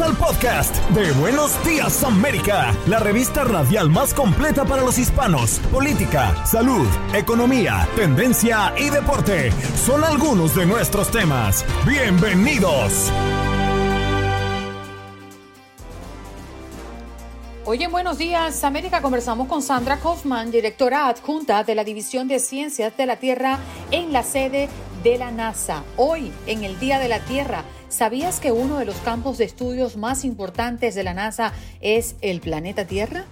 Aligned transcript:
Al 0.00 0.16
podcast 0.16 0.76
de 0.90 1.12
Buenos 1.12 1.52
Días 1.64 2.02
América, 2.02 2.76
la 2.88 2.98
revista 2.98 3.44
radial 3.44 3.90
más 3.90 4.12
completa 4.12 4.64
para 4.64 4.82
los 4.82 4.98
hispanos. 4.98 5.60
Política, 5.70 6.44
salud, 6.44 6.86
economía, 7.14 7.88
tendencia 7.94 8.74
y 8.76 8.90
deporte 8.90 9.52
son 9.76 10.02
algunos 10.02 10.56
de 10.56 10.66
nuestros 10.66 11.12
temas. 11.12 11.64
Bienvenidos. 11.86 13.12
Hoy 17.64 17.82
en 17.84 17.92
Buenos 17.92 18.18
Días 18.18 18.64
América 18.64 19.00
conversamos 19.00 19.46
con 19.46 19.62
Sandra 19.62 19.98
Kaufman, 19.98 20.50
directora 20.50 21.06
adjunta 21.06 21.62
de 21.62 21.74
la 21.76 21.84
División 21.84 22.26
de 22.26 22.40
Ciencias 22.40 22.96
de 22.96 23.06
la 23.06 23.16
Tierra 23.16 23.60
en 23.92 24.12
la 24.12 24.24
sede 24.24 24.68
de 25.04 25.18
la 25.18 25.30
NASA. 25.30 25.84
Hoy, 25.96 26.32
en 26.46 26.64
el 26.64 26.80
Día 26.80 26.98
de 26.98 27.08
la 27.08 27.20
Tierra, 27.20 27.62
¿sabías 27.94 28.40
que 28.40 28.50
uno 28.50 28.78
de 28.78 28.84
los 28.84 28.96
campos 28.96 29.38
de 29.38 29.44
estudios 29.44 29.96
más 29.96 30.24
importantes 30.24 30.96
de 30.96 31.04
la 31.04 31.14
NASA 31.14 31.52
es 31.80 32.16
el 32.22 32.40
planeta 32.40 32.86
Tierra? 32.86 33.24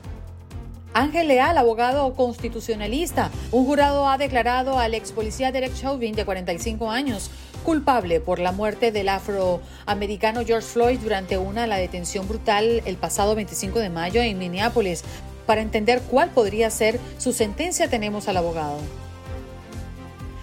Ángel 0.94 1.26
Leal, 1.26 1.58
abogado 1.58 2.14
constitucionalista. 2.14 3.30
Un 3.50 3.66
jurado 3.66 4.08
ha 4.08 4.18
declarado 4.18 4.78
al 4.78 4.94
ex 4.94 5.10
policía 5.10 5.50
Derek 5.50 5.74
Chauvin, 5.74 6.14
de 6.14 6.24
45 6.24 6.90
años, 6.90 7.30
culpable 7.64 8.20
por 8.20 8.38
la 8.38 8.52
muerte 8.52 8.92
del 8.92 9.08
afroamericano 9.08 10.44
George 10.46 10.68
Floyd 10.68 11.00
durante 11.00 11.38
una 11.38 11.66
la 11.66 11.76
detención 11.76 12.28
brutal 12.28 12.82
el 12.84 12.96
pasado 12.96 13.34
25 13.34 13.80
de 13.80 13.90
mayo 13.90 14.22
en 14.22 14.38
Minneapolis. 14.38 15.02
Para 15.44 15.62
entender 15.62 16.02
cuál 16.02 16.30
podría 16.30 16.70
ser 16.70 17.00
su 17.18 17.32
sentencia 17.32 17.90
tenemos 17.90 18.28
al 18.28 18.36
abogado. 18.36 18.78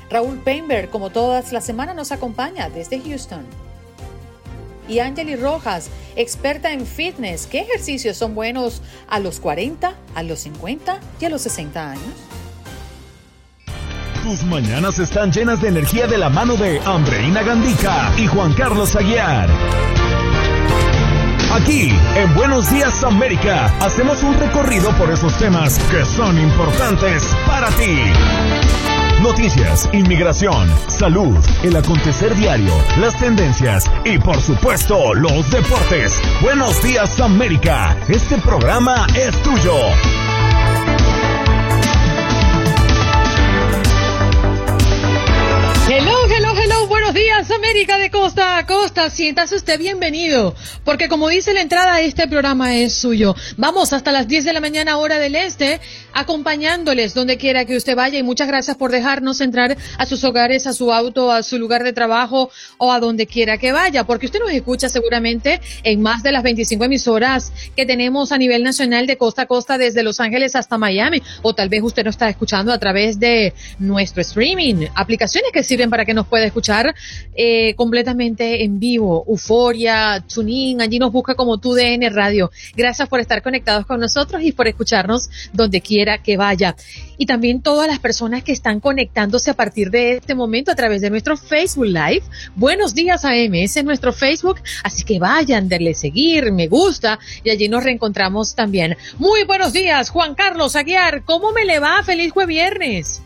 Raúl 0.10 0.40
Painberg, 0.40 0.90
como 0.90 1.10
todas 1.10 1.54
las 1.54 1.64
semanas, 1.64 1.96
nos 1.96 2.12
acompaña 2.12 2.70
desde 2.70 3.00
Houston. 3.00 3.69
Y 4.90 5.00
Angeli 5.00 5.36
Rojas, 5.36 5.90
experta 6.16 6.74
en 6.74 6.86
fitness. 6.86 7.46
¿Qué 7.46 7.62
ejercicios 7.62 8.18
son 8.18 8.36
buenos 8.36 8.82
a 9.08 9.20
los 9.20 9.40
40, 9.40 9.94
a 10.16 10.24
los 10.24 10.40
50 10.40 11.00
y 11.22 11.26
a 11.26 11.30
los 11.30 11.44
60 11.44 11.92
años? 11.92 12.14
Tus 14.24 14.44
mañanas 14.44 15.00
están 15.00 15.32
llenas 15.32 15.62
de 15.62 15.70
energía 15.70 16.08
de 16.08 16.18
la 16.18 16.30
mano 16.30 16.56
de 16.58 16.80
Andreina 16.80 17.42
Gandica 17.42 18.12
y 18.18 18.28
Juan 18.28 18.54
Carlos 18.54 18.96
Aguiar. 18.96 19.50
Aquí, 21.52 21.90
en 22.16 22.36
Buenos 22.36 22.70
Días 22.70 23.04
América, 23.04 23.74
hacemos 23.80 24.22
un 24.24 24.38
recorrido 24.40 24.92
por 24.98 25.10
esos 25.12 25.36
temas 25.38 25.80
que 25.92 26.06
son 26.06 26.38
importantes 26.38 27.24
para 27.48 27.70
ti. 27.70 28.89
Noticias, 29.22 29.90
inmigración, 29.92 30.70
salud, 30.88 31.38
el 31.64 31.76
acontecer 31.76 32.34
diario, 32.36 32.74
las 33.02 33.20
tendencias 33.20 33.92
y 34.06 34.18
por 34.18 34.40
supuesto 34.40 35.14
los 35.14 35.52
deportes. 35.52 36.22
Buenos 36.42 36.82
días 36.82 37.20
América, 37.20 37.98
este 38.08 38.38
programa 38.38 39.08
es 39.16 39.36
tuyo. 39.44 39.76
Buenos 47.12 47.26
días 47.26 47.50
América 47.50 47.98
de 47.98 48.12
costa 48.12 48.58
a 48.60 48.68
costa, 48.68 49.10
siéntase 49.10 49.56
usted 49.56 49.80
bienvenido, 49.80 50.54
porque 50.84 51.10
como 51.10 51.28
dice 51.28 51.54
la 51.54 51.62
entrada, 51.62 52.02
este 52.02 52.28
programa 52.28 52.76
es 52.76 52.94
suyo. 52.94 53.36
Vamos 53.58 53.94
hasta 53.94 54.12
las 54.12 54.28
10 54.28 54.46
de 54.46 54.54
la 54.54 54.60
mañana 54.60 54.98
hora 54.98 55.18
del 55.18 55.36
este, 55.36 55.80
acompañándoles 56.14 57.16
donde 57.16 57.38
quiera 57.38 57.66
que 57.66 57.78
usted 57.78 57.96
vaya 57.96 58.20
y 58.20 58.24
muchas 58.24 58.48
gracias 58.48 58.78
por 58.78 58.92
dejarnos 58.92 59.42
entrar 59.42 59.76
a 59.98 60.06
sus 60.06 60.24
hogares, 60.24 60.68
a 60.68 60.74
su 60.74 60.94
auto, 60.94 61.32
a 61.32 61.42
su 61.42 61.58
lugar 61.58 61.84
de 61.84 61.94
trabajo 61.94 62.52
o 62.78 62.92
a 62.92 63.00
donde 63.00 63.26
quiera 63.26 63.58
que 63.58 63.72
vaya, 63.72 64.04
porque 64.04 64.28
usted 64.28 64.40
nos 64.40 64.52
escucha 64.52 64.88
seguramente 64.88 65.62
en 65.84 66.04
más 66.04 66.22
de 66.22 66.32
las 66.32 66.44
25 66.44 66.84
emisoras 66.84 67.52
que 67.76 67.88
tenemos 67.88 68.32
a 68.32 68.38
nivel 68.38 68.64
nacional 68.64 69.08
de 69.08 69.18
costa 69.18 69.44
a 69.44 69.46
costa 69.48 69.80
desde 69.80 70.04
Los 70.04 70.20
Ángeles 70.20 70.56
hasta 70.56 70.78
Miami, 70.78 71.24
o 71.42 71.56
tal 71.56 71.70
vez 71.70 71.82
usted 71.82 72.04
nos 72.04 72.16
está 72.16 72.30
escuchando 72.30 72.72
a 72.72 72.78
través 72.78 73.20
de 73.20 73.56
nuestro 73.80 74.22
streaming, 74.22 74.88
aplicaciones 74.94 75.52
que 75.52 75.64
sirven 75.64 75.90
para 75.90 76.06
que 76.06 76.14
nos 76.14 76.28
pueda 76.28 76.46
escuchar 76.46 76.94
eh, 77.34 77.74
completamente 77.76 78.64
en 78.64 78.80
vivo, 78.80 79.24
Euforia, 79.28 80.24
TuneIn, 80.28 80.82
allí 80.82 81.00
nos 81.00 81.12
busca 81.12 81.36
como 81.36 81.58
TUDN 81.58 82.14
Radio. 82.14 82.52
Gracias 82.76 83.08
por 83.08 83.20
estar 83.20 83.42
conectados 83.42 83.86
con 83.86 84.00
nosotros 84.00 84.42
y 84.44 84.52
por 84.52 84.68
escucharnos 84.68 85.30
donde 85.54 85.80
quiera 85.80 86.22
que 86.22 86.36
vaya. 86.36 86.76
Y 87.18 87.26
también 87.26 87.62
todas 87.62 87.88
las 87.88 88.00
personas 88.00 88.44
que 88.44 88.52
están 88.52 88.80
conectándose 88.80 89.52
a 89.52 89.54
partir 89.54 89.90
de 89.90 90.18
este 90.18 90.36
momento 90.36 90.72
a 90.72 90.76
través 90.76 91.02
de 91.02 91.10
nuestro 91.10 91.38
Facebook 91.38 91.86
Live. 91.86 92.24
Buenos 92.56 92.94
días 92.94 93.24
AM, 93.24 93.56
ese 93.56 93.80
es 93.80 93.86
nuestro 93.86 94.12
Facebook, 94.12 94.60
así 94.84 95.04
que 95.04 95.20
vayan, 95.20 95.70
denle 95.70 95.94
seguir, 95.94 96.52
me 96.52 96.68
gusta 96.68 97.20
y 97.44 97.50
allí 97.50 97.70
nos 97.70 97.84
reencontramos 97.84 98.56
también. 98.56 98.98
Muy 99.18 99.44
buenos 99.46 99.72
días, 99.72 100.10
Juan 100.10 100.36
Carlos 100.36 100.76
Aguiar, 100.76 101.24
¿cómo 101.24 101.52
me 101.52 101.66
le 101.66 101.80
va? 101.80 102.04
Feliz 102.04 102.34
jueves 102.34 102.50
viernes. 102.50 103.22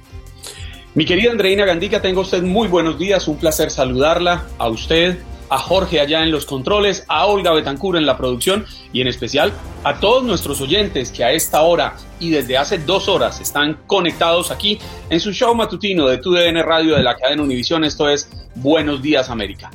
Mi 0.96 1.06
querida 1.06 1.32
Andreina 1.32 1.66
Gandica, 1.66 2.04
tengo 2.04 2.22
usted 2.22 2.44
muy 2.44 2.68
buenos 2.68 3.00
días, 3.00 3.28
un 3.28 3.38
placer 3.38 3.72
saludarla, 3.72 4.46
a 4.60 4.70
usted, 4.70 5.18
a 5.50 5.58
Jorge 5.58 6.00
allá 6.00 6.22
en 6.22 6.30
los 6.30 6.46
controles, 6.46 7.04
a 7.08 7.26
Olga 7.26 7.52
Betancur 7.52 7.98
en 7.98 8.06
la 8.06 8.16
producción 8.16 8.68
y 8.92 9.02
en 9.02 9.08
especial 9.08 9.52
a 9.84 10.00
todos 10.00 10.24
nuestros 10.24 10.62
oyentes 10.62 11.10
que 11.10 11.24
a 11.24 11.32
esta 11.32 11.64
hora 11.64 11.96
y 12.20 12.30
desde 12.30 12.60
hace 12.60 12.78
dos 12.78 13.10
horas 13.10 13.42
están 13.42 13.80
conectados 13.88 14.52
aquí 14.52 14.78
en 15.10 15.20
su 15.20 15.34
show 15.34 15.56
matutino 15.56 16.08
de 16.08 16.20
TUDN 16.20 16.62
Radio 16.62 16.96
de 16.96 17.02
la 17.02 17.16
cadena 17.16 17.42
Univisión. 17.42 17.84
Esto 17.84 18.08
es 18.08 18.30
Buenos 18.54 19.02
Días 19.02 19.32
América. 19.32 19.72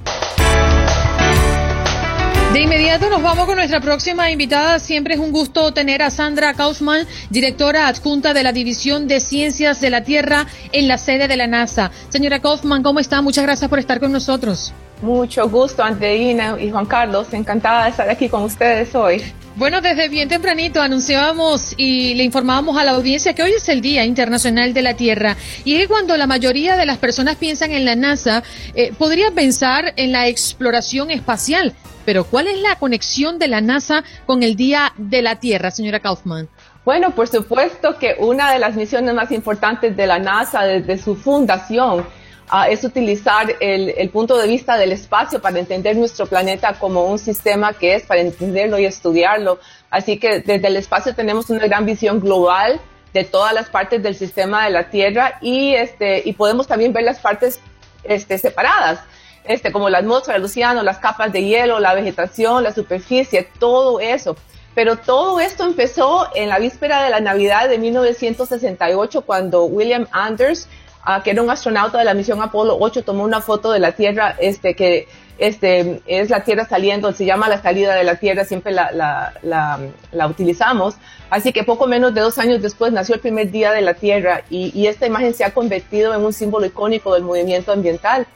De 2.53 2.63
inmediato 2.63 3.11
nos 3.11 3.23
vamos 3.23 3.45
con 3.45 3.57
nuestra 3.57 3.79
próxima 3.79 4.31
invitada. 4.31 4.79
Siempre 4.79 5.15
es 5.15 5.21
un 5.21 5.33
gusto 5.33 5.75
tener 5.75 6.03
a 6.03 6.09
Sandra 6.09 6.55
Kaufman, 6.55 7.07
directora 7.29 7.89
adjunta 7.89 8.33
de 8.33 8.43
la 8.43 8.53
División 8.53 9.07
de 9.07 9.21
Ciencias 9.21 9.83
de 9.83 9.91
la 9.91 10.03
Tierra 10.03 10.47
en 10.73 10.89
la 10.89 10.97
sede 10.97 11.29
de 11.29 11.37
la 11.37 11.47
NASA. 11.47 11.91
Señora 12.09 12.41
Kaufman, 12.41 12.83
¿cómo 12.83 13.01
está? 13.01 13.21
Muchas 13.21 13.45
gracias 13.45 13.69
por 13.69 13.79
estar 13.79 14.01
con 14.01 14.13
nosotros. 14.13 14.73
Mucho 15.03 15.47
gusto, 15.51 15.83
Andreina 15.83 16.57
y 16.59 16.71
Juan 16.71 16.87
Carlos. 16.87 17.29
Encantada 17.35 17.85
de 17.85 17.91
estar 17.91 18.09
aquí 18.09 18.31
con 18.31 18.45
ustedes 18.45 18.95
hoy. 18.95 19.23
Bueno, 19.57 19.83
desde 19.83 20.09
bien 20.09 20.29
tempranito 20.29 20.81
anunciábamos 20.81 21.75
y 21.77 22.15
le 22.15 22.25
informábamos 22.25 22.79
a 22.79 22.85
la 22.85 22.93
audiencia 22.93 23.35
que 23.35 23.43
hoy 23.43 23.53
es 23.53 23.69
el 23.69 23.83
Día 23.83 24.07
Internacional 24.07 24.73
de 24.73 24.83
la 24.83 24.95
Tierra. 24.95 25.37
Y 25.65 25.75
es 25.75 25.87
cuando 25.87 26.17
la 26.17 26.27
mayoría 26.27 26.77
de 26.77 26.87
las 26.87 26.97
personas 26.97 27.37
piensan 27.37 27.73
en 27.73 27.85
la 27.85 27.95
NASA, 27.95 28.43
eh, 28.75 28.93
podría 28.97 29.33
pensar 29.33 29.93
en 29.97 30.13
la 30.13 30.29
exploración 30.29 31.11
espacial. 31.11 31.75
Pero 32.09 32.25
¿cuál 32.25 32.49
es 32.49 32.59
la 32.63 32.77
conexión 32.77 33.39
de 33.39 33.49
la 33.49 33.61
NASA 33.61 34.03
con 34.25 34.43
el 34.43 34.57
Día 34.57 34.95
de 34.97 35.21
la 35.21 35.37
Tierra, 35.37 35.71
señora 35.71 36.01
Kaufman? 36.01 36.49
Bueno, 36.83 37.11
por 37.11 37.29
supuesto 37.29 37.99
que 37.99 38.17
una 38.19 38.51
de 38.51 38.59
las 38.59 38.77
misiones 38.77 39.13
más 39.13 39.31
importantes 39.31 39.95
de 39.95 40.07
la 40.07 40.19
NASA 40.19 40.63
desde 40.63 40.97
su 40.97 41.17
fundación 41.17 42.07
uh, 42.51 42.65
es 42.67 42.83
utilizar 42.83 43.55
el, 43.61 43.91
el, 43.91 44.09
punto 44.09 44.39
de 44.39 44.49
vista 44.49 44.79
del 44.79 44.93
espacio 44.93 45.43
para 45.43 45.59
entender 45.59 45.99
nuestro 45.99 46.25
planeta 46.25 46.79
como 46.79 47.05
un 47.05 47.19
sistema 47.19 47.75
que 47.75 47.97
es 47.97 48.05
para 48.05 48.23
entenderlo 48.23 48.79
y 48.79 48.87
estudiarlo. 48.87 49.59
Así 49.91 50.19
que 50.19 50.41
desde 50.41 50.67
el 50.67 50.77
espacio 50.77 51.15
tenemos 51.15 51.51
una 51.51 51.67
gran 51.67 51.85
visión 51.85 52.21
global 52.21 52.81
de 53.13 53.25
todas 53.25 53.53
las 53.53 53.69
partes 53.69 54.03
del 54.03 54.15
sistema 54.15 54.65
de 54.65 54.71
la 54.71 54.89
Tierra 54.89 55.37
y, 55.43 55.75
este, 55.75 56.23
y 56.25 56.33
podemos 56.33 56.67
también 56.67 56.95
ver 56.95 57.05
las 57.05 57.19
partes 57.19 57.61
este, 58.03 58.39
separadas. 58.39 59.01
Este, 59.49 59.73
como 59.73 59.89
la 59.89 59.99
atmósfera, 59.99 60.37
el 60.37 60.45
océano, 60.45 60.83
las 60.83 60.99
capas 60.99 61.33
de 61.33 61.43
hielo, 61.43 61.81
la 61.81 61.95
vegetación, 61.95 62.63
la 62.63 62.73
superficie, 62.75 63.49
todo 63.59 63.99
eso. 63.99 64.37
Pero 64.75 64.97
todo 64.97 65.41
esto 65.41 65.65
empezó 65.65 66.29
en 66.35 66.51
la 66.51 66.59
víspera 66.59 67.03
de 67.03 67.09
la 67.09 67.21
Navidad 67.21 67.67
de 67.69 67.79
1968 67.79 69.23
cuando 69.23 69.65
William 69.65 70.07
Anders, 70.13 70.69
uh, 71.07 71.23
que 71.23 71.31
era 71.31 71.43
un 71.43 71.49
astronauta 71.49 71.97
de 71.99 72.05
la 72.05 72.13
misión 72.13 72.43
Apolo 72.43 72.77
8, 72.79 73.03
tomó 73.05 73.25
una 73.25 73.41
foto 73.41 73.73
de 73.73 73.79
la 73.79 73.93
Tierra 73.93 74.37
este, 74.39 74.75
que 74.75 75.09
este, 75.39 76.03
es 76.07 76.29
la 76.29 76.45
Tierra 76.45 76.67
saliendo, 76.67 77.11
se 77.13 77.25
llama 77.25 77.49
la 77.49 77.63
salida 77.63 77.95
de 77.95 78.05
la 78.05 78.17
Tierra, 78.17 78.45
siempre 78.45 78.73
la, 78.73 78.93
la, 78.93 79.81
la, 80.13 80.27
utilizamos. 80.27 80.97
Así 81.31 81.55
que 81.55 81.65
poco 81.65 81.87
menos 81.87 82.13
de 82.13 82.21
dos 82.21 82.37
años 82.37 82.61
después 82.61 82.93
nació 82.93 83.15
el 83.15 83.23
primer 83.23 83.51
día 83.51 83.73
de 83.73 83.81
la 83.81 83.95
Tierra 83.95 84.43
y 84.51 84.87
esta 84.87 85.07
imagen 85.07 85.33
se 85.33 85.45
ha 85.45 85.55
convertido 85.55 86.15
en 86.15 86.23
un 86.23 86.35
símbolo 86.35 86.67
icónico 86.67 87.15
del 87.15 87.23
movimiento 87.23 87.73
ambiental. 87.73 88.27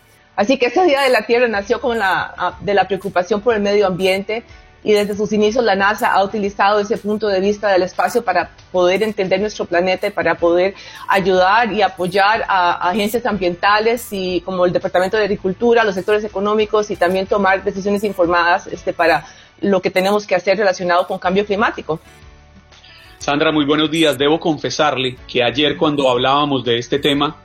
Así 0.43 0.59
que 0.59 0.67
ese 0.67 0.85
Día 0.85 1.03
de 1.03 1.11
la 1.11 1.25
Tierra 1.25 1.47
nació 1.47 1.81
con 1.81 2.00
la, 2.00 2.56
de 2.62 2.75
la 2.75 2.89
preocupación 2.89 3.43
por 3.43 3.55
el 3.55 3.62
medio 3.62 3.87
ambiente 3.87 4.43
y 4.83 4.91
desde 4.91 5.15
sus 5.15 5.33
inicios 5.33 5.65
la 5.65 5.77
NASA 5.77 6.12
ha 6.12 6.25
utilizado 6.25 6.81
ese 6.81 6.97
punto 6.97 7.29
de 7.29 7.39
vista 7.39 7.69
del 7.69 7.83
espacio 7.83 8.25
para 8.25 8.50
poder 8.73 9.05
entender 9.05 9.41
nuestro 9.41 9.67
planeta 9.67 10.09
y 10.09 10.11
para 10.11 10.35
poder 10.35 10.75
ayudar 11.06 11.73
y 11.73 11.83
apoyar 11.83 12.44
a, 12.49 12.91
agencias 12.91 13.25
ambientales 13.25 14.09
y 14.11 14.41
como 14.41 14.67
el 14.67 14.73
Departamento 14.73 15.17
de 15.17 15.23
Agricultura, 15.23 15.85
los 15.85 15.94
sectores 15.94 16.25
económicos 16.25 16.91
y 16.91 16.97
también 16.97 17.29
tomar 17.29 17.62
decisiones 17.62 18.03
informadas 18.03 18.67
este, 18.67 18.93
para 18.93 19.25
lo 19.61 19.81
que 19.81 19.93
tenemos 19.93 20.27
que 20.27 20.35
hacer 20.35 20.59
relacionado 20.59 21.06
con 21.06 21.21
cambio 21.21 21.47
climático. 21.47 22.00
Sandra, 23.19 23.53
muy 23.53 23.65
buenos 23.65 23.93
días. 23.93 24.19
Debo 24.19 24.41
confesarle 24.41 25.17
que 25.29 25.44
ayer 25.44 25.77
cuando 25.77 26.11
hablábamos 26.11 26.65
de 26.65 26.79
este 26.79 26.99
tema, 26.99 27.37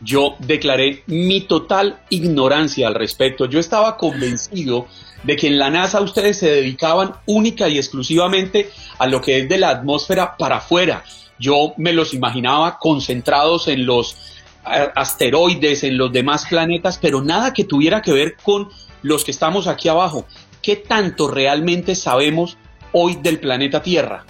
yo 0.00 0.36
declaré 0.38 1.02
mi 1.06 1.42
total 1.42 2.00
ignorancia 2.10 2.86
al 2.86 2.94
respecto. 2.94 3.46
Yo 3.46 3.58
estaba 3.58 3.96
convencido 3.96 4.86
de 5.22 5.36
que 5.36 5.46
en 5.46 5.58
la 5.58 5.70
NASA 5.70 6.00
ustedes 6.00 6.38
se 6.38 6.50
dedicaban 6.50 7.14
única 7.26 7.68
y 7.68 7.78
exclusivamente 7.78 8.70
a 8.98 9.06
lo 9.06 9.20
que 9.20 9.38
es 9.38 9.48
de 9.48 9.58
la 9.58 9.70
atmósfera 9.70 10.36
para 10.36 10.56
afuera. 10.56 11.04
Yo 11.38 11.74
me 11.76 11.92
los 11.92 12.14
imaginaba 12.14 12.78
concentrados 12.78 13.68
en 13.68 13.86
los 13.86 14.16
asteroides, 14.64 15.84
en 15.84 15.96
los 15.96 16.12
demás 16.12 16.46
planetas, 16.48 16.98
pero 16.98 17.22
nada 17.22 17.52
que 17.52 17.64
tuviera 17.64 18.02
que 18.02 18.12
ver 18.12 18.36
con 18.42 18.68
los 19.02 19.24
que 19.24 19.30
estamos 19.30 19.66
aquí 19.66 19.88
abajo. 19.88 20.26
¿Qué 20.62 20.76
tanto 20.76 21.28
realmente 21.28 21.94
sabemos 21.94 22.56
hoy 22.92 23.16
del 23.16 23.38
planeta 23.38 23.82
Tierra? 23.82 24.24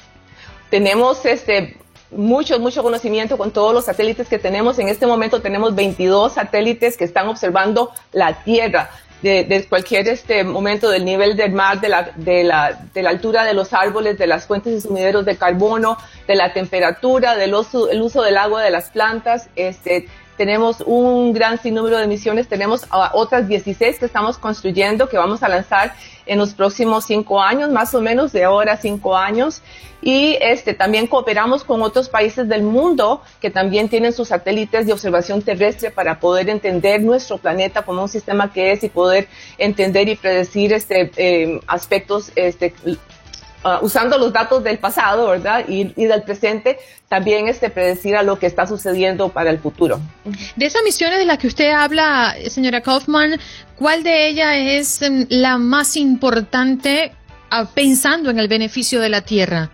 Tenemos 0.71 1.25
este 1.25 1.79
mucho, 2.11 2.59
mucho 2.59 2.83
conocimiento 2.83 3.37
con 3.37 3.51
todos 3.51 3.75
los 3.75 3.85
satélites 3.85 4.29
que 4.29 4.39
tenemos. 4.39 4.79
En 4.79 4.89
este 4.89 5.07
momento 5.07 5.41
tenemos 5.41 5.75
22 5.75 6.35
satélites 6.35 6.97
que 6.97 7.05
están 7.05 7.29
observando 7.29 7.91
la 8.13 8.43
Tierra 8.45 8.91
de, 9.23 9.67
cualquier 9.69 10.09
este 10.09 10.45
momento 10.45 10.91
del 10.91 11.05
nivel 11.05 11.37
del 11.37 11.53
mar, 11.53 11.81
de 11.81 11.89
la, 11.89 12.11
de, 12.15 12.45
la, 12.45 12.79
de 12.95 13.03
la 13.03 13.11
altura 13.11 13.45
de 13.45 13.55
los 13.55 13.73
árboles, 13.73 14.19
de 14.19 14.27
las 14.27 14.47
fuentes 14.47 14.73
y 14.73 14.81
sumideros 14.81 15.25
de 15.25 15.37
carbono, 15.37 15.97
de 16.27 16.37
la 16.37 16.53
temperatura, 16.53 17.37
del 17.37 17.55
uso, 17.55 17.91
el 17.91 18.03
uso 18.03 18.23
del 18.23 18.37
agua 18.37 18.63
de 18.63 18.71
las 18.71 18.91
plantas, 18.91 19.49
este, 19.57 20.09
tenemos 20.37 20.83
un 20.85 21.33
gran 21.33 21.61
sinnúmero 21.61 21.99
de 21.99 22.07
misiones, 22.07 22.49
tenemos 22.49 22.87
otras 23.13 23.49
16 23.49 23.99
que 23.99 24.07
estamos 24.07 24.39
construyendo, 24.39 25.09
que 25.09 25.17
vamos 25.17 25.43
a 25.43 25.49
lanzar 25.49 25.95
en 26.27 26.39
los 26.39 26.55
próximos 26.55 27.05
cinco 27.05 27.41
años, 27.41 27.71
más 27.71 27.95
o 27.95 28.01
menos 28.01 28.33
de 28.33 28.45
ahora 28.45 28.75
a 28.75 28.77
cinco 28.77 29.17
años. 29.17 29.63
Y 30.03 30.37
este, 30.41 30.75
también 30.75 31.07
cooperamos 31.07 31.65
con 31.65 31.83
otros 31.83 32.09
países 32.09 32.49
del 32.49 32.63
mundo 32.63 33.23
que 33.41 33.51
también 33.51 33.89
tienen 33.89 34.13
sus 34.13 34.29
satélites 34.29 34.87
de 34.87 34.93
observación 34.93 35.43
terrestre 35.43 35.91
para 35.91 36.21
poder 36.21 36.49
entender 36.51 37.03
nuestro 37.03 37.39
planeta 37.39 37.83
como 37.83 38.03
un 38.03 38.09
sistema 38.09 38.53
que 38.53 38.73
es 38.73 38.85
y 38.85 38.89
poder 38.89 39.27
entender 39.59 40.09
y 40.09 40.17
predecir 40.17 40.73
este, 40.73 41.11
eh, 41.17 41.61
aspectos 41.67 42.31
este, 42.37 42.75
Ah, 43.69 43.81
usando 43.83 44.17
los 44.17 44.33
datos 44.33 44.63
del 44.63 44.79
pasado, 44.79 45.27
¿verdad? 45.29 45.65
Y, 45.67 45.87
del 46.07 46.23
presente, 46.23 46.79
también 47.09 47.49
este, 47.49 47.69
predecir 47.69 48.15
a 48.15 48.23
lo 48.23 48.39
que 48.39 48.47
está 48.47 48.65
sucediendo 48.65 49.31
para 49.31 49.51
el 49.51 49.59
futuro. 49.59 49.99
De 50.55 50.67
esas 50.67 50.85
misiones 50.85 51.19
de 51.19 51.25
las 51.25 51.39
que 51.39 51.49
usted 51.49 51.73
habla, 51.73 52.37
señora 52.49 52.81
Kaufman, 52.81 53.41
¿cuál 53.77 54.05
de 54.05 54.29
ellas 54.29 54.55
es 54.57 55.03
em, 55.03 55.27
la 55.31 55.59
más 55.59 55.97
importante 55.97 57.13
ah, 57.51 57.67
pensando 57.75 58.31
en 58.31 58.39
el 58.39 58.47
beneficio 58.47 59.01
de 59.01 59.09
la 59.09 59.23
Tierra? 59.23 59.69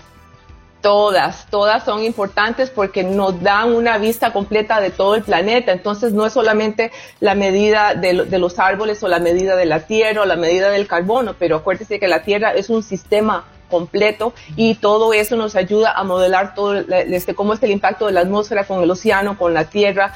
Todas, 0.80 1.46
todas 1.50 1.84
son 1.84 2.02
importantes 2.02 2.70
porque 2.70 3.04
nos 3.04 3.42
dan 3.42 3.74
una 3.74 3.98
vista 3.98 4.32
completa 4.32 4.80
de 4.80 4.88
todo 4.88 5.16
el 5.16 5.22
planeta. 5.22 5.70
Entonces 5.70 6.14
no 6.14 6.24
es 6.24 6.32
solamente 6.32 6.92
la 7.20 7.34
medida 7.34 7.94
de, 7.94 8.24
de, 8.24 8.38
los 8.38 8.58
árboles 8.58 9.02
o 9.02 9.08
la 9.08 9.18
medida 9.18 9.54
de 9.54 9.66
la 9.66 9.80
tierra 9.80 10.22
o 10.22 10.24
la 10.24 10.36
medida 10.36 10.70
del 10.70 10.86
carbono, 10.86 11.36
pero 11.38 11.56
acuérdese 11.56 12.00
que 12.00 12.08
la 12.08 12.22
tierra 12.22 12.54
es 12.54 12.70
un 12.70 12.82
sistema 12.82 13.44
completo 13.72 14.34
y 14.54 14.76
todo 14.76 15.12
eso 15.14 15.34
nos 15.34 15.56
ayuda 15.56 15.92
a 15.92 16.04
modelar 16.04 16.54
todo 16.54 16.74
este, 16.76 17.34
cómo 17.34 17.54
es 17.54 17.62
el 17.64 17.72
impacto 17.72 18.06
de 18.06 18.12
la 18.12 18.20
atmósfera 18.20 18.64
con 18.64 18.82
el 18.82 18.90
océano, 18.90 19.36
con 19.38 19.54
la 19.54 19.64
tierra, 19.64 20.14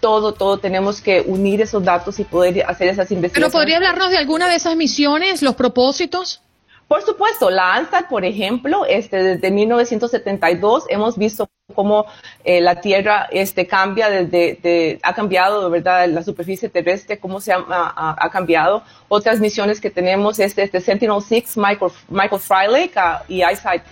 todo, 0.00 0.34
todo 0.34 0.58
tenemos 0.58 1.00
que 1.00 1.22
unir 1.22 1.62
esos 1.62 1.82
datos 1.82 2.20
y 2.20 2.24
poder 2.24 2.64
hacer 2.66 2.88
esas 2.88 3.10
investigaciones. 3.10 3.52
¿Pero 3.52 3.60
podría 3.60 3.76
hablarnos 3.78 4.10
de 4.10 4.18
alguna 4.18 4.48
de 4.48 4.56
esas 4.56 4.76
misiones, 4.76 5.42
los 5.42 5.54
propósitos? 5.54 6.42
Por 6.88 7.02
supuesto, 7.02 7.50
la 7.50 7.74
ANSAT, 7.74 8.08
por 8.08 8.24
ejemplo, 8.24 8.84
este, 8.84 9.22
desde 9.22 9.50
1972 9.50 10.84
hemos 10.88 11.16
visto 11.16 11.48
cómo 11.80 12.04
eh, 12.44 12.60
la 12.60 12.82
Tierra 12.82 13.26
este, 13.30 13.66
cambia, 13.66 14.10
desde, 14.10 14.98
ha 15.02 15.14
cambiado, 15.14 15.70
¿verdad? 15.70 16.06
La 16.08 16.22
superficie 16.22 16.68
terrestre, 16.68 17.18
cómo 17.18 17.40
se 17.40 17.54
ha, 17.54 17.64
ha, 17.66 18.30
cambiado. 18.30 18.82
Otras 19.08 19.40
misiones 19.40 19.80
que 19.80 19.88
tenemos 19.88 20.38
es 20.38 20.58
este 20.58 20.78
Sentinel-6, 20.78 21.56
Michael, 21.56 21.90
Michael 22.10 22.38
Freilich 22.38 22.94
uh, 22.96 23.24
y 23.28 23.42
ISIght, 23.42 23.82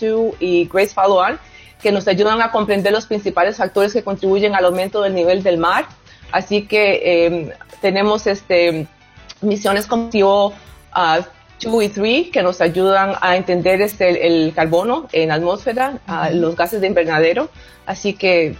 2 0.00 0.36
y 0.40 0.66
Grace 0.72 0.94
Follow-On, 0.94 1.38
que 1.82 1.92
nos 1.92 2.08
ayudan 2.08 2.40
a 2.40 2.50
comprender 2.50 2.94
los 2.94 3.04
principales 3.04 3.58
factores 3.58 3.92
que 3.92 4.02
contribuyen 4.02 4.54
al 4.54 4.64
aumento 4.64 5.02
del 5.02 5.14
nivel 5.14 5.42
del 5.42 5.58
mar. 5.58 5.84
Así 6.32 6.62
que 6.62 7.26
em, 7.26 7.50
tenemos 7.82 8.26
este, 8.26 8.86
misiones 9.42 9.86
como 9.86 10.06
uh, 10.06 11.22
2 11.62 11.84
y 11.84 11.88
3 11.88 12.30
que 12.30 12.42
nos 12.42 12.60
ayudan 12.60 13.14
a 13.20 13.36
entender 13.36 13.80
este, 13.80 14.26
el, 14.26 14.52
carbono 14.54 15.08
en 15.12 15.28
la 15.28 15.34
atmósfera, 15.34 16.00
los 16.32 16.56
gases 16.56 16.80
de 16.80 16.86
invernadero. 16.86 17.50
Así 17.86 18.14
que, 18.14 18.54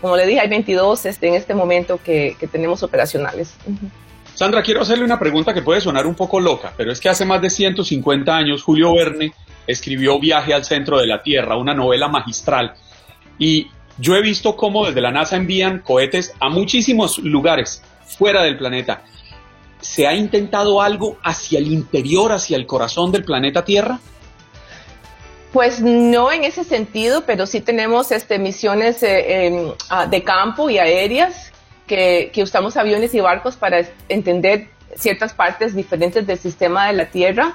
como 0.00 0.16
le 0.16 0.26
dije, 0.26 0.40
hay 0.40 0.48
22 0.48 1.06
este, 1.06 1.28
en 1.28 1.34
este 1.34 1.54
momento 1.54 2.00
que, 2.02 2.36
tenemos 2.52 2.82
operacionales. 2.82 3.54
Sandra, 4.34 4.62
quiero 4.62 4.82
hacerle 4.82 5.04
una 5.04 5.18
pregunta 5.18 5.54
que 5.54 5.62
puede 5.62 5.80
sonar 5.80 6.06
un 6.06 6.14
poco 6.14 6.40
loca, 6.40 6.72
pero 6.76 6.90
es 6.90 7.00
que 7.00 7.08
hace 7.08 7.24
más 7.24 7.40
de 7.40 7.50
150 7.50 8.36
años 8.36 8.62
Julio 8.62 8.92
Verne 8.94 9.32
escribió 9.66 10.18
Viaje 10.18 10.52
al 10.52 10.64
centro 10.64 10.98
de 10.98 11.06
la 11.06 11.22
Tierra, 11.22 11.56
una 11.56 11.72
novela 11.72 12.08
magistral. 12.08 12.74
Y 13.38 13.68
yo 13.98 14.16
he 14.16 14.22
visto 14.22 14.56
cómo 14.56 14.86
desde 14.86 15.00
la 15.00 15.12
NASA 15.12 15.36
envían 15.36 15.78
cohetes 15.80 16.34
a 16.40 16.48
muchísimos 16.48 17.18
lugares 17.18 17.82
fuera 18.06 18.42
del 18.42 18.56
planeta. 18.56 19.02
¿Se 19.84 20.06
ha 20.06 20.14
intentado 20.14 20.80
algo 20.80 21.18
hacia 21.22 21.58
el 21.58 21.70
interior, 21.70 22.32
hacia 22.32 22.56
el 22.56 22.66
corazón 22.66 23.12
del 23.12 23.22
planeta 23.22 23.64
Tierra? 23.64 24.00
Pues 25.52 25.80
no 25.80 26.32
en 26.32 26.42
ese 26.42 26.64
sentido, 26.64 27.24
pero 27.26 27.46
sí 27.46 27.60
tenemos 27.60 28.10
este, 28.10 28.38
misiones 28.38 29.02
eh, 29.02 29.72
ah, 29.90 30.06
de 30.06 30.22
campo 30.24 30.70
y 30.70 30.78
aéreas 30.78 31.52
que, 31.86 32.32
usamos 32.42 32.76
aviones 32.78 33.14
y 33.14 33.20
barcos 33.20 33.56
para 33.56 33.82
entender 34.08 34.68
ciertas 34.96 35.34
partes 35.34 35.76
diferentes 35.76 36.26
del 36.26 36.38
sistema 36.38 36.86
de 36.86 36.94
la 36.94 37.06
Tierra, 37.06 37.54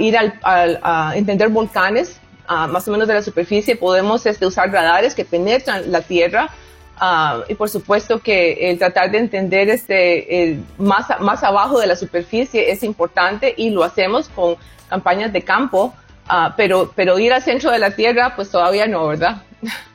ir 0.00 0.16
a 0.16 1.12
entender 1.14 1.50
volcanes, 1.50 2.18
más 2.48 2.88
o 2.88 2.90
menos 2.90 3.06
de 3.08 3.14
la 3.14 3.22
superficie, 3.22 3.76
podemos 3.76 4.24
este, 4.26 4.46
usar 4.46 4.72
radares 4.72 5.14
que 5.14 5.24
penetran 5.24 5.92
la 5.92 6.00
Tierra 6.00 6.50
Ah, 7.04 7.42
y 7.48 7.56
por 7.56 7.68
supuesto 7.68 8.20
que 8.20 8.70
el 8.70 8.78
tratar 8.78 9.10
de 9.10 9.18
entender 9.18 9.68
este, 9.68 10.60
más, 10.78 11.08
más 11.18 11.42
abajo 11.42 11.80
de 11.80 11.88
la 11.88 11.96
superficie 11.96 12.70
es 12.70 12.84
importante 12.84 13.52
y 13.56 13.70
lo 13.70 13.82
hacemos 13.82 14.28
con 14.28 14.54
campañas 14.88 15.32
de 15.32 15.42
campo, 15.42 15.92
ah, 16.28 16.54
pero, 16.56 16.92
pero 16.94 17.18
ir 17.18 17.32
al 17.32 17.42
centro 17.42 17.72
de 17.72 17.80
la 17.80 17.96
Tierra, 17.96 18.36
pues 18.36 18.52
todavía 18.52 18.86
no, 18.86 19.08
¿verdad? 19.08 19.42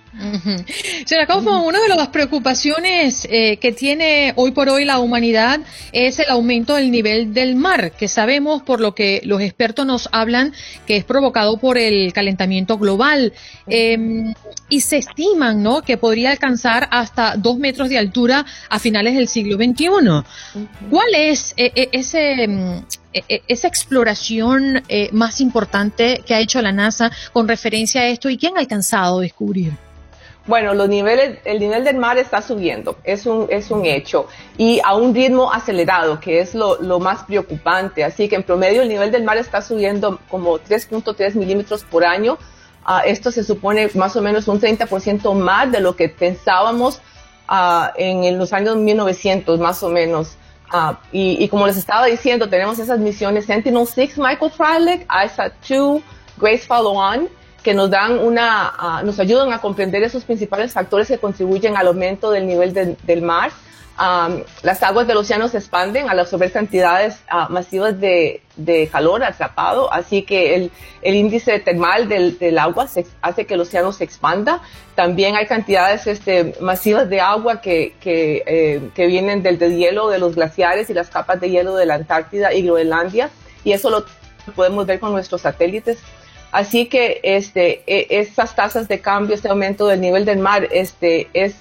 Señora 1.05 1.27
Kaufman, 1.27 1.63
una 1.63 1.79
de 1.79 1.89
las 1.89 2.07
preocupaciones 2.07 3.27
eh, 3.29 3.57
que 3.57 3.71
tiene 3.71 4.33
hoy 4.35 4.51
por 4.51 4.67
hoy 4.67 4.83
la 4.83 4.99
humanidad 4.99 5.59
es 5.91 6.17
el 6.19 6.29
aumento 6.29 6.75
del 6.75 6.89
nivel 6.89 7.33
del 7.33 7.55
mar, 7.55 7.91
que 7.91 8.07
sabemos 8.07 8.63
por 8.63 8.79
lo 8.79 8.95
que 8.95 9.21
los 9.25 9.41
expertos 9.41 9.85
nos 9.85 10.09
hablan 10.11 10.53
que 10.87 10.97
es 10.97 11.03
provocado 11.03 11.57
por 11.57 11.77
el 11.77 12.13
calentamiento 12.13 12.77
global. 12.77 13.33
Em, 13.67 14.33
y 14.69 14.81
se 14.81 14.97
estiman 14.97 15.61
¿no? 15.61 15.81
que 15.81 15.97
podría 15.97 16.31
alcanzar 16.31 16.87
hasta 16.91 17.35
dos 17.37 17.57
metros 17.57 17.89
de 17.89 17.97
altura 17.97 18.45
a 18.69 18.79
finales 18.79 19.15
del 19.15 19.27
siglo 19.27 19.55
XXI. 19.55 19.87
¿Cuál 20.89 21.13
es 21.13 21.53
eh, 21.57 21.71
eh, 21.75 21.89
ese, 21.91 22.43
em, 22.43 22.81
esa 23.47 23.67
exploración 23.67 24.83
más 25.11 25.41
importante 25.41 26.23
que 26.25 26.33
ha 26.33 26.39
hecho 26.39 26.61
la 26.61 26.71
NASA 26.71 27.11
con 27.33 27.47
referencia 27.47 28.01
a 28.01 28.07
esto 28.07 28.29
y 28.29 28.37
qué 28.37 28.47
han 28.47 28.57
alcanzado 28.57 29.19
a 29.19 29.21
descubrir? 29.21 29.86
Bueno, 30.47 30.73
los 30.73 30.87
niveles, 30.87 31.39
el 31.43 31.59
nivel 31.59 31.83
del 31.83 31.97
mar 31.97 32.17
está 32.17 32.41
subiendo, 32.41 32.95
es 33.03 33.25
un, 33.25 33.47
es 33.49 33.69
un 33.69 33.85
hecho, 33.85 34.27
y 34.57 34.79
a 34.81 34.95
un 34.95 35.13
ritmo 35.13 35.51
acelerado, 35.51 36.21
que 36.21 36.39
es 36.39 36.55
lo, 36.55 36.81
lo 36.81 36.99
más 37.01 37.25
preocupante. 37.25 38.05
Así 38.05 38.29
que 38.29 38.37
en 38.37 38.43
promedio 38.43 38.81
el 38.81 38.87
nivel 38.87 39.11
del 39.11 39.25
mar 39.25 39.37
está 39.37 39.61
subiendo 39.61 40.19
como 40.29 40.57
3.3 40.57 41.35
milímetros 41.35 41.83
por 41.83 42.05
año. 42.05 42.37
Uh, 42.87 43.01
esto 43.05 43.31
se 43.31 43.43
supone 43.43 43.89
más 43.95 44.15
o 44.15 44.21
menos 44.21 44.47
un 44.47 44.61
30% 44.61 45.33
más 45.33 45.69
de 45.69 45.81
lo 45.81 45.97
que 45.97 46.07
pensábamos 46.07 47.01
uh, 47.49 47.87
en, 47.97 48.39
los 48.39 48.53
años 48.53 48.77
1900, 48.77 49.59
más 49.59 49.83
o 49.83 49.89
menos. 49.89 50.37
Uh, 50.71 50.95
y, 51.11 51.45
como 51.49 51.67
les 51.67 51.75
estaba 51.75 52.05
diciendo, 52.05 52.47
tenemos 52.47 52.79
esas 52.79 52.99
misiones 52.99 53.45
Sentinel-6, 53.47 54.17
Michael 54.17 54.51
Freilich, 54.51 55.05
ISA-2, 55.09 56.01
Grace 56.37 56.65
Follow 56.65 56.95
On, 56.95 57.27
que 57.67 57.73
nos 57.73 57.89
dan 57.89 58.19
una, 58.19 59.01
nos 59.03 59.19
ayudan 59.19 59.51
a 59.51 59.59
comprender 59.59 60.01
esos 60.01 60.23
principales 60.23 60.71
factores 60.71 61.09
que 61.09 61.17
contribuyen 61.17 61.75
al 61.75 61.87
aumento 61.87 62.31
del 62.31 62.47
nivel 62.47 62.71
del 62.73 63.21
mar. 63.21 63.51
las 64.63 64.83
aguas 64.83 65.05
del 65.05 65.17
océano 65.17 65.49
se 65.49 65.57
expanden 65.57 66.09
al 66.09 66.17
absorber 66.17 66.49
cantidades 66.49 67.19
ah, 67.27 67.47
masivas 67.49 67.99
de, 67.99 68.41
calor 68.89 69.21
atrapado, 69.21 69.91
así 69.91 70.21
que 70.21 70.55
el, 71.01 71.13
índice 71.13 71.59
termal 71.59 72.07
del, 72.07 72.57
agua 72.57 72.87
hace 73.21 73.45
que 73.45 73.53
el 73.55 73.59
océano 73.59 73.91
se 73.91 74.05
expanda. 74.05 74.61
También 74.95 75.35
hay 75.35 75.45
cantidades 75.45 76.07
este, 76.07 76.55
masivas 76.61 77.09
de 77.09 77.19
agua 77.19 77.59
que, 77.59 77.95
eh, 78.05 78.89
que, 78.95 79.07
vienen 79.07 79.43
del 79.43 79.59
hielo 79.75 80.07
de 80.07 80.19
los 80.19 80.35
glaciares 80.35 80.89
y 80.89 80.93
las 80.93 81.09
capas 81.09 81.41
de 81.41 81.49
hielo 81.49 81.75
de 81.75 81.85
la 81.85 81.95
Antártida 81.95 82.53
y 82.53 82.61
Groenlandia, 82.61 83.29
y 83.65 83.73
eso 83.73 83.89
lo 83.89 84.05
podemos 84.55 84.85
ver 84.85 85.01
con 85.01 85.11
nuestros 85.11 85.41
satélites. 85.41 85.97
Así 86.57 86.87
que 86.87 87.19
este, 87.21 87.83
e, 87.85 88.07
estas 88.09 88.55
tasas 88.55 88.87
de 88.87 88.99
cambio, 88.99 89.35
este 89.35 89.47
aumento 89.47 89.85
del 89.85 90.01
nivel 90.01 90.25
del 90.25 90.39
mar, 90.39 90.67
este, 90.71 91.29
es 91.33 91.55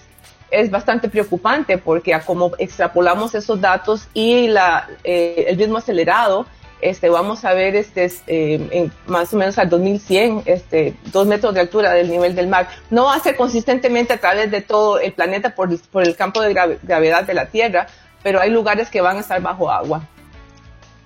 es 0.50 0.70
bastante 0.70 1.10
preocupante 1.10 1.76
porque 1.76 2.18
como 2.24 2.52
extrapolamos 2.56 3.34
esos 3.34 3.60
datos 3.60 4.08
y 4.14 4.48
la, 4.48 4.88
eh, 5.04 5.48
el 5.48 5.58
ritmo 5.58 5.76
acelerado, 5.76 6.46
este, 6.80 7.10
vamos 7.10 7.44
a 7.44 7.52
ver 7.52 7.76
este, 7.76 8.06
eh, 8.26 8.68
en 8.70 8.92
más 9.06 9.34
o 9.34 9.36
menos 9.36 9.58
al 9.58 9.68
2100, 9.68 10.44
este, 10.46 10.94
dos 11.12 11.26
metros 11.26 11.52
de 11.52 11.60
altura 11.60 11.92
del 11.92 12.08
nivel 12.08 12.34
del 12.34 12.46
mar. 12.46 12.66
No 12.88 13.04
va 13.04 13.16
a 13.16 13.20
ser 13.20 13.36
consistentemente 13.36 14.14
a 14.14 14.18
través 14.18 14.50
de 14.50 14.62
todo 14.62 14.98
el 14.98 15.12
planeta 15.12 15.54
por, 15.54 15.78
por 15.90 16.04
el 16.04 16.16
campo 16.16 16.40
de 16.40 16.54
gravedad 16.54 17.24
de 17.24 17.34
la 17.34 17.50
Tierra, 17.50 17.86
pero 18.22 18.40
hay 18.40 18.48
lugares 18.48 18.88
que 18.88 19.02
van 19.02 19.18
a 19.18 19.20
estar 19.20 19.42
bajo 19.42 19.70
agua. 19.70 20.08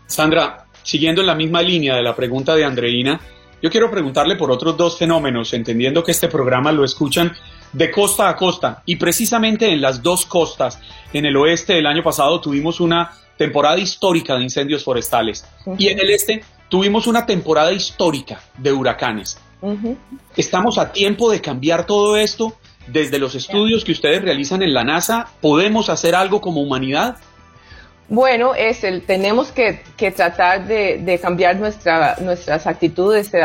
Sandra, 0.06 0.66
siguiendo 0.85 1.23
en 1.23 1.26
la 1.26 1.35
misma 1.35 1.61
línea 1.61 1.97
de 1.97 2.02
la 2.02 2.14
pregunta 2.14 2.54
de 2.54 2.64
Andreina, 2.64 3.20
yo 3.62 3.71
quiero 3.71 3.90
preguntarle 3.90 4.37
por 4.37 4.50
otros 4.50 4.76
dos 4.76 4.99
fenómenos, 4.99 5.52
entendiendo 5.52 6.02
que 6.02 6.12
este 6.12 6.29
programa 6.29 6.73
lo 6.73 6.85
escuchan 6.85 7.33
de 7.73 7.90
costa 7.90 8.29
a 8.29 8.37
costa. 8.37 8.83
Y 8.87 8.97
precisamente 8.97 9.73
en 9.73 9.81
las 9.81 10.02
dos 10.02 10.26
costas, 10.26 10.81
en 11.12 11.26
el 11.26 11.37
oeste 11.37 11.79
el 11.79 11.87
año 11.87 12.02
pasado 12.02 12.40
tuvimos 12.40 12.81
una 12.81 13.12
temporada 13.37 13.79
histórica 13.79 14.37
de 14.37 14.43
incendios 14.43 14.85
forestales 14.85 15.47
y 15.79 15.88
en 15.88 15.99
el 15.99 16.11
este 16.11 16.45
tuvimos 16.69 17.07
una 17.07 17.25
temporada 17.25 17.73
histórica 17.73 18.40
de 18.59 18.73
huracanes. 18.73 19.40
Estamos 20.37 20.79
a 20.79 20.93
tiempo 20.93 21.31
de 21.31 21.40
cambiar 21.40 21.87
todo 21.87 22.17
esto. 22.17 22.55
Desde 22.87 23.19
los 23.19 23.35
estudios 23.35 23.85
que 23.85 23.93
ustedes 23.93 24.23
realizan 24.23 24.62
en 24.62 24.75
la 24.75 24.85
NASA, 24.85 25.29
¿podemos 25.40 25.90
hacer 25.90 26.14
algo 26.14 26.40
como 26.40 26.61
humanidad? 26.61 27.19
Bueno, 28.11 28.55
es 28.55 28.85
el, 28.85 29.02
tenemos 29.02 29.52
que, 29.52 29.81
tratar 30.11 30.67
de, 30.67 31.19
cambiar 31.23 31.57
nuestra, 31.57 32.17
nuestras 32.21 32.67
actitudes 32.67 33.33
eh, 33.33 33.40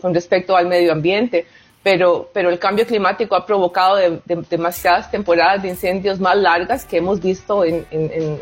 con 0.00 0.12
respecto 0.12 0.56
al 0.56 0.66
medio 0.66 0.92
ambiente 0.92 1.46
pero, 1.86 2.28
pero 2.32 2.50
el 2.50 2.58
cambio 2.58 2.84
climático 2.84 3.36
ha 3.36 3.46
provocado 3.46 3.98
demasiadas 4.24 5.08
temporadas 5.08 5.62
de 5.62 5.68
incendios 5.68 6.18
más 6.18 6.36
largas 6.36 6.84
que 6.84 6.96
hemos 6.96 7.20
visto 7.20 7.64
en, 7.64 7.86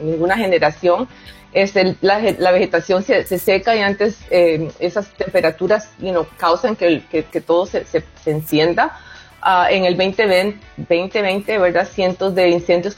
ninguna 0.02 0.34
generación. 0.34 1.06
Este, 1.52 1.94
la, 2.00 2.20
vegetación 2.52 3.02
se, 3.02 3.22
seca 3.38 3.76
y 3.76 3.80
antes 3.80 4.18
eh, 4.30 4.70
esas 4.78 5.10
temperaturas 5.10 5.90
causan 6.38 6.74
que, 6.74 7.02
que, 7.10 7.40
todo 7.42 7.66
se, 7.66 7.84
se, 7.84 8.02
encienda. 8.24 8.98
Uh, 9.44 9.68
en 9.68 9.84
el 9.84 9.94
2020, 9.94 10.58
2020, 10.78 11.58
¿verdad? 11.58 11.86
cientos 11.86 12.34
de 12.34 12.48
incendios 12.48 12.96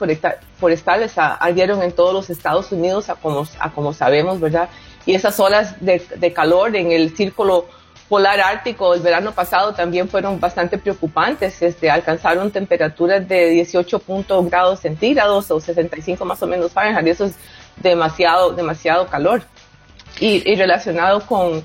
forestales 0.61 1.15
ardieron 1.17 1.83
en 1.83 1.91
todos 1.91 2.15
los 2.15 2.31
Estados 2.31 2.71
Unidos, 2.71 3.09
a 3.11 3.17
como, 3.17 3.45
a 3.59 3.73
como 3.73 3.93
sabemos, 3.93 4.39
¿verdad? 4.39 4.69
Y 5.07 5.17
esas 5.17 5.41
olas 5.41 5.75
de, 5.85 6.01
de 6.17 6.33
calor 6.33 6.77
en 6.77 6.93
el 6.93 7.17
círculo 7.17 7.67
polar 8.09 8.41
ártico 8.41 8.95
el 8.95 9.01
verano 9.01 9.33
pasado 9.33 9.75
también 9.75 10.09
fueron 10.09 10.39
bastante 10.39 10.79
preocupantes. 10.79 11.61
Este, 11.63 11.91
alcanzaron 11.91 12.51
temperaturas 12.51 13.27
de 13.27 13.51
18 13.51 14.03
grados 14.49 14.81
centígrados 14.81 15.51
o 15.51 15.61
65 15.61 16.25
más 16.25 16.43
o 16.43 16.47
menos 16.47 16.73
Fahrenheit. 16.73 17.07
Eso 17.07 17.25
es 17.25 17.35
demasiado, 17.77 18.53
demasiado 18.53 19.07
calor. 19.09 19.43
Y, 20.19 20.55
relacionado 20.55 21.21
con, 21.27 21.63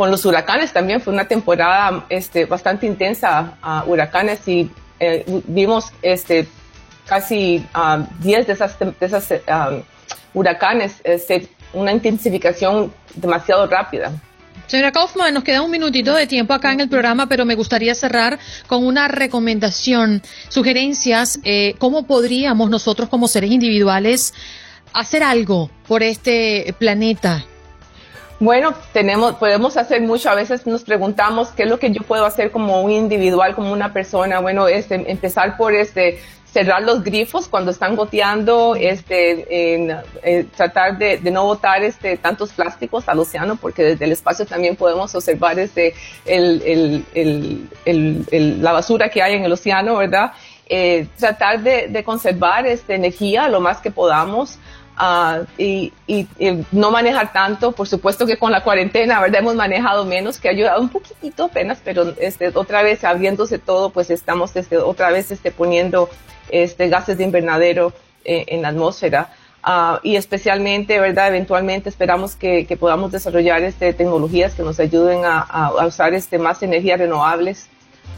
con, 0.00 0.10
los 0.10 0.24
huracanes 0.24 0.72
también 0.72 1.00
fue 1.00 1.12
una 1.12 1.28
temporada 1.28 2.06
este, 2.08 2.46
bastante 2.46 2.86
intensa 2.86 3.58
a 3.60 3.84
huracanes 3.84 4.46
y 4.48 4.70
eh, 4.98 5.24
vimos 5.46 5.92
este, 6.00 6.48
casi 7.06 7.58
10 7.58 7.68
ah, 7.74 8.06
de 8.22 8.52
esas, 8.52 8.78
de 8.78 8.94
esas 9.00 9.34
ah, 9.46 9.72
huracanes, 10.32 11.00
este, 11.04 11.48
una 11.74 11.92
intensificación 11.92 12.92
demasiado 13.14 13.66
rápida. 13.66 14.12
Señora 14.66 14.92
Kaufman, 14.92 15.34
nos 15.34 15.44
queda 15.44 15.62
un 15.62 15.70
minutito 15.70 16.14
de 16.14 16.26
tiempo 16.26 16.54
acá 16.54 16.72
en 16.72 16.80
el 16.80 16.88
programa, 16.88 17.26
pero 17.26 17.44
me 17.44 17.56
gustaría 17.56 17.94
cerrar 17.94 18.38
con 18.68 18.86
una 18.86 19.08
recomendación, 19.08 20.22
sugerencias, 20.48 21.40
eh, 21.44 21.74
cómo 21.78 22.06
podríamos 22.06 22.70
nosotros 22.70 23.08
como 23.08 23.26
seres 23.26 23.50
individuales 23.50 24.32
hacer 24.92 25.22
algo 25.24 25.70
por 25.86 26.02
este 26.02 26.74
planeta. 26.78 27.44
Bueno, 28.40 28.72
tenemos, 28.94 29.34
podemos 29.34 29.76
hacer 29.76 30.00
mucho. 30.00 30.30
A 30.30 30.34
veces 30.34 30.66
nos 30.66 30.82
preguntamos 30.82 31.48
qué 31.48 31.64
es 31.64 31.68
lo 31.68 31.78
que 31.78 31.92
yo 31.92 32.00
puedo 32.02 32.24
hacer 32.24 32.50
como 32.50 32.80
un 32.80 32.90
individual, 32.90 33.54
como 33.54 33.70
una 33.70 33.92
persona. 33.92 34.40
Bueno, 34.40 34.66
este, 34.66 34.94
empezar 34.94 35.58
por 35.58 35.74
este, 35.74 36.18
cerrar 36.50 36.82
los 36.82 37.04
grifos 37.04 37.48
cuando 37.48 37.70
están 37.70 37.96
goteando, 37.96 38.76
este, 38.76 39.74
en, 39.74 39.94
eh, 40.22 40.46
tratar 40.56 40.96
de, 40.96 41.20
no 41.30 41.44
botar 41.44 41.82
este, 41.82 42.16
tantos 42.16 42.50
plásticos 42.52 43.06
al 43.10 43.18
océano, 43.18 43.56
porque 43.56 43.82
desde 43.82 44.06
el 44.06 44.12
espacio 44.12 44.46
también 44.46 44.74
podemos 44.74 45.14
observar 45.14 45.58
este, 45.58 45.92
el, 46.24 47.04
la 48.62 48.72
basura 48.72 49.10
que 49.10 49.22
hay 49.22 49.34
en 49.34 49.44
el 49.44 49.52
océano, 49.52 49.96
¿verdad? 49.96 50.32
Eh, 50.66 51.08
tratar 51.18 51.60
de, 51.60 51.88
de, 51.88 52.04
conservar 52.04 52.66
este, 52.66 52.94
energía 52.94 53.50
lo 53.50 53.60
más 53.60 53.82
que 53.82 53.90
podamos. 53.90 54.58
Uh, 55.00 55.46
y, 55.56 55.94
y, 56.06 56.26
no 56.72 56.90
manejar 56.90 57.32
tanto, 57.32 57.72
por 57.72 57.88
supuesto 57.88 58.26
que 58.26 58.36
con 58.36 58.52
la 58.52 58.62
cuarentena, 58.62 59.18
¿verdad? 59.18 59.40
Hemos 59.40 59.54
manejado 59.54 60.04
menos, 60.04 60.38
que 60.38 60.48
ha 60.48 60.50
ayudado 60.50 60.78
un 60.78 60.90
poquitito 60.90 61.44
apenas, 61.44 61.80
pero 61.82 62.12
este, 62.18 62.48
otra 62.48 62.82
vez 62.82 63.02
abriéndose 63.02 63.58
todo, 63.58 63.88
pues 63.88 64.10
estamos 64.10 64.54
este, 64.56 64.76
otra 64.76 65.10
vez 65.10 65.30
este, 65.30 65.52
poniendo 65.52 66.10
este, 66.50 66.88
gases 66.90 67.16
de 67.16 67.24
invernadero 67.24 67.94
eh, 68.26 68.44
en 68.48 68.60
la 68.60 68.68
atmósfera. 68.68 69.30
Ah, 69.62 70.00
y 70.02 70.16
especialmente, 70.16 71.00
¿verdad? 71.00 71.28
Eventualmente 71.28 71.88
esperamos 71.88 72.36
que, 72.36 72.66
podamos 72.78 73.10
desarrollar 73.10 73.62
este, 73.62 73.94
tecnologías 73.94 74.54
que 74.54 74.62
nos 74.62 74.80
ayuden 74.80 75.22
a, 75.24 75.72
usar 75.86 76.12
este, 76.12 76.38
más 76.38 76.62
energías 76.62 76.98
renovables. 76.98 77.68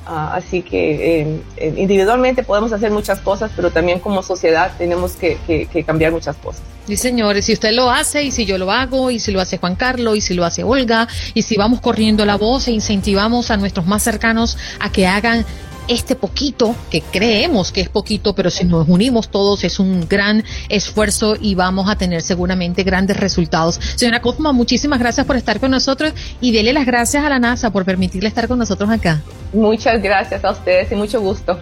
Ah, 0.04 0.34
así 0.34 0.62
que 0.62 1.20
eh, 1.56 1.74
individualmente 1.76 2.42
podemos 2.42 2.72
hacer 2.72 2.90
muchas 2.90 3.20
cosas, 3.20 3.52
pero 3.54 3.70
también 3.70 4.00
como 4.00 4.22
sociedad 4.24 4.72
tenemos 4.76 5.12
que, 5.12 5.38
que, 5.46 5.84
cambiar 5.84 6.10
muchas 6.10 6.34
cosas. 6.36 6.62
Sí, 6.88 6.96
señores, 6.96 7.44
si 7.44 7.52
usted 7.52 7.70
lo 7.70 7.88
hace, 7.88 8.24
y 8.24 8.32
si 8.32 8.44
yo 8.44 8.58
lo 8.58 8.72
hago, 8.72 9.12
y 9.12 9.20
si 9.20 9.30
lo 9.30 9.40
hace 9.40 9.58
Juan 9.58 9.76
Carlos, 9.76 10.16
y 10.16 10.20
si 10.20 10.34
lo 10.34 10.44
hace 10.44 10.64
Olga, 10.64 11.06
y 11.34 11.42
si 11.42 11.56
vamos 11.56 11.80
corriendo 11.80 12.24
la 12.24 12.36
voz 12.36 12.66
e 12.66 12.72
incentivamos 12.72 13.52
a 13.52 13.56
nuestros 13.56 13.86
más 13.86 14.02
cercanos 14.02 14.58
a 14.80 14.90
que 14.90 15.06
hagan 15.06 15.46
este 15.88 16.14
poquito, 16.14 16.74
que 16.90 17.00
creemos 17.00 17.72
que 17.72 17.80
es 17.80 17.88
poquito, 17.88 18.34
pero 18.34 18.50
si 18.50 18.64
nos 18.64 18.88
unimos 18.88 19.28
todos 19.28 19.64
es 19.64 19.78
un 19.78 20.06
gran 20.08 20.44
esfuerzo 20.68 21.36
y 21.40 21.54
vamos 21.54 21.88
a 21.90 21.96
tener 21.96 22.22
seguramente 22.22 22.82
grandes 22.82 23.16
resultados. 23.16 23.80
Señora 23.96 24.20
Kaufman, 24.20 24.54
muchísimas 24.54 24.98
gracias 24.98 25.26
por 25.26 25.36
estar 25.36 25.60
con 25.60 25.70
nosotros 25.70 26.12
y 26.40 26.52
dele 26.52 26.72
las 26.72 26.86
gracias 26.86 27.24
a 27.24 27.28
la 27.28 27.38
NASA 27.38 27.70
por 27.70 27.84
permitirle 27.84 28.28
estar 28.28 28.48
con 28.48 28.58
nosotros 28.58 28.90
acá. 28.90 29.20
Muchas 29.52 30.02
gracias 30.02 30.44
a 30.44 30.50
ustedes 30.50 30.90
y 30.92 30.94
mucho 30.94 31.20
gusto. 31.20 31.58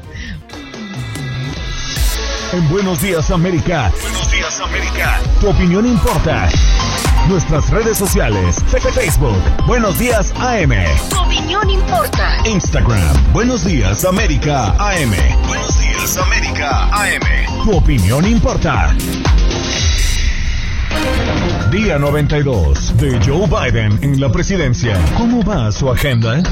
En 2.52 2.68
Buenos 2.68 3.00
Días 3.00 3.30
América. 3.30 3.92
Buenos 4.02 4.32
Días 4.32 4.60
América. 4.60 5.20
Tu 5.40 5.48
opinión 5.48 5.86
importa. 5.86 6.48
Nuestras 7.30 7.70
redes 7.70 7.96
sociales. 7.96 8.56
Facebook. 8.92 9.38
Buenos 9.64 10.00
Días 10.00 10.34
AM. 10.40 10.72
Tu 11.10 11.16
opinión 11.16 11.70
importa. 11.70 12.38
Instagram. 12.44 13.32
Buenos 13.32 13.64
Días 13.64 14.04
América 14.04 14.74
AM. 14.80 15.12
Buenos 15.46 15.80
Días 15.80 16.16
América 16.16 16.88
AM. 16.92 17.64
Tu 17.64 17.70
opinión 17.70 18.26
importa. 18.26 18.92
Día 21.70 22.00
92 22.00 22.96
de 22.96 23.20
Joe 23.24 23.46
Biden 23.46 23.96
en 24.02 24.20
la 24.20 24.32
presidencia. 24.32 24.98
¿Cómo 25.16 25.44
va 25.44 25.70
su 25.70 25.88
agenda? 25.88 26.42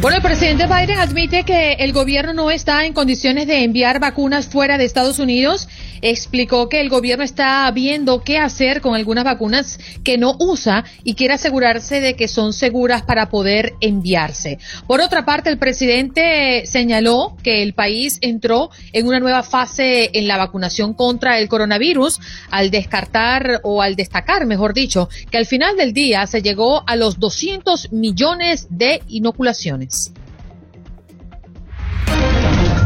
Bueno, 0.00 0.18
el 0.18 0.22
presidente 0.22 0.66
Biden 0.66 1.00
admite 1.00 1.42
que 1.42 1.72
el 1.80 1.92
gobierno 1.92 2.32
no 2.32 2.52
está 2.52 2.84
en 2.84 2.92
condiciones 2.92 3.48
de 3.48 3.64
enviar 3.64 3.98
vacunas 3.98 4.46
fuera 4.46 4.78
de 4.78 4.84
Estados 4.84 5.18
Unidos. 5.18 5.68
Explicó 6.02 6.68
que 6.68 6.80
el 6.80 6.88
gobierno 6.88 7.24
está 7.24 7.70
viendo 7.70 8.22
qué 8.22 8.38
hacer 8.38 8.80
con 8.80 8.94
algunas 8.94 9.24
vacunas 9.24 9.78
que 10.04 10.18
no 10.18 10.36
usa 10.38 10.84
y 11.04 11.14
quiere 11.14 11.34
asegurarse 11.34 12.00
de 12.00 12.14
que 12.14 12.28
son 12.28 12.52
seguras 12.52 13.02
para 13.02 13.28
poder 13.28 13.74
enviarse. 13.80 14.58
Por 14.86 15.00
otra 15.00 15.24
parte, 15.24 15.50
el 15.50 15.58
presidente 15.58 16.64
señaló 16.66 17.36
que 17.42 17.62
el 17.62 17.74
país 17.74 18.18
entró 18.20 18.70
en 18.92 19.06
una 19.06 19.20
nueva 19.20 19.42
fase 19.42 20.10
en 20.12 20.28
la 20.28 20.36
vacunación 20.36 20.94
contra 20.94 21.38
el 21.38 21.48
coronavirus 21.48 22.20
al 22.50 22.70
descartar 22.70 23.60
o 23.62 23.82
al 23.82 23.96
destacar, 23.96 24.46
mejor 24.46 24.74
dicho, 24.74 25.08
que 25.30 25.38
al 25.38 25.46
final 25.46 25.76
del 25.76 25.92
día 25.92 26.26
se 26.26 26.42
llegó 26.42 26.82
a 26.86 26.96
los 26.96 27.18
200 27.18 27.92
millones 27.92 28.66
de 28.70 29.02
inoculaciones. 29.08 30.12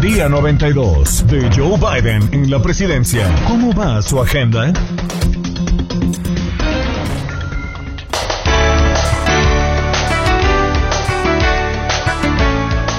Día 0.01 0.31
92 0.31 1.27
de 1.27 1.51
Joe 1.55 1.77
Biden 1.77 2.23
en 2.33 2.51
la 2.51 2.63
presidencia. 2.63 3.29
¿Cómo 3.47 3.75
va 3.75 4.01
su 4.01 4.19
agenda? 4.19 4.73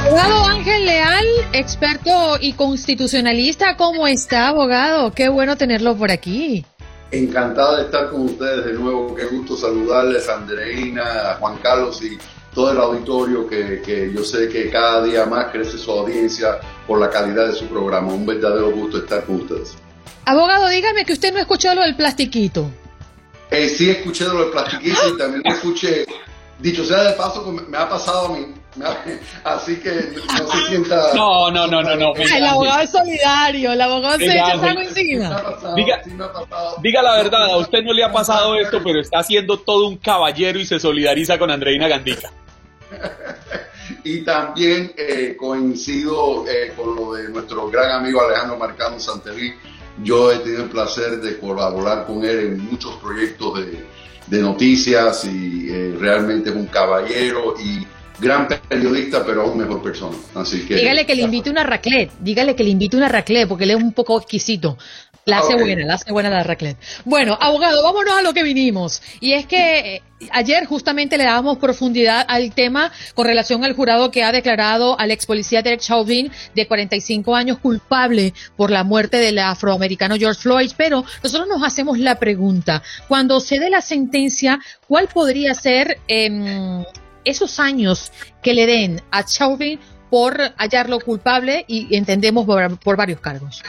Abogado 0.05 0.45
Ángel 0.45 0.85
Leal, 0.85 1.25
experto 1.53 2.37
y 2.39 2.53
constitucionalista, 2.53 3.75
¿cómo 3.77 4.05
está, 4.05 4.49
abogado? 4.49 5.11
Qué 5.11 5.27
bueno 5.27 5.57
tenerlo 5.57 5.97
por 5.97 6.11
aquí. 6.11 6.63
Encantado 7.09 7.77
de 7.77 7.85
estar 7.85 8.11
con 8.11 8.21
ustedes 8.21 8.63
de 8.63 8.73
nuevo. 8.73 9.15
Qué 9.15 9.25
gusto 9.25 9.57
saludarles 9.57 10.29
a 10.29 10.35
Andreina, 10.35 11.31
a 11.31 11.33
Juan 11.39 11.57
Carlos 11.63 11.99
y 12.03 12.19
todo 12.53 12.71
el 12.71 12.77
auditorio 12.77 13.47
que, 13.47 13.81
que, 13.81 14.11
yo 14.13 14.23
sé 14.23 14.49
que 14.49 14.69
cada 14.69 15.03
día 15.03 15.25
más 15.25 15.51
crece 15.51 15.77
su 15.77 15.91
audiencia 15.91 16.59
por 16.85 16.99
la 16.99 17.09
calidad 17.09 17.47
de 17.47 17.53
su 17.53 17.67
programa. 17.67 18.13
Un 18.13 18.25
verdadero 18.25 18.71
gusto 18.71 18.97
estar 18.97 19.23
con 19.25 19.37
ustedes. 19.37 19.75
Abogado, 20.25 20.67
dígame 20.69 21.05
que 21.05 21.13
usted 21.13 21.33
no 21.33 21.39
escuchó 21.39 21.73
lo 21.73 21.81
del 21.81 21.95
plastiquito. 21.95 22.69
Eh, 23.49 23.67
sí 23.67 23.89
escuché 23.89 24.25
lo 24.25 24.41
del 24.41 24.51
plastiquito 24.51 24.99
y 25.13 25.17
también 25.17 25.41
escuché, 25.45 26.05
dicho 26.59 26.85
sea 26.85 27.03
de 27.03 27.13
paso, 27.13 27.43
que 27.43 27.51
me 27.51 27.77
ha 27.77 27.89
pasado 27.89 28.27
a 28.27 28.37
mí. 28.37 28.47
Así 29.43 29.77
que 29.77 30.13
no 30.15 30.51
se 30.51 30.67
sienta... 30.67 31.13
No, 31.13 31.51
no, 31.51 31.67
no, 31.67 31.81
no. 31.81 31.95
no 31.95 32.13
el 32.15 32.45
abogado 32.45 32.81
es 32.81 32.89
solidario, 32.89 33.73
el 33.73 33.81
abogado 33.81 34.17
se 34.17 34.31
echa 34.31 34.51
algo 34.51 34.81
encima. 34.81 35.43
Diga, 35.75 36.01
diga 36.81 37.01
la 37.01 37.15
verdad, 37.17 37.51
a 37.51 37.57
usted 37.57 37.83
no 37.83 37.93
le 37.93 38.03
ha 38.03 38.11
pasado 38.11 38.55
esto, 38.55 38.81
pero 38.83 39.01
está 39.01 39.19
haciendo 39.19 39.59
todo 39.59 39.87
un 39.87 39.97
caballero 39.97 40.59
y 40.59 40.65
se 40.65 40.79
solidariza 40.79 41.37
con 41.37 41.51
Andreina 41.51 41.87
Gandica. 41.87 42.31
y 44.03 44.21
también 44.23 44.93
eh, 44.97 45.35
coincido 45.37 46.45
eh, 46.47 46.73
con 46.75 46.95
lo 46.95 47.13
de 47.13 47.29
nuestro 47.29 47.69
gran 47.69 47.91
amigo 47.91 48.21
Alejandro 48.21 48.57
Marcano 48.57 48.99
Santelí. 48.99 49.53
Yo 50.03 50.31
he 50.31 50.37
tenido 50.39 50.63
el 50.63 50.69
placer 50.69 51.19
de 51.19 51.37
colaborar 51.37 52.05
con 52.05 52.23
él 52.23 52.39
en 52.39 52.69
muchos 52.69 52.95
proyectos 52.95 53.59
de, 53.59 53.85
de 54.27 54.41
noticias 54.41 55.25
y 55.25 55.69
eh, 55.69 55.95
realmente 55.99 56.49
es 56.49 56.55
un 56.55 56.67
caballero 56.67 57.55
y 57.59 57.85
gran 58.21 58.47
periodista, 58.47 59.25
pero 59.25 59.41
aún 59.41 59.57
mejor 59.57 59.81
persona. 59.81 60.15
Así 60.35 60.65
que. 60.65 60.75
Dígale 60.75 61.05
que 61.05 61.15
le 61.15 61.23
invite 61.23 61.49
una 61.49 61.63
raclette, 61.63 62.11
dígale 62.19 62.55
que 62.55 62.63
le 62.63 62.69
invite 62.69 62.95
una 62.95 63.09
raclette, 63.09 63.47
porque 63.47 63.63
él 63.63 63.71
es 63.71 63.77
un 63.77 63.93
poco 63.93 64.17
exquisito. 64.17 64.77
La 65.25 65.37
hace 65.37 65.53
buena, 65.55 65.85
la 65.85 65.93
hace 65.95 66.11
buena 66.11 66.31
la 66.31 66.41
raclette. 66.41 66.77
Bueno, 67.05 67.37
abogado, 67.39 67.83
vámonos 67.83 68.17
a 68.17 68.23
lo 68.23 68.33
que 68.33 68.41
vinimos. 68.41 69.03
Y 69.19 69.33
es 69.33 69.45
que 69.45 69.97
eh, 69.97 70.01
ayer 70.31 70.65
justamente 70.65 71.15
le 71.15 71.25
dábamos 71.25 71.59
profundidad 71.59 72.25
al 72.27 72.51
tema 72.55 72.91
con 73.13 73.27
relación 73.27 73.63
al 73.63 73.75
jurado 73.75 74.09
que 74.09 74.23
ha 74.23 74.31
declarado 74.31 74.99
al 74.99 75.11
ex 75.11 75.27
policía 75.27 75.61
Derek 75.61 75.81
Chauvin, 75.81 76.31
de 76.55 76.67
45 76.67 77.35
años, 77.35 77.59
culpable 77.59 78.33
por 78.55 78.71
la 78.71 78.83
muerte 78.83 79.17
del 79.17 79.37
afroamericano 79.37 80.15
George 80.15 80.41
Floyd. 80.41 80.71
Pero 80.75 81.05
nosotros 81.23 81.47
nos 81.47 81.63
hacemos 81.63 81.99
la 81.99 82.15
pregunta, 82.15 82.81
cuando 83.07 83.39
se 83.39 83.59
dé 83.59 83.69
la 83.69 83.81
sentencia, 83.81 84.59
¿cuál 84.87 85.07
podría 85.07 85.53
ser 85.53 85.99
eh, 86.07 86.83
esos 87.25 87.59
años 87.59 88.11
que 88.41 88.53
le 88.53 88.65
den 88.65 89.01
a 89.11 89.23
Chauvin 89.23 89.79
por 90.09 90.37
hallarlo 90.57 90.99
culpable 90.99 91.63
y 91.67 91.95
entendemos 91.95 92.45
por, 92.45 92.97
varios 92.97 93.21
cargos. 93.21 93.63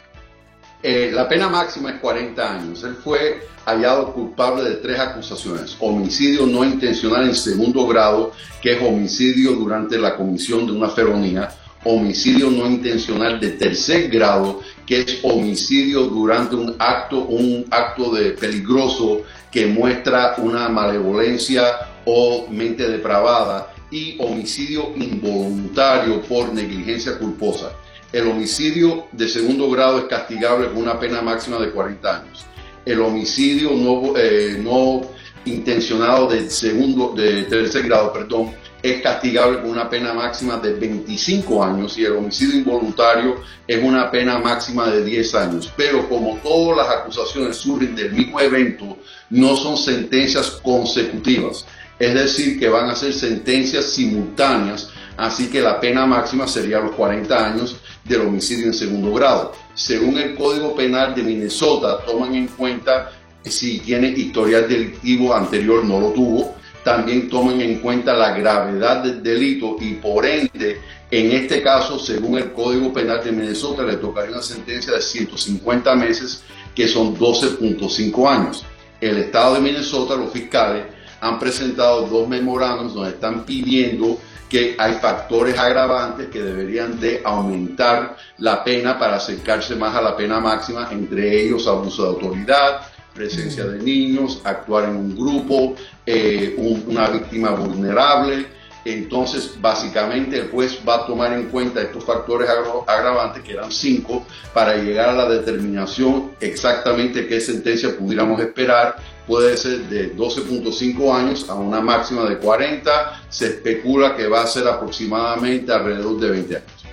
Eh, 0.83 1.13
la 1.15 1.29
pena 1.29 1.49
máxima 1.49 1.91
es 1.91 2.01
40 2.01 2.53
años. 2.53 2.83
Él 2.83 2.97
fue 2.97 3.47
hallado 3.65 4.13
culpable 4.13 4.65
de 4.65 4.77
tres 4.77 4.99
acusaciones. 4.99 5.77
Homicidio 5.79 6.45
no 6.47 6.65
intencional 6.65 7.29
en 7.29 7.37
segundo 7.37 7.87
grado, 7.87 8.33
que 8.61 8.73
es 8.73 8.83
homicidio 8.83 9.53
durante 9.53 9.97
la 9.99 10.17
comisión 10.17 10.67
de 10.67 10.73
una 10.73 10.89
felonía. 10.89 11.49
Homicidio 11.85 12.51
no 12.51 12.67
intencional 12.67 13.39
de 13.39 13.51
tercer 13.51 14.09
grado, 14.09 14.61
que 14.85 15.01
es 15.01 15.21
homicidio 15.23 16.03
durante 16.03 16.57
un 16.57 16.75
acto, 16.79 17.21
un 17.21 17.67
acto 17.71 18.13
de 18.13 18.33
peligroso 18.33 19.23
que 19.51 19.67
muestra 19.67 20.35
una 20.39 20.69
malevolencia 20.69 21.92
o 22.05 22.47
mente 22.49 22.89
depravada 22.89 23.73
y 23.91 24.17
homicidio 24.19 24.93
involuntario 24.97 26.23
por 26.23 26.53
negligencia 26.53 27.19
culposa. 27.19 27.73
El 28.13 28.29
homicidio 28.29 29.07
de 29.13 29.29
segundo 29.29 29.71
grado 29.71 29.99
es 29.99 30.05
castigable 30.05 30.69
con 30.69 30.79
una 30.79 30.99
pena 30.99 31.23
máxima 31.23 31.59
de 31.59 31.71
40 31.71 32.17
años. 32.17 32.47
El 32.85 33.01
homicidio 33.01 33.71
no, 33.73 34.17
eh, 34.17 34.59
no 34.63 35.03
intencionado 35.45 36.29
de 36.29 36.51
segundo, 36.51 37.15
de 37.17 37.45
tercer 37.45 37.85
grado, 37.85 38.13
perdón, 38.13 38.55
es 38.83 39.01
castigable 39.01 39.61
con 39.61 39.71
una 39.71 39.89
pena 39.89 40.13
máxima 40.13 40.57
de 40.57 40.75
25 40.75 41.63
años 41.63 41.97
y 41.97 42.05
el 42.05 42.17
homicidio 42.17 42.57
involuntario 42.57 43.37
es 43.67 43.83
una 43.83 44.11
pena 44.11 44.39
máxima 44.39 44.91
de 44.91 45.05
10 45.05 45.35
años. 45.37 45.73
Pero 45.77 46.09
como 46.09 46.39
todas 46.39 46.79
las 46.79 46.97
acusaciones 46.97 47.57
surgen 47.57 47.95
del 47.95 48.13
mismo 48.13 48.41
evento, 48.41 48.99
no 49.31 49.57
son 49.57 49.77
sentencias 49.77 50.51
consecutivas 50.63 51.65
es 52.03 52.15
decir, 52.15 52.59
que 52.59 52.69
van 52.69 52.91
a 52.91 52.97
ser 52.97 53.13
sentencias 53.13 53.85
simultáneas, 53.85 54.91
así 55.17 55.47
que 55.49 55.61
la 55.61 55.79
pena 55.79 56.05
máxima 56.05 56.49
sería 56.49 56.81
los 56.81 56.97
40 56.97 57.47
años 57.47 57.77
del 58.03 58.23
homicidio 58.23 58.67
en 58.67 58.75
segundo 58.75 59.13
grado. 59.13 59.53
Según 59.75 60.19
el 60.19 60.35
Código 60.35 60.75
Penal 60.75 61.15
de 61.15 61.23
Minnesota, 61.23 62.05
toman 62.05 62.35
en 62.35 62.49
cuenta 62.49 63.13
si 63.45 63.79
tiene 63.79 64.09
historial 64.09 64.69
delictivo 64.69 65.33
anterior, 65.33 65.85
no 65.85 66.01
lo 66.01 66.09
tuvo, 66.09 66.57
también 66.83 67.29
toman 67.29 67.61
en 67.61 67.79
cuenta 67.79 68.15
la 68.15 68.37
gravedad 68.37 69.05
del 69.05 69.23
delito 69.23 69.77
y 69.79 69.93
por 69.93 70.27
ende, 70.27 70.81
en 71.09 71.31
este 71.31 71.63
caso, 71.63 72.01
según 72.01 72.37
el 72.37 72.53
Código 72.53 72.93
Penal 72.93 73.23
de 73.23 73.31
Minnesota, 73.31 73.85
le 73.85 73.99
tocaría 73.99 74.33
una 74.33 74.43
sentencia 74.43 74.93
de 74.93 75.03
150 75.03 75.95
meses, 75.95 76.43
que 76.75 76.89
son 76.89 77.17
12.5 77.17 78.29
años. 78.29 78.65
El 79.01 79.19
Estado 79.19 79.55
de 79.55 79.61
Minnesota, 79.61 80.17
los 80.17 80.33
fiscales, 80.33 80.83
han 81.23 81.39
presentado 81.39 82.03
dos 82.09 82.29
memorándums 82.29 82.95
donde 82.95 83.11
están 83.11 83.45
pidiendo 83.45 84.19
que 84.49 84.75
hay 84.77 84.95
factores 84.95 85.57
agravantes 85.59 86.29
que 86.29 86.43
deberían 86.43 87.01
de 87.01 87.23
aumentar 87.25 88.17
la 88.39 88.63
pena 88.63 88.99
para 88.99 89.17
acercarse 89.17 89.77
más 89.77 89.95
a 89.95 90.03
la 90.03 90.17
pena 90.17 90.41
máxima, 90.41 90.89
entre 90.91 91.45
ellos 91.45 91.67
abuso 91.69 92.03
de 92.03 92.09
autoridad, 92.09 92.83
presencia 93.15 93.65
de 93.65 93.79
niños, 93.79 94.43
actuar 94.45 94.85
en 94.85 94.97
un 94.97 95.17
grupo, 95.17 95.77
eh, 96.05 96.55
una 96.87 97.09
víctima 97.09 97.53
vulnerable, 97.53 98.47
entonces, 98.85 99.55
básicamente, 99.61 100.39
el 100.39 100.51
juez 100.51 100.81
va 100.87 100.97
a 100.97 101.07
tomar 101.07 101.33
en 101.33 101.49
cuenta 101.49 101.81
estos 101.81 102.05
factores 102.05 102.49
agravantes, 102.87 103.43
que 103.43 103.53
eran 103.53 103.71
cinco, 103.71 104.27
para 104.53 104.77
llegar 104.77 105.11
a 105.11 105.13
la 105.13 105.29
determinación 105.29 106.33
exactamente 106.41 107.29
qué 107.29 107.41
sentencia 107.41 107.97
pudiéramos 107.97 108.41
esperar. 108.41 108.97
Puede 109.27 109.57
ser 109.57 109.89
de 109.89 110.17
12.5 110.17 111.15
años 111.15 111.49
a 111.49 111.55
una 111.55 111.81
máxima 111.81 112.29
de 112.29 112.39
40. 112.39 113.25
Se 113.29 113.47
especula 113.47 114.17
que 114.17 114.27
va 114.27 114.43
a 114.43 114.47
ser 114.47 114.67
aproximadamente 114.67 115.73
alrededor 115.73 116.19
de 116.19 116.31
20 116.31 116.57
años. 116.57 116.85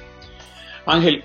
Ángel, 0.86 1.24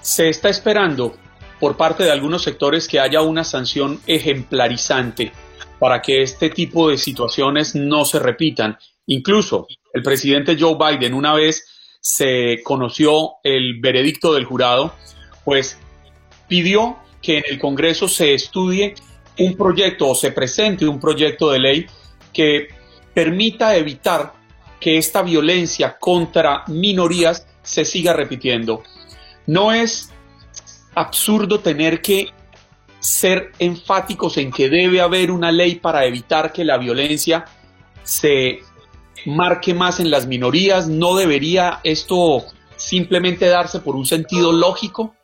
se 0.00 0.28
está 0.28 0.48
esperando 0.48 1.16
por 1.60 1.76
parte 1.76 2.04
de 2.04 2.10
algunos 2.10 2.42
sectores 2.42 2.88
que 2.88 3.00
haya 3.00 3.22
una 3.22 3.44
sanción 3.44 4.00
ejemplarizante 4.06 5.32
para 5.78 6.02
que 6.02 6.22
este 6.22 6.50
tipo 6.50 6.90
de 6.90 6.98
situaciones 6.98 7.74
no 7.74 8.04
se 8.04 8.18
repitan 8.18 8.78
Incluso 9.06 9.68
el 9.92 10.02
presidente 10.02 10.56
Joe 10.58 10.76
Biden, 10.76 11.14
una 11.14 11.32
vez 11.34 11.64
se 12.00 12.60
conoció 12.64 13.34
el 13.42 13.80
veredicto 13.80 14.34
del 14.34 14.44
jurado, 14.44 14.94
pues 15.44 15.78
pidió 16.48 16.96
que 17.22 17.38
en 17.38 17.44
el 17.48 17.58
Congreso 17.58 18.08
se 18.08 18.34
estudie 18.34 18.94
un 19.38 19.56
proyecto 19.56 20.08
o 20.08 20.14
se 20.14 20.32
presente 20.32 20.86
un 20.86 21.00
proyecto 21.00 21.50
de 21.50 21.58
ley 21.58 21.86
que 22.32 22.68
permita 23.14 23.76
evitar 23.76 24.32
que 24.80 24.98
esta 24.98 25.22
violencia 25.22 25.96
contra 25.98 26.64
minorías 26.68 27.46
se 27.62 27.84
siga 27.84 28.12
repitiendo. 28.12 28.82
No 29.46 29.72
es 29.72 30.10
absurdo 30.94 31.60
tener 31.60 32.00
que 32.00 32.28
ser 33.00 33.52
enfáticos 33.58 34.36
en 34.36 34.50
que 34.50 34.68
debe 34.68 35.00
haber 35.00 35.30
una 35.30 35.52
ley 35.52 35.76
para 35.76 36.04
evitar 36.04 36.52
que 36.52 36.64
la 36.64 36.78
violencia 36.78 37.44
se 38.02 38.60
marque 39.26 39.74
más 39.74 40.00
en 40.00 40.10
las 40.10 40.26
minorías? 40.26 40.88
¿No 40.88 41.16
debería 41.16 41.80
esto 41.84 42.44
simplemente 42.76 43.46
darse 43.46 43.80
por 43.80 43.96
un 43.96 44.06
sentido 44.06 44.52
lógico? 44.52 45.14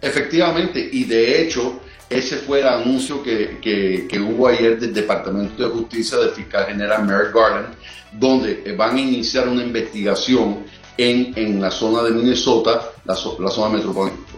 Efectivamente, 0.00 0.88
y 0.92 1.04
de 1.04 1.42
hecho, 1.42 1.80
ese 2.08 2.36
fue 2.36 2.60
el 2.60 2.68
anuncio 2.68 3.22
que, 3.22 3.58
que, 3.60 4.20
hubo 4.20 4.48
ayer 4.48 4.78
del 4.78 4.94
Departamento 4.94 5.62
de 5.62 5.68
Justicia 5.70 6.18
del 6.18 6.30
fiscal 6.30 6.66
general 6.66 7.04
Merrick 7.04 7.34
Garland, 7.34 7.74
donde 8.12 8.74
van 8.76 8.96
a 8.96 9.00
iniciar 9.00 9.48
una 9.48 9.62
investigación 9.62 10.64
en, 10.96 11.32
en 11.36 11.60
la 11.60 11.70
zona 11.70 12.02
de 12.02 12.12
Minnesota, 12.12 12.80
la, 13.04 13.14
la 13.14 13.50
zona 13.50 13.80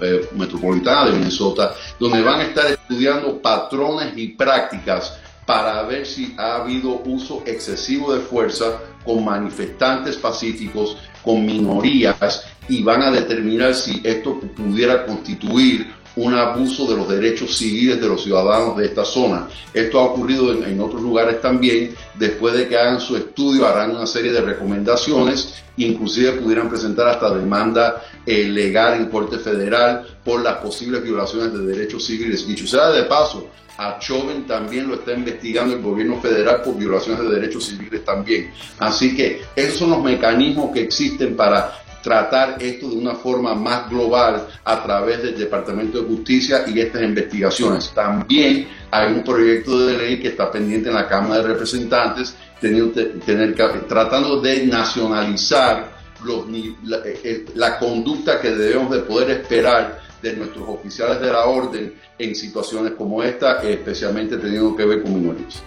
eh, 0.00 0.28
metropolitana 0.34 1.06
de 1.06 1.12
Minnesota, 1.12 1.74
donde 2.00 2.22
van 2.22 2.40
a 2.40 2.44
estar 2.44 2.66
estudiando 2.66 3.40
patrones 3.40 4.12
y 4.16 4.28
prácticas 4.28 5.18
para 5.46 5.82
ver 5.82 6.06
si 6.06 6.34
ha 6.36 6.56
habido 6.56 7.00
uso 7.04 7.42
excesivo 7.46 8.12
de 8.12 8.20
fuerza 8.20 8.80
con 9.04 9.24
manifestantes 9.24 10.16
pacíficos, 10.16 10.96
con 11.22 11.44
minorías 11.44 12.44
y 12.68 12.82
van 12.82 13.02
a 13.02 13.10
determinar 13.10 13.74
si 13.74 14.00
esto 14.04 14.38
pudiera 14.40 15.06
constituir 15.06 15.90
un 16.18 16.34
abuso 16.34 16.86
de 16.86 16.96
los 16.96 17.08
derechos 17.08 17.56
civiles 17.56 18.00
de 18.00 18.08
los 18.08 18.22
ciudadanos 18.22 18.76
de 18.76 18.86
esta 18.86 19.04
zona. 19.04 19.48
Esto 19.72 20.00
ha 20.00 20.04
ocurrido 20.04 20.52
en, 20.52 20.80
otros 20.80 21.00
lugares 21.00 21.40
también. 21.40 21.94
Después 22.14 22.54
de 22.54 22.68
que 22.68 22.76
hagan 22.76 23.00
su 23.00 23.16
estudio, 23.16 23.66
harán 23.66 23.92
una 23.92 24.06
serie 24.06 24.32
de 24.32 24.40
recomendaciones, 24.40 25.62
inclusive 25.76 26.32
pudieran 26.32 26.68
presentar 26.68 27.08
hasta 27.08 27.32
demanda 27.34 28.02
eh, 28.26 28.44
legal 28.44 28.94
en 28.94 29.06
Corte 29.06 29.38
Federal 29.38 30.06
por 30.24 30.42
las 30.42 30.56
posibles 30.56 31.02
violaciones 31.02 31.52
de 31.52 31.60
derechos 31.60 32.04
civiles. 32.04 32.46
Dicho 32.46 32.66
sea 32.66 32.90
de 32.90 33.04
paso, 33.04 33.48
a 33.78 33.96
Chauvin 34.00 34.44
también 34.44 34.88
lo 34.88 34.94
está 34.94 35.12
investigando 35.12 35.76
el 35.76 35.82
gobierno 35.82 36.20
federal 36.20 36.62
por 36.62 36.76
violaciones 36.76 37.22
de 37.22 37.28
derechos 37.28 37.66
civiles 37.66 38.04
también. 38.04 38.50
Así 38.80 39.16
que 39.16 39.42
esos 39.54 39.78
son 39.78 39.90
los 39.90 40.02
mecanismos 40.02 40.72
que 40.72 40.82
existen 40.82 41.36
para 41.36 41.72
tratar 42.08 42.56
esto 42.58 42.88
de 42.88 42.96
una 42.96 43.14
forma 43.16 43.54
más 43.54 43.90
global 43.90 44.48
a 44.64 44.82
través 44.82 45.22
del 45.22 45.38
Departamento 45.38 46.00
de 46.00 46.08
Justicia 46.08 46.64
y 46.66 46.80
estas 46.80 47.02
investigaciones. 47.02 47.90
También 47.94 48.66
hay 48.90 49.12
un 49.12 49.22
proyecto 49.22 49.78
de 49.86 49.98
ley 49.98 50.18
que 50.18 50.28
está 50.28 50.50
pendiente 50.50 50.88
en 50.88 50.94
la 50.94 51.06
Cámara 51.06 51.42
de 51.42 51.48
Representantes 51.48 52.34
tener, 52.62 53.54
tratando 53.86 54.40
de 54.40 54.66
nacionalizar 54.66 55.98
eh, 56.26 57.20
eh, 57.24 57.44
la, 57.54 57.78
conducta 57.78 58.40
que 58.40 58.52
debemos 58.52 58.90
de 58.90 59.00
poder 59.00 59.30
esperar 59.30 60.00
de 60.22 60.32
nuestros 60.32 60.66
oficiales 60.66 61.20
de 61.20 61.30
la 61.30 61.44
orden 61.44 61.94
en 62.18 62.34
situaciones 62.34 62.92
como 62.96 63.22
esta, 63.22 63.62
especialmente 63.62 64.38
teniendo 64.38 64.74
que 64.74 64.86
ver 64.86 65.02
con 65.02 65.14
minorías. 65.14 65.62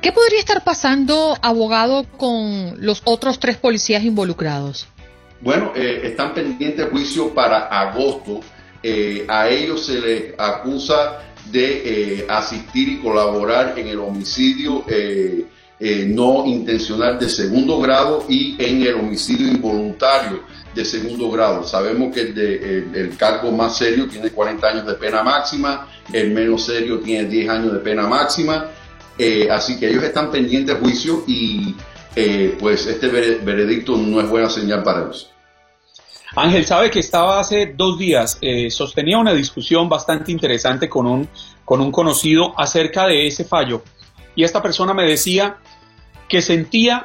¿Qué 0.00 0.10
podría 0.10 0.40
estar 0.40 0.64
pasando, 0.64 1.36
abogado, 1.40 2.04
con 2.16 2.84
los 2.84 3.00
otros 3.04 3.38
tres 3.38 3.58
policías 3.58 4.02
involucrados? 4.02 4.88
Bueno, 5.42 5.72
eh, 5.74 6.02
están 6.04 6.34
pendientes 6.34 6.84
de 6.84 6.90
juicio 6.90 7.34
para 7.34 7.66
agosto. 7.66 8.40
Eh, 8.80 9.24
a 9.28 9.48
ellos 9.48 9.84
se 9.84 10.00
les 10.00 10.34
acusa 10.38 11.18
de 11.50 12.20
eh, 12.20 12.26
asistir 12.28 12.88
y 12.88 12.98
colaborar 12.98 13.74
en 13.76 13.88
el 13.88 13.98
homicidio 13.98 14.84
no 16.06 16.46
intencional 16.46 17.18
de 17.18 17.28
segundo 17.28 17.80
grado 17.80 18.24
y 18.28 18.54
en 18.56 18.82
el 18.82 18.94
homicidio 18.94 19.48
involuntario 19.48 20.44
de 20.72 20.84
segundo 20.84 21.28
grado. 21.28 21.64
Sabemos 21.64 22.14
que 22.14 22.20
el, 22.20 22.94
el, 22.94 23.16
cargo 23.16 23.50
más 23.50 23.78
serio 23.78 24.06
tiene 24.06 24.30
40 24.30 24.64
años 24.64 24.86
de 24.86 24.94
pena 24.94 25.24
máxima, 25.24 25.88
el 26.12 26.30
menos 26.30 26.66
serio 26.66 27.00
tiene 27.00 27.28
10 27.28 27.48
años 27.48 27.72
de 27.72 27.80
pena 27.80 28.06
máxima. 28.06 28.68
así 29.50 29.80
que 29.80 29.88
ellos 29.88 30.04
están 30.04 30.30
pendientes 30.30 30.72
de 30.76 30.80
juicio 30.80 31.24
y 31.26 31.74
pues 32.58 32.86
este 32.86 33.08
veredicto 33.08 33.96
no 33.96 34.20
es 34.20 34.28
buena 34.28 34.48
señal 34.50 34.82
para 34.82 35.02
ellos. 35.02 35.30
Ángel 36.34 36.64
sabe 36.64 36.90
que 36.90 37.00
estaba 37.00 37.40
hace 37.40 37.74
dos 37.76 37.98
días, 37.98 38.38
eh, 38.40 38.70
sostenía 38.70 39.18
una 39.18 39.34
discusión 39.34 39.88
bastante 39.88 40.32
interesante 40.32 40.88
con 40.88 41.06
un, 41.06 41.28
con 41.64 41.80
un 41.80 41.92
conocido 41.92 42.54
acerca 42.58 43.06
de 43.06 43.26
ese 43.26 43.44
fallo. 43.44 43.82
Y 44.34 44.44
esta 44.44 44.62
persona 44.62 44.94
me 44.94 45.04
decía 45.04 45.58
que 46.28 46.40
sentía 46.40 47.04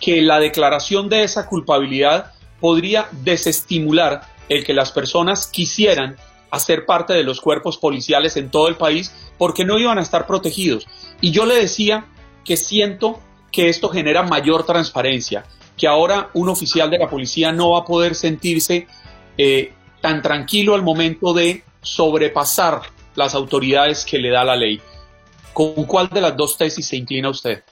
que 0.00 0.20
la 0.20 0.40
declaración 0.40 1.08
de 1.08 1.22
esa 1.22 1.46
culpabilidad 1.46 2.32
podría 2.60 3.08
desestimular 3.12 4.22
el 4.48 4.64
que 4.64 4.74
las 4.74 4.90
personas 4.90 5.46
quisieran 5.46 6.16
hacer 6.50 6.86
parte 6.86 7.12
de 7.12 7.22
los 7.22 7.40
cuerpos 7.40 7.78
policiales 7.78 8.36
en 8.36 8.50
todo 8.50 8.68
el 8.68 8.76
país 8.76 9.12
porque 9.38 9.64
no 9.64 9.78
iban 9.78 9.98
a 9.98 10.02
estar 10.02 10.26
protegidos. 10.26 10.86
Y 11.20 11.30
yo 11.30 11.46
le 11.46 11.54
decía 11.54 12.06
que 12.44 12.56
siento 12.56 13.20
que 13.56 13.70
esto 13.70 13.88
genera 13.88 14.22
mayor 14.22 14.66
transparencia, 14.66 15.46
que 15.78 15.86
ahora 15.86 16.28
un 16.34 16.50
oficial 16.50 16.90
de 16.90 16.98
la 16.98 17.08
policía 17.08 17.52
no 17.52 17.70
va 17.70 17.78
a 17.78 17.84
poder 17.86 18.14
sentirse 18.14 18.86
eh, 19.38 19.72
tan 20.02 20.20
tranquilo 20.20 20.74
al 20.74 20.82
momento 20.82 21.32
de 21.32 21.64
sobrepasar 21.80 22.82
las 23.14 23.34
autoridades 23.34 24.04
que 24.04 24.18
le 24.18 24.30
da 24.30 24.44
la 24.44 24.56
ley. 24.56 24.78
¿Con 25.54 25.86
cuál 25.86 26.10
de 26.10 26.20
las 26.20 26.36
dos 26.36 26.58
tesis 26.58 26.86
se 26.86 26.96
inclina 26.96 27.30
usted? 27.30 27.62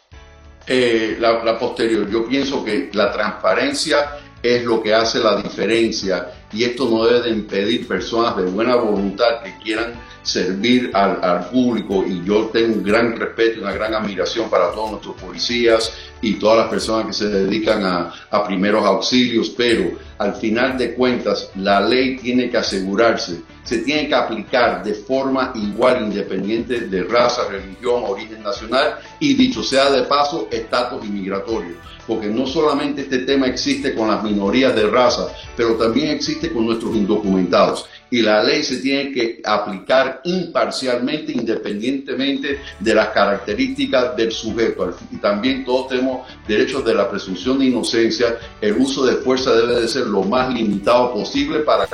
Eh, 0.67 1.19
la, 1.21 1.59
posterior. 1.59 2.09
Yo 2.09 2.27
pienso 2.27 2.65
que 2.65 2.89
la 2.95 3.13
transparencia 3.13 4.17
es 4.43 4.65
lo 4.65 4.83
que 4.83 4.95
hace 4.95 5.19
la 5.19 5.37
diferencia 5.37 6.31
y 6.51 6.65
esto 6.65 6.89
no 6.89 7.05
debe 7.05 7.29
de 7.29 7.29
impedir 7.29 7.87
personas 7.87 8.39
de 8.39 8.45
buena 8.45 8.77
voluntad 8.77 9.43
que 9.43 9.55
quieran 9.63 9.93
servir 10.25 10.91
al, 10.95 11.23
al, 11.23 11.51
público 11.51 12.05
y 12.05 12.25
yo 12.25 12.47
tengo 12.47 12.75
un 12.75 12.83
gran 12.83 13.15
respeto 13.15 13.59
y 13.59 13.63
una 13.63 13.73
gran 13.73 13.95
admiración 13.95 14.51
para 14.51 14.73
todos 14.73 14.93
nuestros 14.93 15.15
policías 15.17 15.93
y 16.25 16.35
todas 16.35 16.59
las 16.59 16.69
personas 16.69 17.07
que 17.07 17.13
se 17.13 17.29
dedican 17.29 17.85
a, 17.85 18.13
a 18.31 18.47
primeros 18.47 18.85
auxilios, 18.85 19.51
pero 19.51 19.93
al 20.19 20.35
final 20.37 20.79
de 20.79 20.95
cuentas 20.95 21.51
la 21.57 21.81
ley 21.81 22.17
tiene 22.17 22.49
que 22.49 22.57
asegurarse, 22.57 23.43
se 23.63 23.79
tiene 23.79 24.09
que 24.09 24.15
aplicar 24.15 24.83
de 24.83 24.95
forma 24.95 25.53
igual, 25.55 26.03
independiente 26.03 26.81
de 26.81 27.05
raza, 27.05 27.43
religión, 27.51 28.05
origen 28.07 28.43
nacional 28.43 28.95
y 29.21 29.35
dicho 29.35 29.63
sea 29.63 29.91
de 29.91 30.05
paso, 30.05 30.49
estatus 30.51 31.05
inmigratorio 31.05 31.75
porque 32.07 32.29
no 32.29 32.47
solamente 32.47 33.03
este 33.03 33.19
tema 33.19 33.47
existe 33.47 33.95
con 33.95 34.09
las 34.09 34.23
minorías 34.23 34.75
de 34.75 34.89
raza, 34.89 35.29
pero 35.57 35.75
también 35.75 36.11
existe 36.11 36.53
con 36.53 36.67
nuestros 36.67 36.95
indocumentados. 36.95 37.87
Y 38.11 38.23
la 38.23 38.43
ley 38.45 38.63
se 38.63 38.77
tiene 38.77 39.13
que 39.13 39.41
aplicar 39.45 40.21
imparcialmente, 40.25 41.33
independientemente 41.33 42.61
de 42.79 42.95
las 42.95 43.09
características 43.09 44.17
del 44.17 44.31
sujeto. 44.31 44.97
Y 45.11 45.17
también 45.17 45.65
todos 45.65 45.89
tenemos 45.89 46.14
derechos 46.47 46.85
de 46.85 46.95
la 46.95 47.11
presunción 47.11 47.59
de 47.59 47.67
inocencia. 47.67 48.39
El 48.61 48.77
uso 48.77 49.05
de 49.05 49.17
fuerza 49.17 49.55
debe 49.55 49.81
de 49.81 49.89
ser 49.89 50.07
lo 50.07 50.23
más 50.23 50.53
limitado 50.53 51.13
posible 51.13 51.61
para 51.61 51.87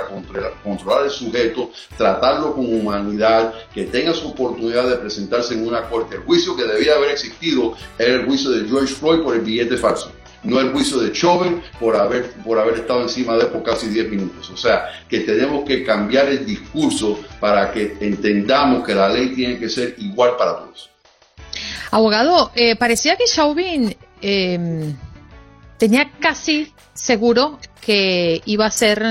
controlar 0.62 1.04
el 1.04 1.10
sujeto, 1.10 1.70
tratarlo 1.96 2.54
con 2.54 2.72
humanidad, 2.72 3.54
que 3.74 3.84
tenga 3.84 4.14
su 4.14 4.28
oportunidad 4.28 4.88
de 4.88 4.96
presentarse 4.96 5.54
en 5.54 5.66
una 5.66 5.88
corte. 5.88 6.16
El 6.16 6.22
juicio 6.22 6.56
que 6.56 6.64
debía 6.64 6.94
haber 6.94 7.10
existido 7.10 7.74
era 7.98 8.14
el 8.14 8.26
juicio 8.26 8.50
de 8.50 8.68
George 8.68 8.94
Floyd 8.94 9.22
por 9.22 9.34
el 9.34 9.42
billete 9.42 9.76
falso 9.76 10.12
no 10.42 10.60
el 10.60 10.72
juicio 10.72 10.98
de 10.98 11.12
Chauvin 11.12 11.62
por 11.78 11.96
haber, 11.96 12.32
por 12.44 12.58
haber 12.58 12.74
estado 12.80 13.02
encima 13.02 13.36
de 13.36 13.42
él 13.42 13.46
por 13.48 13.62
casi 13.62 13.88
10 13.88 14.10
minutos. 14.10 14.50
O 14.50 14.56
sea, 14.56 14.86
que 15.08 15.20
tenemos 15.20 15.64
que 15.64 15.84
cambiar 15.84 16.28
el 16.28 16.46
discurso 16.46 17.18
para 17.38 17.72
que 17.72 17.96
entendamos 18.00 18.84
que 18.84 18.94
la 18.94 19.08
ley 19.08 19.34
tiene 19.34 19.58
que 19.58 19.68
ser 19.68 19.94
igual 19.98 20.36
para 20.36 20.56
todos. 20.56 20.90
Abogado, 21.90 22.52
eh, 22.54 22.76
parecía 22.76 23.16
que 23.16 23.24
Chauvin 23.24 23.94
em, 24.22 24.94
tenía 25.78 26.10
casi 26.20 26.72
seguro 26.94 27.58
que 27.80 28.42
iba 28.44 28.66
a 28.66 28.70
ser 28.70 29.02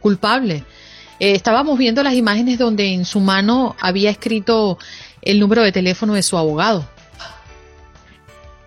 culpable. 0.00 0.64
Eh, 1.18 1.32
estábamos 1.32 1.78
viendo 1.78 2.02
las 2.02 2.14
imágenes 2.14 2.58
donde 2.58 2.92
en 2.92 3.04
su 3.04 3.20
mano 3.20 3.74
había 3.80 4.10
escrito 4.10 4.78
el 5.22 5.40
número 5.40 5.62
de 5.62 5.72
teléfono 5.72 6.14
de 6.14 6.22
su 6.22 6.36
abogado. 6.36 6.86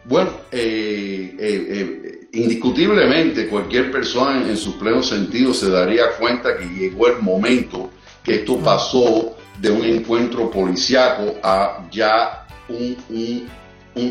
Bueno, 0.10 0.32
eh, 0.52 1.36
eh, 1.40 1.68
eh, 1.70 2.28
indiscutiblemente 2.34 3.48
cualquier 3.48 3.92
persona 3.92 4.42
en, 4.42 4.58
su 4.58 4.80
pleno 4.80 5.04
sentido 5.04 5.54
se 5.54 5.70
daría 5.70 6.18
cuenta 6.20 6.58
que 6.58 6.66
llegó 6.66 7.08
el 7.08 7.22
momento 7.22 7.92
que 8.24 8.38
esto 8.38 8.58
pasó 8.58 9.38
de 9.60 9.70
un 9.70 9.86
encuentro 9.86 10.50
policiaco 10.50 11.36
a 11.44 11.88
ya 11.92 12.48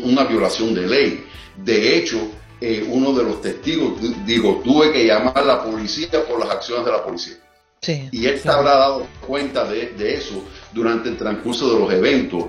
una 0.03 0.23
violación 0.25 0.73
de 0.73 0.87
ley. 0.87 1.23
De 1.55 1.97
hecho, 1.97 2.17
uno 2.87 3.13
de 3.13 3.23
los 3.23 3.41
testigos 3.41 3.93
digo, 4.25 4.61
tuve 4.63 4.91
que 4.91 5.05
llamar 5.05 5.37
a 5.37 5.43
la 5.43 5.63
policía 5.63 6.25
por 6.27 6.39
las 6.39 6.49
acciones 6.49 6.85
de 6.85 6.91
la 6.91 7.03
policía. 7.03 7.35
y 8.11 8.25
él 8.25 8.37
se 8.39 8.49
habrá 8.49 8.75
dado 8.75 9.07
cuenta 9.25 9.63
de, 9.65 9.93
eso 10.13 10.43
durante 10.73 11.09
el 11.09 11.17
transcurso 11.17 11.73
de 11.73 11.79
los 11.79 11.93
eventos. 11.93 12.45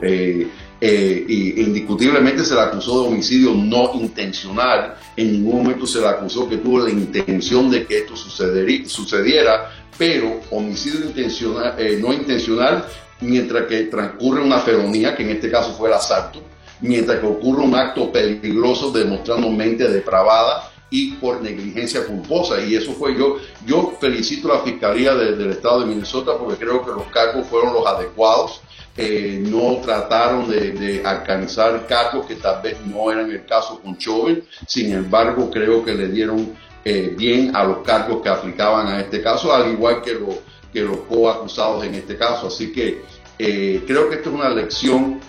Eh, 0.83 1.27
y 1.29 1.61
indiscutiblemente 1.61 2.43
se 2.43 2.55
le 2.55 2.63
acusó 2.63 3.03
de 3.03 3.09
homicidio 3.09 3.53
no 3.53 3.93
intencional, 3.95 4.97
en 5.15 5.33
ningún 5.33 5.63
momento 5.63 5.87
se 5.87 6.01
le 6.01 6.09
acusó 6.09 6.49
que 6.49 6.57
tuvo 6.57 6.81
la 6.81 6.91
intención 6.91 7.71
de 7.71 7.85
que 7.85 7.99
esto 7.99 8.17
sucediera, 8.17 9.71
pero 9.99 10.41
homicidio 10.51 11.05
intencional, 11.05 11.75
eh, 11.77 11.99
no 12.01 12.15
intencional, 12.15 12.87
mientras 13.21 13.67
que 13.67 13.83
transcurre 13.85 14.43
una 14.43 14.61
felonía, 14.61 15.15
que 15.15 15.23
en 15.23 15.31
este 15.31 15.51
caso 15.51 15.75
fue 15.75 15.91
el 15.91 15.97
asalto, 15.97 16.43
mientras 16.81 17.21
que 17.21 17.27
ocurre 17.27 17.63
un 17.63 17.75
acto 17.75 18.11
peligroso 18.11 18.91
demostrando 18.91 19.51
mente 19.51 19.89
depravada 19.89 20.71
y 20.91 21.13
por 21.13 21.41
negligencia 21.41 22.05
culposa. 22.07 22.61
Y 22.61 22.75
eso 22.75 22.93
fue 22.93 23.17
yo. 23.17 23.37
Yo 23.65 23.97
felicito 24.01 24.53
a 24.53 24.57
la 24.57 24.63
Fiscalía 24.63 25.15
del 25.15 25.51
Estado 25.51 25.81
de 25.81 25.87
Minnesota 25.87 26.33
porque 26.39 26.57
creo 26.65 26.85
que 26.85 26.91
los 26.91 27.05
cargos 27.05 27.47
fueron 27.47 27.73
los 27.73 27.87
adecuados 27.87 28.61
eh, 28.97 29.41
no 29.41 29.81
trataron 29.81 30.51
de, 30.51 31.01
alcanzar 31.05 31.87
cargos 31.87 32.27
que 32.27 32.35
tal 32.35 32.61
vez 32.61 32.77
no 32.85 33.11
eran 33.11 33.31
el 33.31 33.47
caso 33.47 33.81
con 33.81 33.97
Chauvin, 33.97 34.43
sin 34.67 34.93
embargo 34.93 35.49
creo 35.51 35.85
que 35.85 35.95
le 35.95 36.09
dieron 36.09 36.55
eh, 36.85 37.15
bien 37.17 37.55
a 37.55 37.65
los 37.65 37.79
cargos 37.79 38.21
que 38.21 38.29
aplicaban 38.29 38.89
a 38.89 39.01
este 39.01 39.23
caso, 39.23 39.55
al 39.55 39.71
igual 39.73 40.03
que, 40.03 40.15
lo, 40.15 40.29
que 40.73 40.81
los 40.81 40.99
coacusados 41.09 41.85
en 41.85 41.95
este 41.95 42.17
caso. 42.17 42.49
Así 42.49 42.73
que 42.73 43.03
eh, 43.39 43.83
creo 43.87 44.11
que 44.11 44.17
esto 44.17 44.31
es 44.31 44.35
una 44.35 44.51
lección 44.51 45.21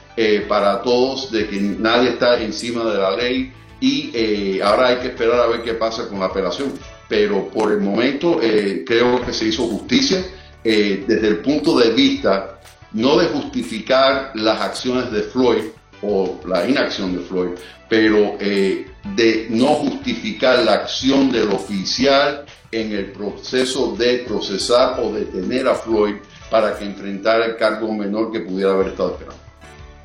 para 0.48 0.82
todos 0.82 1.32
de 1.32 1.48
que 1.48 1.58
nadie 1.60 2.10
está 2.10 2.40
encima 2.42 2.84
de 2.84 2.98
la 2.98 3.16
ley 3.16 3.54
y 3.80 4.60
ahora 4.62 4.90
hay 4.90 4.98
que 4.98 5.08
esperar 5.08 5.40
a 5.40 5.48
ver 5.48 5.64
qué 5.64 5.74
pasa 5.74 6.08
con 6.08 6.20
la 6.20 6.28
apelación. 6.28 6.74
pero 7.12 7.50
por 7.50 7.74
el 7.74 7.82
momento 7.82 8.40
eh, 8.42 8.86
creo 8.88 9.22
que 9.26 9.34
se 9.34 9.48
hizo 9.48 9.68
justicia 9.68 10.24
eh, 10.64 11.04
desde 11.06 11.28
el 11.28 11.38
punto 11.40 11.78
de 11.78 11.90
vista 11.92 12.62
no 12.94 13.18
de 13.18 13.28
justificar 13.28 14.32
las 14.36 14.62
acciones 14.62 15.12
de 15.12 15.24
Floyd 15.24 15.64
o 16.02 16.40
la 16.48 16.68
inacción 16.68 17.16
de 17.16 17.24
Floyd, 17.24 17.52
pero 17.90 18.38
eh, 18.40 18.88
de 19.16 19.48
no 19.50 19.68
justificar 19.76 20.60
la 20.60 20.74
acción 20.74 21.32
del 21.32 21.50
oficial 21.50 22.46
en 22.72 22.94
el 22.94 23.12
proceso 23.12 23.96
de 23.98 24.20
procesar 24.20 25.00
o 25.02 25.12
detener 25.12 25.68
a 25.68 25.76
Floyd 25.76 26.16
para 26.50 26.78
que 26.78 26.86
enfrentara 26.86 27.46
el 27.46 27.58
cargo 27.58 27.92
menor 27.94 28.32
que 28.32 28.40
pudiera 28.40 28.72
haber 28.72 28.88
estado 28.88 29.12
esperando. 29.12 29.41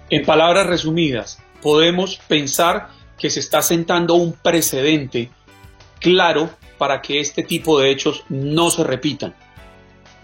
En 0.08 0.24
palabras 0.24 0.68
resumidas, 0.68 1.38
podemos 1.60 2.20
pensar 2.28 2.90
que 3.18 3.28
se 3.28 3.40
está 3.40 3.60
sentando 3.60 4.14
un 4.14 4.34
precedente 4.34 5.30
claro 6.00 6.50
para 6.78 7.02
que 7.02 7.18
este 7.18 7.42
tipo 7.42 7.80
de 7.80 7.90
hechos 7.90 8.22
no 8.28 8.70
se 8.70 8.84
repitan. 8.84 9.34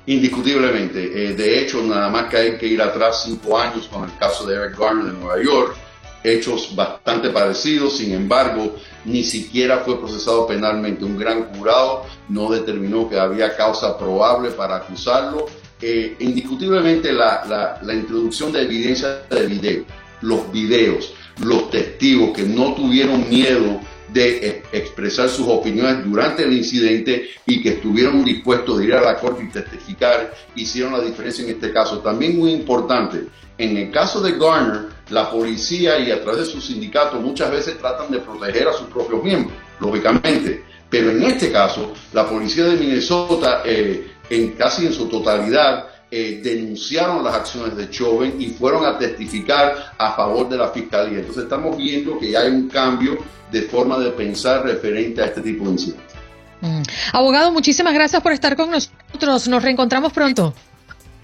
Indiscutiblemente. 0.06 1.02
Eh, 1.02 1.34
de 1.34 1.60
hecho, 1.60 1.82
nada 1.82 2.08
más 2.10 2.28
que 2.28 2.36
hay 2.36 2.58
que 2.58 2.66
ir 2.66 2.80
atrás 2.80 3.22
cinco 3.24 3.58
años 3.58 3.88
con 3.88 4.04
el 4.04 4.16
caso 4.18 4.46
de 4.46 4.54
Eric 4.54 4.78
Garner 4.78 5.06
en 5.06 5.20
Nueva 5.20 5.42
York, 5.42 5.76
hechos 6.22 6.74
bastante 6.76 7.30
parecidos, 7.30 7.96
sin 7.96 8.12
embargo, 8.12 8.76
ni 9.04 9.24
siquiera 9.24 9.78
fue 9.78 9.98
procesado 9.98 10.46
penalmente. 10.46 11.04
Un 11.04 11.18
gran 11.18 11.52
jurado 11.54 12.04
no 12.28 12.50
determinó 12.50 13.08
que 13.08 13.18
había 13.18 13.56
causa 13.56 13.98
probable 13.98 14.50
para 14.50 14.76
acusarlo. 14.76 15.46
Eh, 15.82 16.16
indiscutiblemente 16.20 17.12
la, 17.12 17.78
la 17.82 17.94
introducción 17.94 18.52
de 18.52 18.62
evidencia 18.62 19.22
de 19.28 19.46
video, 19.46 19.84
los 20.20 20.50
videos, 20.52 21.12
los 21.42 21.70
testigos 21.70 22.30
que 22.32 22.44
no 22.44 22.74
tuvieron 22.74 23.28
miedo 23.28 23.80
de 24.12 24.46
eh, 24.46 24.62
expresar 24.72 25.28
sus 25.28 25.48
opiniones 25.48 26.04
durante 26.04 26.44
el 26.44 26.52
incidente 26.52 27.30
y 27.46 27.62
que 27.62 27.70
estuvieron 27.70 28.24
dispuestos 28.24 28.78
de 28.78 28.84
ir 28.84 28.94
a 28.94 29.00
la 29.00 29.16
corte 29.16 29.44
y 29.44 29.48
testificar, 29.48 30.34
hicieron 30.54 30.92
la 30.92 31.00
diferencia 31.00 31.44
en 31.44 31.50
este 31.50 31.72
caso. 31.72 31.98
También 32.00 32.38
muy 32.38 32.52
importante, 32.52 33.26
en 33.58 33.76
el 33.76 33.90
caso 33.90 34.20
de 34.20 34.38
Garner, 34.38 34.88
la 35.10 35.30
policía 35.30 35.98
y 35.98 36.10
a 36.10 36.22
través 36.22 36.46
de 36.46 36.46
sus 36.46 36.66
sindicatos 36.66 37.20
muchas 37.20 37.50
veces 37.50 37.78
tratan 37.78 38.10
de 38.10 38.18
proteger 38.18 38.68
a 38.68 38.72
sus 38.72 38.86
propios 38.88 39.22
miembros, 39.22 39.56
lógicamente. 39.80 40.64
Pero 40.88 41.10
en 41.10 41.22
este 41.22 41.50
caso, 41.50 41.92
la 42.12 42.28
policía 42.28 42.64
de 42.64 42.76
Minnesota, 42.76 43.62
eh, 43.64 44.08
en 44.30 44.52
casi 44.52 44.86
en 44.86 44.92
su 44.92 45.08
totalidad, 45.08 45.86
eh, 46.10 46.40
denunciaron 46.42 47.24
las 47.24 47.34
acciones 47.34 47.76
de 47.76 47.88
Chauvin 47.88 48.34
y 48.38 48.48
fueron 48.48 48.84
a 48.84 48.98
testificar 48.98 49.94
a 49.96 50.12
favor 50.12 50.48
de 50.48 50.58
la 50.58 50.68
fiscalía. 50.68 51.20
Entonces 51.20 51.44
estamos 51.44 51.76
viendo 51.76 52.18
que 52.18 52.36
hay 52.36 52.50
un 52.50 52.68
cambio 52.68 53.16
de 53.50 53.62
forma 53.62 53.98
de 53.98 54.10
pensar 54.10 54.64
referente 54.64 55.22
a 55.22 55.26
este 55.26 55.40
tipo 55.40 55.64
de 55.64 55.70
incidentes. 55.70 56.16
Mm. 56.60 56.82
Abogado, 57.12 57.50
muchísimas 57.50 57.94
gracias 57.94 58.22
por 58.22 58.32
estar 58.32 58.56
con 58.56 58.70
nosotros. 58.70 59.48
Nos 59.48 59.62
reencontramos 59.62 60.12
pronto. 60.12 60.54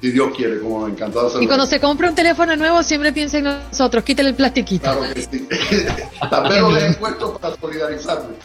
Si 0.00 0.12
Dios 0.12 0.32
quiere, 0.36 0.60
como 0.60 0.86
encantado 0.86 1.42
Y 1.42 1.46
cuando 1.48 1.66
se 1.66 1.80
compre 1.80 2.08
un 2.08 2.14
teléfono 2.14 2.54
nuevo, 2.54 2.84
siempre 2.84 3.12
piense 3.12 3.38
en 3.38 3.44
nosotros, 3.44 4.04
quítale 4.04 4.28
el 4.28 4.36
plastiquito. 4.36 4.84
Claro 4.84 5.12
que 5.12 5.22
sí. 5.22 5.46
También 6.30 6.62
lo 6.62 6.72
dejen 6.72 6.94
puesto 6.94 7.36
para 7.36 7.56
solidarizarme. 7.56 8.36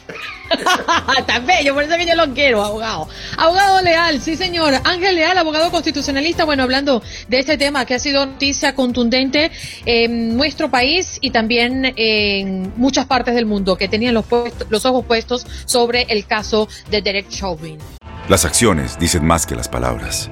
Tan 1.28 1.46
bello, 1.46 1.76
por 1.76 1.84
eso 1.84 1.96
que 1.96 2.08
yo 2.08 2.16
lo 2.16 2.34
quiero, 2.34 2.64
abogado. 2.64 3.08
Abogado 3.38 3.82
Leal, 3.84 4.20
sí 4.20 4.36
señor. 4.36 4.74
Ángel 4.84 5.16
Leal, 5.16 5.38
abogado 5.38 5.70
constitucionalista, 5.70 6.44
bueno, 6.44 6.64
hablando 6.64 7.04
de 7.28 7.40
este 7.40 7.56
tema 7.56 7.86
que 7.86 7.94
ha 7.94 8.00
sido 8.00 8.26
noticia 8.26 8.74
contundente 8.74 9.52
en 9.86 10.36
nuestro 10.36 10.72
país 10.72 11.20
y 11.22 11.30
también 11.30 11.94
en 11.96 12.74
muchas 12.78 13.06
partes 13.06 13.36
del 13.36 13.46
mundo 13.46 13.76
que 13.76 13.88
tenían 13.88 14.16
los, 14.16 14.26
los 14.70 14.86
ojos 14.88 15.06
puestos 15.06 15.46
sobre 15.66 16.08
el 16.10 16.26
caso 16.26 16.68
de 16.90 17.04
Derek 17.04 17.30
Chauvin. 17.30 17.78
Las 18.28 18.44
acciones 18.44 18.98
dicen 18.98 19.24
más 19.24 19.46
que 19.46 19.56
las 19.56 19.70
palabras. 19.70 20.32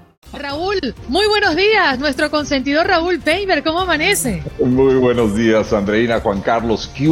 Raúl, 0.33 0.79
muy 1.09 1.27
buenos 1.27 1.57
días, 1.57 1.99
nuestro 1.99 2.31
consentido 2.31 2.83
Raúl 2.85 3.19
Painter, 3.19 3.63
¿cómo 3.63 3.81
amanece? 3.81 4.41
Muy 4.63 4.95
buenos 4.95 5.35
días, 5.35 5.73
Andreina, 5.73 6.21
Juan 6.21 6.41
Carlos, 6.41 6.89
¿qué 6.95 7.09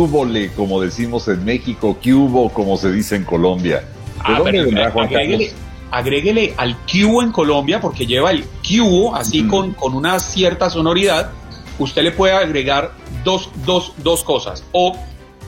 como 0.56 0.80
decimos 0.80 1.28
en 1.28 1.44
México, 1.44 1.98
¿qué 2.02 2.12
como 2.12 2.78
se 2.78 2.92
dice 2.92 3.18
en 3.18 3.26
Colombia? 3.26 3.80
¿De 3.80 3.86
ah, 4.24 4.38
dónde 4.38 4.64
vendrá 4.64 4.92
Juan 4.92 5.10
Carlos? 5.10 5.42
Agréguele 5.92 6.54
al 6.56 6.78
Q 6.86 7.22
en 7.22 7.32
Colombia, 7.34 7.82
porque 7.82 8.06
lleva 8.06 8.32
el 8.32 8.46
Q 8.66 9.14
así 9.14 9.46
con, 9.48 9.74
con 9.74 9.96
una 9.96 10.20
cierta 10.20 10.70
sonoridad, 10.70 11.32
usted 11.78 12.04
le 12.04 12.12
puede 12.12 12.34
agregar 12.34 12.92
dos, 13.26 13.50
dos, 13.66 13.94
dos 13.98 14.24
cosas, 14.24 14.64
o 14.72 14.96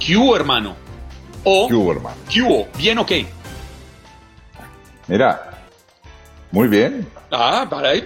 Q 0.06 0.36
hermano, 0.36 0.76
o 1.46 1.70
Q 1.70 1.92
hermano. 1.92 2.18
Q, 2.30 2.66
bien 2.78 2.98
ok. 2.98 3.12
Mira, 5.08 5.51
muy 6.52 6.68
bien. 6.68 7.08
Ah, 7.32 7.66
para 7.70 7.90
ahí. 7.90 8.04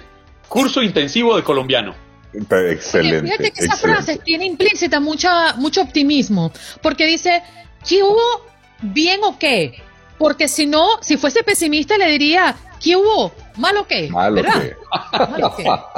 Curso 0.47 0.81
intensivo 0.81 1.35
de 1.35 1.43
colombiano. 1.43 1.95
Excelente. 2.33 3.23
fíjate 3.23 3.51
que 3.51 3.65
esa 3.65 3.77
frase 3.77 4.17
tiene 4.17 4.45
implícita 4.45 4.99
mucha, 4.99 5.53
mucho 5.55 5.81
optimismo, 5.81 6.51
porque 6.81 7.05
dice, 7.05 7.41
¿qué 7.87 8.03
hubo 8.03 8.45
bien 8.81 9.21
o 9.23 9.39
qué? 9.39 9.81
Porque 10.17 10.47
si 10.47 10.65
no, 10.65 11.01
si 11.01 11.17
fuese 11.17 11.43
pesimista 11.43 11.97
le 11.97 12.09
diría, 12.11 12.55
¿qué 12.83 12.95
hubo? 12.95 13.31
¿Mal 13.57 13.77
o 13.77 13.87
qué? 13.87 14.09
Mal 14.09 14.37
o 14.37 14.43
qué. 14.43 14.75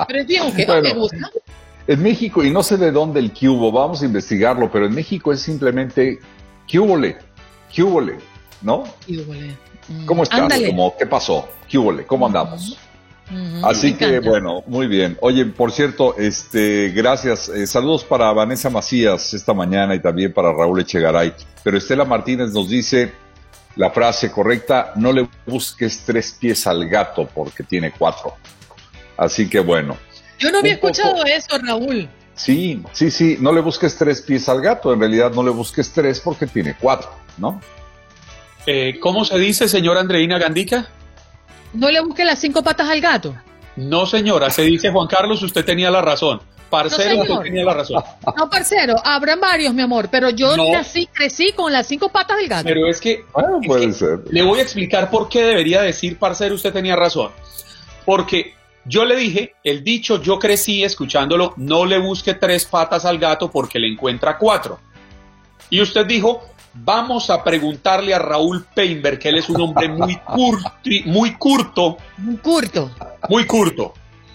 Pero 0.08 0.20
es 0.20 0.28
bien 0.28 0.44
o 0.44 0.54
qué, 0.54 0.68
¿me 0.82 0.94
gusta? 0.94 1.32
En 1.88 2.04
México, 2.04 2.44
y 2.44 2.52
no 2.52 2.64
sé 2.64 2.78
de 2.78 2.92
dónde 2.92 3.20
el 3.20 3.32
qué 3.32 3.48
hubo, 3.48 3.72
vamos 3.72 4.02
a 4.02 4.06
investigarlo, 4.06 4.70
pero 4.70 4.86
en 4.86 4.94
México 4.94 5.32
es 5.32 5.42
simplemente 5.42 6.20
qué 6.68 6.80
hubo 6.80 7.00
qué 7.74 7.84
hubo 7.84 8.02
¿no? 8.62 8.84
¿Qué 9.06 9.24
¿Cómo 10.06 10.24
estás? 10.24 10.54
¿Qué 11.00 11.06
pasó? 11.06 11.48
¿Qué 11.68 11.78
hubo 11.78 11.94
¿Cómo 12.06 12.28
andamos? 12.28 12.78
Así 13.64 13.94
que 13.94 14.20
bueno, 14.20 14.64
muy 14.68 14.88
bien. 14.88 15.18
Oye, 15.20 15.46
por 15.46 15.72
cierto, 15.72 16.16
este, 16.18 16.90
gracias. 16.90 17.50
Eh, 17.50 17.68
saludos 17.68 18.06
para 18.06 18.32
Vanessa 18.32 18.70
Macías 18.70 19.34
esta 19.34 19.54
mañana 19.54 19.96
y 19.96 20.00
también 20.00 20.32
para 20.32 20.54
Raúl 20.54 20.80
Echegaray. 20.80 21.34
Pero 21.62 21.78
Estela 21.78 22.06
Martínez 22.06 22.54
nos 22.54 22.70
dice 22.70 23.12
la 23.76 23.92
frase 23.92 24.32
correcta: 24.32 24.94
no 24.96 25.12
le 25.12 25.28
busques 25.46 26.04
tres 26.06 26.38
pies 26.40 26.66
al 26.68 26.88
gato 26.88 27.28
porque 27.28 27.64
tiene 27.64 27.92
cuatro. 27.92 28.36
Así 29.18 29.50
que 29.50 29.60
bueno. 29.60 29.98
Yo 30.40 30.52
no 30.52 30.60
había 30.60 30.74
escuchado 30.74 31.26
eso, 31.26 31.58
Raúl. 31.62 32.08
Sí, 32.34 32.82
sí, 32.94 33.12
sí. 33.12 33.38
No 33.42 33.52
le 33.52 33.60
busques 33.60 33.98
tres 33.98 34.22
pies 34.22 34.48
al 34.48 34.62
gato. 34.62 34.94
En 34.94 35.00
realidad 35.00 35.34
no 35.34 35.44
le 35.44 35.50
busques 35.50 35.92
tres 35.92 36.22
porque 36.22 36.46
tiene 36.46 36.76
cuatro, 36.80 37.10
¿no? 37.38 37.60
Eh, 38.66 39.00
¿Cómo 39.00 39.26
se 39.26 39.38
dice, 39.38 39.68
señora 39.68 40.00
Andreina 40.00 40.38
Gandica? 40.38 40.90
No 41.74 41.90
le 41.92 42.00
busque 42.02 42.26
las 42.26 42.40
cinco 42.40 42.64
patas 42.64 42.90
al 42.90 43.02
gato. 43.02 43.36
No, 43.76 44.06
señora, 44.06 44.50
se 44.50 44.64
dice 44.64 44.92
Juan 44.92 45.08
Carlos, 45.08 45.42
usted 45.44 45.64
tenía 45.64 45.92
la 45.92 46.02
razón. 46.02 46.42
Parcero, 46.70 47.22
usted 47.22 47.40
tenía 47.44 47.64
la 47.64 47.74
razón. 47.74 48.04
No, 48.36 48.50
parcero, 48.50 48.96
habrá 49.04 49.36
varios, 49.38 49.74
mi 49.74 49.82
amor, 49.82 50.10
pero 50.12 50.30
yo 50.32 50.58
nací, 50.58 51.08
crecí 51.08 51.54
con 51.54 51.72
las 51.72 51.88
cinco 51.88 52.10
patas 52.10 52.38
del 52.38 52.50
gato. 52.50 52.66
Pero 52.66 52.88
es 52.88 53.00
que, 53.00 53.24
ah, 53.36 53.60
puede 53.66 53.94
ser. 53.94 54.20
le 54.30 54.44
voy 54.44 54.60
a 54.60 54.64
explicar 54.64 55.10
por 55.10 55.30
qué 55.30 55.44
debería 55.44 55.82
decir, 55.82 56.18
parcero, 56.18 56.56
usted 56.56 56.74
tenía 56.74 56.96
razón. 56.96 57.32
Porque 58.06 58.54
yo 58.84 59.06
le 59.06 59.16
dije, 59.16 59.54
el 59.64 59.84
dicho, 59.84 60.22
yo 60.22 60.40
crecí 60.40 60.84
escuchándolo, 60.84 61.54
no 61.58 61.86
le 61.86 62.00
busque 62.00 62.34
tres 62.34 62.66
patas 62.66 63.06
al 63.06 63.18
gato 63.18 63.50
porque 63.50 63.80
le 63.80 63.88
encuentra 63.88 64.38
cuatro. 64.38 64.80
Y 65.70 65.82
usted 65.82 66.06
dijo, 66.06 66.44
Vamos 66.84 67.30
a 67.30 67.44
preguntarle 67.44 68.14
a 68.14 68.20
Raúl 68.20 68.66
Peinberg, 68.74 69.20
que 69.20 69.30
él 69.30 69.38
es 69.38 69.50
un 69.50 69.62
hombre 69.62 69.90
muy 69.90 70.16
curto, 70.18 70.72
muy 71.06 71.34
curto. 71.34 71.98
Muy 72.18 72.38
curto. 72.38 72.92
Muy 73.30 73.46
curto. 73.46 73.94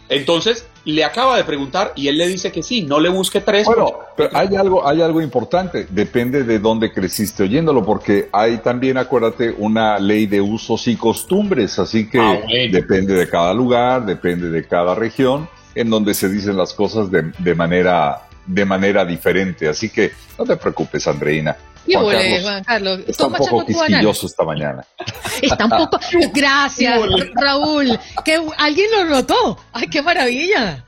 Entonces, 0.08 0.66
le 0.84 1.04
acaba 1.04 1.36
de 1.36 1.44
preguntar 1.44 1.92
y 1.96 2.08
él 2.08 2.18
le 2.18 2.28
dice 2.28 2.52
que 2.52 2.62
sí, 2.62 2.82
no 2.82 3.00
le 3.00 3.08
busque 3.08 3.40
tres. 3.40 3.64
Bueno, 3.64 3.92
pero 4.16 4.36
hay 4.36 4.54
algo, 4.56 4.86
hay 4.86 5.00
algo 5.00 5.22
importante, 5.22 5.86
depende 5.88 6.44
de 6.44 6.58
dónde 6.58 6.92
creciste 6.92 7.44
oyéndolo, 7.44 7.84
porque 7.84 8.28
hay 8.32 8.58
también, 8.58 8.98
acuérdate, 8.98 9.54
una 9.56 9.98
ley 9.98 10.26
de 10.26 10.40
usos 10.40 10.86
y 10.88 10.96
costumbres, 10.96 11.78
así 11.78 12.10
que 12.10 12.18
ah, 12.18 12.40
depende 12.70 13.14
de 13.14 13.28
cada 13.28 13.54
lugar, 13.54 14.04
depende 14.04 14.50
de 14.50 14.66
cada 14.66 14.94
región, 14.94 15.48
en 15.74 15.88
donde 15.88 16.12
se 16.12 16.28
dicen 16.28 16.58
las 16.58 16.74
cosas 16.74 17.10
de, 17.10 17.32
de 17.38 17.54
manera 17.54 18.28
de 18.46 18.64
manera 18.64 19.04
diferente. 19.04 19.68
Así 19.68 19.88
que 19.88 20.12
no 20.38 20.44
te 20.44 20.56
preocupes, 20.56 21.06
Andreina. 21.06 21.56
Juan 21.86 22.64
Carlos. 22.64 23.00
Está 23.06 23.26
un 23.26 23.34
poco 23.34 23.66
quisquilloso 23.66 24.26
esta 24.26 24.44
mañana. 24.44 24.84
Está 25.42 25.64
un 25.64 25.70
poco. 25.70 25.98
Gracias, 26.32 27.00
Raúl. 27.34 27.98
Que 28.24 28.40
alguien 28.58 28.90
lo 28.92 29.04
notó. 29.04 29.58
Ay, 29.72 29.88
qué 29.88 30.02
maravilla. 30.02 30.84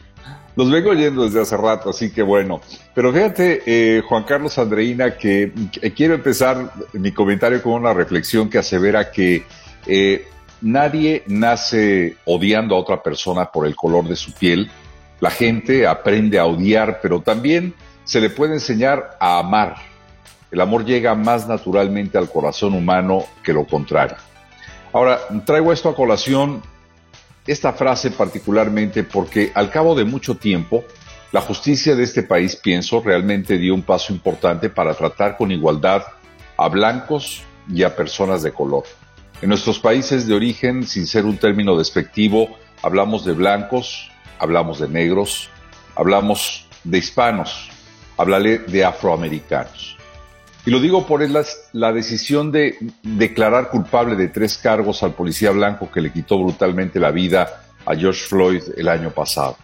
Los 0.57 0.71
vengo 0.71 0.91
oyendo 0.91 1.25
desde 1.25 1.41
hace 1.41 1.57
rato, 1.57 1.91
así 1.91 2.13
que 2.13 2.23
bueno. 2.23 2.61
Pero 2.95 3.13
fíjate, 3.13 3.63
eh, 3.67 4.03
Juan 4.03 4.23
Carlos 4.23 4.57
Andreina, 4.57 5.17
que, 5.17 5.53
quiero 5.97 6.15
empezar 6.15 6.73
mi 6.93 7.11
comentario 7.11 7.61
con 7.61 7.73
una 7.73 7.93
reflexión 7.93 8.49
que 8.49 8.59
asevera 8.59 9.11
que 9.11 9.45
eh, 9.87 10.29
nadie 10.61 11.25
nace 11.27 12.17
odiando 12.25 12.77
a 12.77 12.79
otra 12.79 13.03
persona 13.03 13.47
por 13.47 13.67
el 13.67 13.75
color 13.75 14.07
de 14.09 14.15
su 14.15 14.33
piel. 14.33 14.71
La 15.21 15.31
gente 15.31 15.89
aprende 15.89 16.39
a 16.39 16.47
odiar, 16.47 17.01
pero 17.03 17.21
también 17.21 17.75
se 18.05 18.21
le 18.21 18.31
puede 18.31 18.55
enseñar 18.55 19.17
a 19.19 19.39
amar. 19.39 19.94
El 20.55 20.61
amor 20.61 20.85
llega 20.85 21.17
más 21.17 21.49
naturalmente 21.49 22.17
al 22.17 22.31
corazón 22.31 22.75
humano 22.75 23.25
que 23.43 23.53
lo 23.53 23.67
contrario. 23.67 24.15
Ahora, 24.93 25.19
traigo 25.45 25.73
esto 25.73 25.89
a 25.89 25.97
colación 25.97 26.63
esta 27.45 27.73
frase 27.73 28.13
particularmente 28.13 29.03
porque 29.03 29.51
al 29.53 29.69
cabo 29.69 29.97
de 29.97 30.05
mucho 30.05 30.37
tiempo, 30.37 30.85
la 31.33 31.41
justicia 31.41 31.97
de 31.97 32.05
este 32.05 32.23
país, 32.23 32.55
pienso, 32.55 33.03
realmente 33.05 33.59
dio 33.59 33.75
un 33.75 33.83
paso 33.83 34.13
importante 34.13 34.71
para 34.71 34.95
tratar 34.95 35.37
con 35.37 35.51
igualdad 35.51 36.05
a 36.57 36.69
blancos 36.69 37.43
y 37.69 37.83
a 37.83 37.97
personas 37.97 38.45
de 38.45 38.53
color. 38.53 38.85
En 39.43 39.49
nuestros 39.49 39.81
países 39.81 40.29
de 40.29 40.35
origen, 40.35 40.87
sin 40.87 41.09
ser 41.09 41.25
un 41.25 41.37
término 41.37 41.77
despectivo, 41.77 42.49
hablamos 42.81 43.25
de 43.25 43.33
blancos, 43.33 44.09
hablamos 44.39 44.79
de 44.79 44.89
negros, 44.89 45.51
hablamos 45.97 46.69
de 46.85 46.99
hispanos, 46.99 47.71
hablaré 48.17 48.59
de 48.59 48.85
afroamericanos. 48.85 49.94
Y 50.67 50.71
lo 50.71 50.81
digo 50.81 51.07
por 51.07 51.21
la, 51.73 51.93
decisión 51.93 52.51
de 52.51 52.79
declarar 53.03 53.69
culpable 53.69 54.17
de 54.17 54.29
tres 54.29 54.57
cargos 54.57 55.03
al 55.03 55.13
policía 55.13 55.51
blanco 55.51 55.91
que 55.91 56.01
le 56.01 56.11
quitó 56.11 56.39
brutalmente 56.39 56.99
la 56.99 57.11
vida 57.11 57.65
a 57.85 57.95
George 57.95 58.25
Floyd 58.27 58.63
el 58.77 58.89
año 58.89 59.11
pasado. 59.11 59.59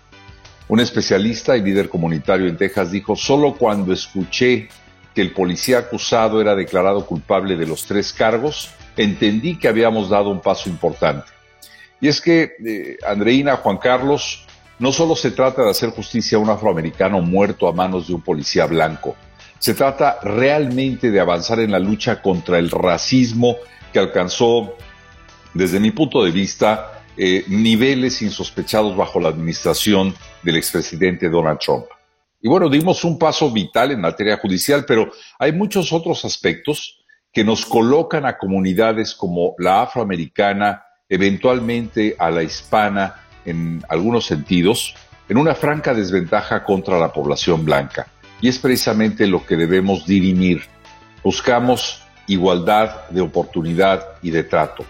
Un 0.69 0.79
especialista 0.79 1.57
y 1.57 1.63
líder 1.63 1.89
comunitario 1.89 2.49
en 2.49 2.59
Texas 2.59 2.93
dijo, 2.93 3.17
solo 3.17 3.55
cuando 3.55 3.95
escuché 3.95 4.69
que 5.15 5.23
el 5.23 5.33
policía 5.33 5.79
acusado 5.79 6.39
era 6.41 6.55
declarado 6.55 7.07
culpable 7.07 7.57
de 7.57 7.67
los 7.67 7.87
tres 7.87 8.13
cargos, 8.13 8.71
entendí 8.97 9.59
que 9.59 9.69
habíamos 9.69 10.11
dado 10.11 10.29
un 10.29 10.41
paso 10.41 10.69
importante. 10.69 11.27
Y 11.99 12.09
es 12.09 12.21
que, 12.21 12.53
eh, 12.65 12.99
Andreina, 13.07 13.57
Juan 13.57 13.79
Carlos, 13.79 14.47
no 14.79 14.93
solo 14.93 15.17
se 15.17 15.31
trata 15.31 15.63
de 15.63 15.71
hacer 15.71 15.91
justicia 15.91 16.37
a 16.37 16.41
un 16.41 16.51
afroamericano 16.51 17.21
muerto 17.21 17.67
a 17.67 17.73
manos 17.73 18.07
de 18.07 18.15
un 18.15 18.23
policía 18.23 18.67
blanco, 18.67 19.17
se 19.61 19.75
trata 19.75 20.19
realmente 20.23 21.11
de 21.11 21.21
avanzar 21.21 21.61
en 21.61 21.71
la 21.71 21.79
lucha 21.79 22.23
contra 22.23 22.59
el 22.59 22.71
racismo 22.71 23.57
que 23.93 23.99
alcanzó, 23.99 24.75
desde 25.53 25.79
mi 25.79 25.91
punto 25.91 26.25
de 26.25 26.31
vista, 26.31 27.03
eh, 27.17 27.45
niveles 27.49 28.23
insospechados 28.23 28.97
bajo 28.97 29.21
la 29.21 29.29
administración 29.29 30.15
del 30.43 30.57
expresidente 30.57 31.29
Donald 31.29 31.59
Trump. 31.59 31.85
Y 32.41 32.49
bueno, 32.49 32.71
dimos 32.71 33.05
un 33.05 33.19
paso 33.19 33.51
vital 33.51 33.91
en 33.91 34.01
materia 34.01 34.39
judicial, 34.39 34.87
pero 34.89 35.13
hay 35.39 35.53
muchos 35.53 35.93
otros 35.93 36.25
aspectos 36.25 37.05
que 37.31 37.45
nos 37.45 37.67
colocan 37.67 38.25
a 38.25 38.39
comunidades 38.39 39.15
como 39.15 39.55
la 39.59 39.83
afroamericana, 39.83 40.85
eventualmente 41.07 42.17
a 42.19 42.31
la 42.31 42.43
hispana 42.43 43.27
en 43.45 43.85
algunos 43.91 44.25
sentidos, 44.25 44.95
en 45.29 45.37
una 45.37 45.55
franca 45.55 45.93
desventaja 45.93 46.65
contra 46.65 46.99
la 46.99 47.13
población 47.13 47.63
blanca. 47.63 48.07
Y 48.41 48.49
es 48.49 48.59
precisamente 48.59 49.27
lo 49.27 49.45
que 49.45 49.57
debemos 49.57 50.07
dirimir. 50.07 50.63
Buscamos 51.23 52.03
igualdad 52.27 53.09
de 53.11 53.21
oportunidad 53.21 54.07
y 54.23 54.31
de 54.31 54.45
trato. 54.45 54.85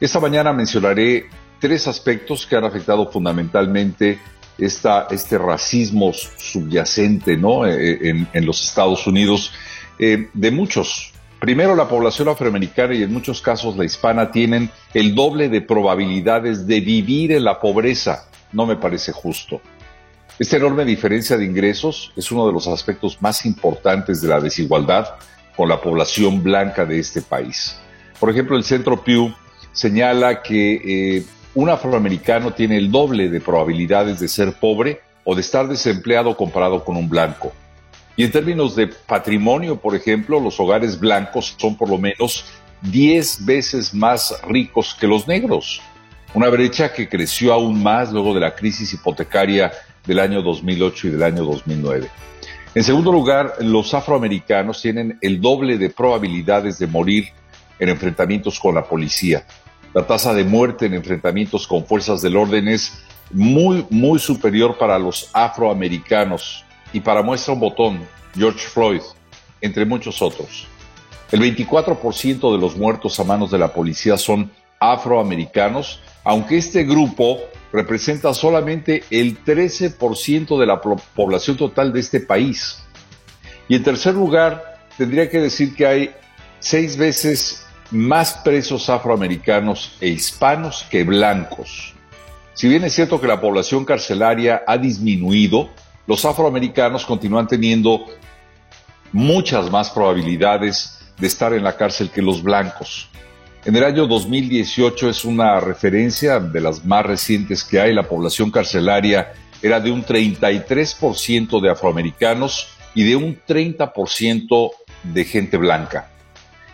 Esta 0.00 0.20
mañana 0.20 0.52
mencionaré 0.52 1.26
tres 1.58 1.88
aspectos 1.88 2.46
que 2.46 2.56
han 2.56 2.64
afectado 2.64 3.10
fundamentalmente 3.10 4.18
esta, 4.58 5.08
este 5.10 5.38
racismo 5.38 6.12
subyacente 6.12 7.36
¿no? 7.36 7.66
Eh, 7.66 8.10
en, 8.10 8.28
en, 8.32 8.46
los 8.46 8.62
Estados 8.62 9.06
Unidos 9.06 9.52
eh, 9.98 10.28
de 10.32 10.50
muchos. 10.50 11.12
Primero, 11.40 11.74
la 11.74 11.88
población 11.88 12.28
afroamericana 12.28 12.94
y 12.94 13.02
en 13.02 13.12
muchos 13.12 13.40
casos 13.40 13.76
la 13.76 13.84
hispana 13.84 14.30
tienen 14.30 14.70
el 14.94 15.14
doble 15.14 15.48
de 15.48 15.60
probabilidades 15.60 16.66
de 16.66 16.80
vivir 16.80 17.32
en 17.32 17.44
la 17.44 17.60
pobreza. 17.60 18.28
No 18.52 18.66
me 18.66 18.76
parece 18.76 19.12
justo. 19.12 19.60
Esta 20.36 20.56
enorme 20.56 20.84
diferencia 20.84 21.36
de 21.36 21.44
ingresos 21.44 22.12
es 22.16 22.32
uno 22.32 22.48
de 22.48 22.52
los 22.52 22.66
aspectos 22.66 23.22
más 23.22 23.46
importantes 23.46 24.20
de 24.20 24.26
la 24.26 24.40
desigualdad 24.40 25.14
con 25.56 25.68
la 25.68 25.80
población 25.80 26.42
blanca 26.42 26.84
de 26.84 26.98
este 26.98 27.22
país. 27.22 27.78
Por 28.18 28.30
ejemplo, 28.30 28.56
el 28.56 28.64
Centro 28.64 29.00
Pew 29.04 29.32
señala 29.72 30.42
que 30.42 31.18
eh, 31.18 31.24
un 31.54 31.70
afroamericano 31.70 32.52
tiene 32.52 32.76
el 32.78 32.90
doble 32.90 33.28
de 33.28 33.40
probabilidades 33.40 34.18
de 34.18 34.26
ser 34.26 34.54
pobre 34.54 35.02
o 35.22 35.36
de 35.36 35.40
estar 35.40 35.68
desempleado 35.68 36.36
comparado 36.36 36.84
con 36.84 36.96
un 36.96 37.08
blanco. 37.08 37.52
Y 38.16 38.24
en 38.24 38.32
términos 38.32 38.74
de 38.74 38.88
patrimonio, 38.88 39.76
por 39.76 39.94
ejemplo, 39.94 40.40
los 40.40 40.58
hogares 40.58 40.98
blancos 40.98 41.54
son 41.56 41.76
por 41.76 41.88
lo 41.88 41.98
menos 41.98 42.44
10 42.82 43.44
veces 43.44 43.94
más 43.94 44.34
ricos 44.48 44.96
que 44.98 45.06
los 45.06 45.28
negros. 45.28 45.80
Una 46.34 46.48
brecha 46.48 46.92
que 46.92 47.08
creció 47.08 47.52
aún 47.52 47.80
más 47.80 48.12
luego 48.12 48.34
de 48.34 48.40
la 48.40 48.56
crisis 48.56 48.92
hipotecaria 48.92 49.70
del 50.06 50.18
año 50.18 50.42
2008 50.42 51.08
y 51.08 51.10
del 51.10 51.22
año 51.22 51.44
2009. 51.44 52.08
En 52.74 52.82
segundo 52.82 53.12
lugar, 53.12 53.54
los 53.60 53.94
afroamericanos 53.94 54.82
tienen 54.82 55.18
el 55.20 55.40
doble 55.40 55.78
de 55.78 55.90
probabilidades 55.90 56.78
de 56.78 56.86
morir 56.86 57.28
en 57.78 57.88
enfrentamientos 57.88 58.58
con 58.58 58.74
la 58.74 58.84
policía. 58.84 59.46
La 59.92 60.06
tasa 60.06 60.34
de 60.34 60.44
muerte 60.44 60.86
en 60.86 60.94
enfrentamientos 60.94 61.66
con 61.68 61.86
fuerzas 61.86 62.20
del 62.20 62.36
orden 62.36 62.66
es 62.66 63.04
muy, 63.30 63.86
muy 63.90 64.18
superior 64.18 64.76
para 64.76 64.98
los 64.98 65.30
afroamericanos. 65.32 66.64
Y 66.92 67.00
para 67.00 67.22
muestra 67.22 67.54
un 67.54 67.60
botón, 67.60 68.00
George 68.34 68.66
Floyd, 68.66 69.02
entre 69.60 69.84
muchos 69.84 70.20
otros. 70.20 70.66
El 71.30 71.40
24% 71.40 72.52
de 72.52 72.58
los 72.58 72.76
muertos 72.76 73.18
a 73.18 73.24
manos 73.24 73.50
de 73.50 73.58
la 73.58 73.72
policía 73.72 74.16
son 74.16 74.50
afroamericanos, 74.78 76.00
aunque 76.24 76.56
este 76.56 76.84
grupo 76.84 77.38
representa 77.72 78.32
solamente 78.34 79.04
el 79.10 79.44
13% 79.44 80.58
de 80.58 80.66
la 80.66 80.80
población 80.80 81.56
total 81.56 81.92
de 81.92 82.00
este 82.00 82.20
país. 82.20 82.78
Y 83.68 83.76
en 83.76 83.82
tercer 83.82 84.14
lugar, 84.14 84.80
tendría 84.96 85.28
que 85.28 85.38
decir 85.38 85.74
que 85.74 85.86
hay 85.86 86.14
seis 86.60 86.96
veces 86.96 87.66
más 87.90 88.34
presos 88.44 88.88
afroamericanos 88.88 89.96
e 90.00 90.08
hispanos 90.08 90.86
que 90.90 91.04
blancos. 91.04 91.94
Si 92.54 92.68
bien 92.68 92.84
es 92.84 92.94
cierto 92.94 93.20
que 93.20 93.26
la 93.26 93.40
población 93.40 93.84
carcelaria 93.84 94.62
ha 94.66 94.78
disminuido, 94.78 95.70
los 96.06 96.24
afroamericanos 96.24 97.04
continúan 97.04 97.46
teniendo 97.46 98.06
muchas 99.12 99.70
más 99.70 99.90
probabilidades 99.90 101.00
de 101.18 101.26
estar 101.26 101.52
en 101.52 101.64
la 101.64 101.76
cárcel 101.76 102.10
que 102.10 102.22
los 102.22 102.42
blancos. 102.42 103.08
En 103.66 103.74
el 103.74 103.84
año 103.84 104.06
2018 104.06 105.08
es 105.08 105.24
una 105.24 105.58
referencia 105.58 106.38
de 106.38 106.60
las 106.60 106.84
más 106.84 107.06
recientes 107.06 107.64
que 107.64 107.80
hay. 107.80 107.94
La 107.94 108.02
población 108.02 108.50
carcelaria 108.50 109.32
era 109.62 109.80
de 109.80 109.90
un 109.90 110.04
33% 110.04 111.62
de 111.62 111.70
afroamericanos 111.70 112.68
y 112.94 113.04
de 113.04 113.16
un 113.16 113.40
30% 113.48 114.70
de 115.04 115.24
gente 115.24 115.56
blanca. 115.56 116.10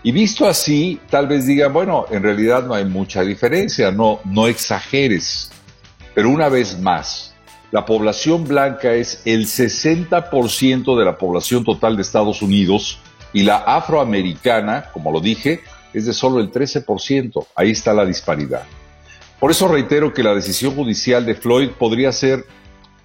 Y 0.02 0.10
visto 0.10 0.48
así, 0.48 0.98
tal 1.08 1.28
vez 1.28 1.46
digan, 1.46 1.72
bueno, 1.72 2.06
en 2.10 2.24
realidad 2.24 2.64
no 2.64 2.74
hay 2.74 2.86
mucha 2.86 3.22
diferencia, 3.22 3.92
no, 3.92 4.18
no 4.24 4.48
exageres. 4.48 5.52
Pero 6.12 6.28
una 6.28 6.48
vez 6.48 6.76
más, 6.80 7.36
la 7.70 7.84
población 7.84 8.48
blanca 8.48 8.94
es 8.94 9.22
el 9.26 9.46
60% 9.46 10.98
de 10.98 11.04
la 11.04 11.16
población 11.16 11.62
total 11.62 11.94
de 11.94 12.02
Estados 12.02 12.42
Unidos 12.42 12.98
y 13.32 13.44
la 13.44 13.58
afroamericana, 13.58 14.90
como 14.92 15.12
lo 15.12 15.20
dije, 15.20 15.60
es 15.92 16.06
de 16.06 16.12
solo 16.12 16.40
el 16.40 16.50
13%. 16.50 17.46
Ahí 17.54 17.70
está 17.70 17.92
la 17.92 18.04
disparidad. 18.04 18.62
Por 19.38 19.50
eso 19.50 19.68
reitero 19.68 20.12
que 20.12 20.22
la 20.22 20.34
decisión 20.34 20.74
judicial 20.74 21.24
de 21.24 21.34
Floyd 21.34 21.70
podría 21.70 22.12
ser 22.12 22.44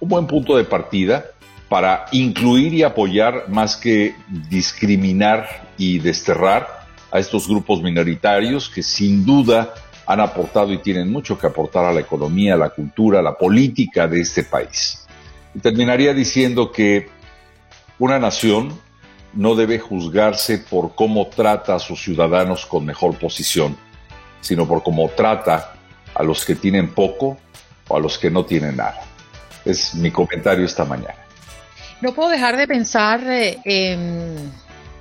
un 0.00 0.08
buen 0.08 0.26
punto 0.26 0.56
de 0.56 0.64
partida 0.64 1.26
para 1.68 2.06
incluir 2.12 2.74
y 2.74 2.82
apoyar 2.82 3.48
más 3.48 3.76
que 3.76 4.14
discriminar 4.48 5.68
y 5.78 5.98
desterrar 5.98 6.86
a 7.10 7.18
estos 7.18 7.48
grupos 7.48 7.82
minoritarios 7.82 8.68
que 8.68 8.82
sin 8.82 9.24
duda 9.24 9.74
han 10.06 10.20
aportado 10.20 10.72
y 10.72 10.78
tienen 10.78 11.10
mucho 11.10 11.38
que 11.38 11.46
aportar 11.46 11.84
a 11.84 11.92
la 11.92 12.00
economía, 12.00 12.54
a 12.54 12.58
la 12.58 12.70
cultura, 12.70 13.18
a 13.18 13.22
la 13.22 13.36
política 13.36 14.06
de 14.06 14.20
este 14.20 14.44
país. 14.44 15.06
Y 15.54 15.58
terminaría 15.58 16.14
diciendo 16.14 16.70
que 16.70 17.08
una 17.98 18.18
nación 18.18 18.78
no 19.36 19.54
debe 19.54 19.78
juzgarse 19.78 20.58
por 20.58 20.94
cómo 20.94 21.26
trata 21.28 21.74
a 21.74 21.78
sus 21.78 22.02
ciudadanos 22.02 22.64
con 22.66 22.84
mejor 22.84 23.18
posición, 23.18 23.76
sino 24.40 24.66
por 24.66 24.82
cómo 24.82 25.08
trata 25.10 25.74
a 26.14 26.22
los 26.22 26.44
que 26.44 26.54
tienen 26.54 26.94
poco 26.94 27.38
o 27.86 27.96
a 27.96 28.00
los 28.00 28.18
que 28.18 28.30
no 28.30 28.44
tienen 28.44 28.76
nada. 28.76 29.02
Es 29.64 29.94
mi 29.94 30.10
comentario 30.10 30.64
esta 30.64 30.84
mañana. 30.84 31.14
No 32.00 32.14
puedo 32.14 32.30
dejar 32.30 32.56
de 32.56 32.66
pensar 32.66 33.20
eh, 33.26 33.58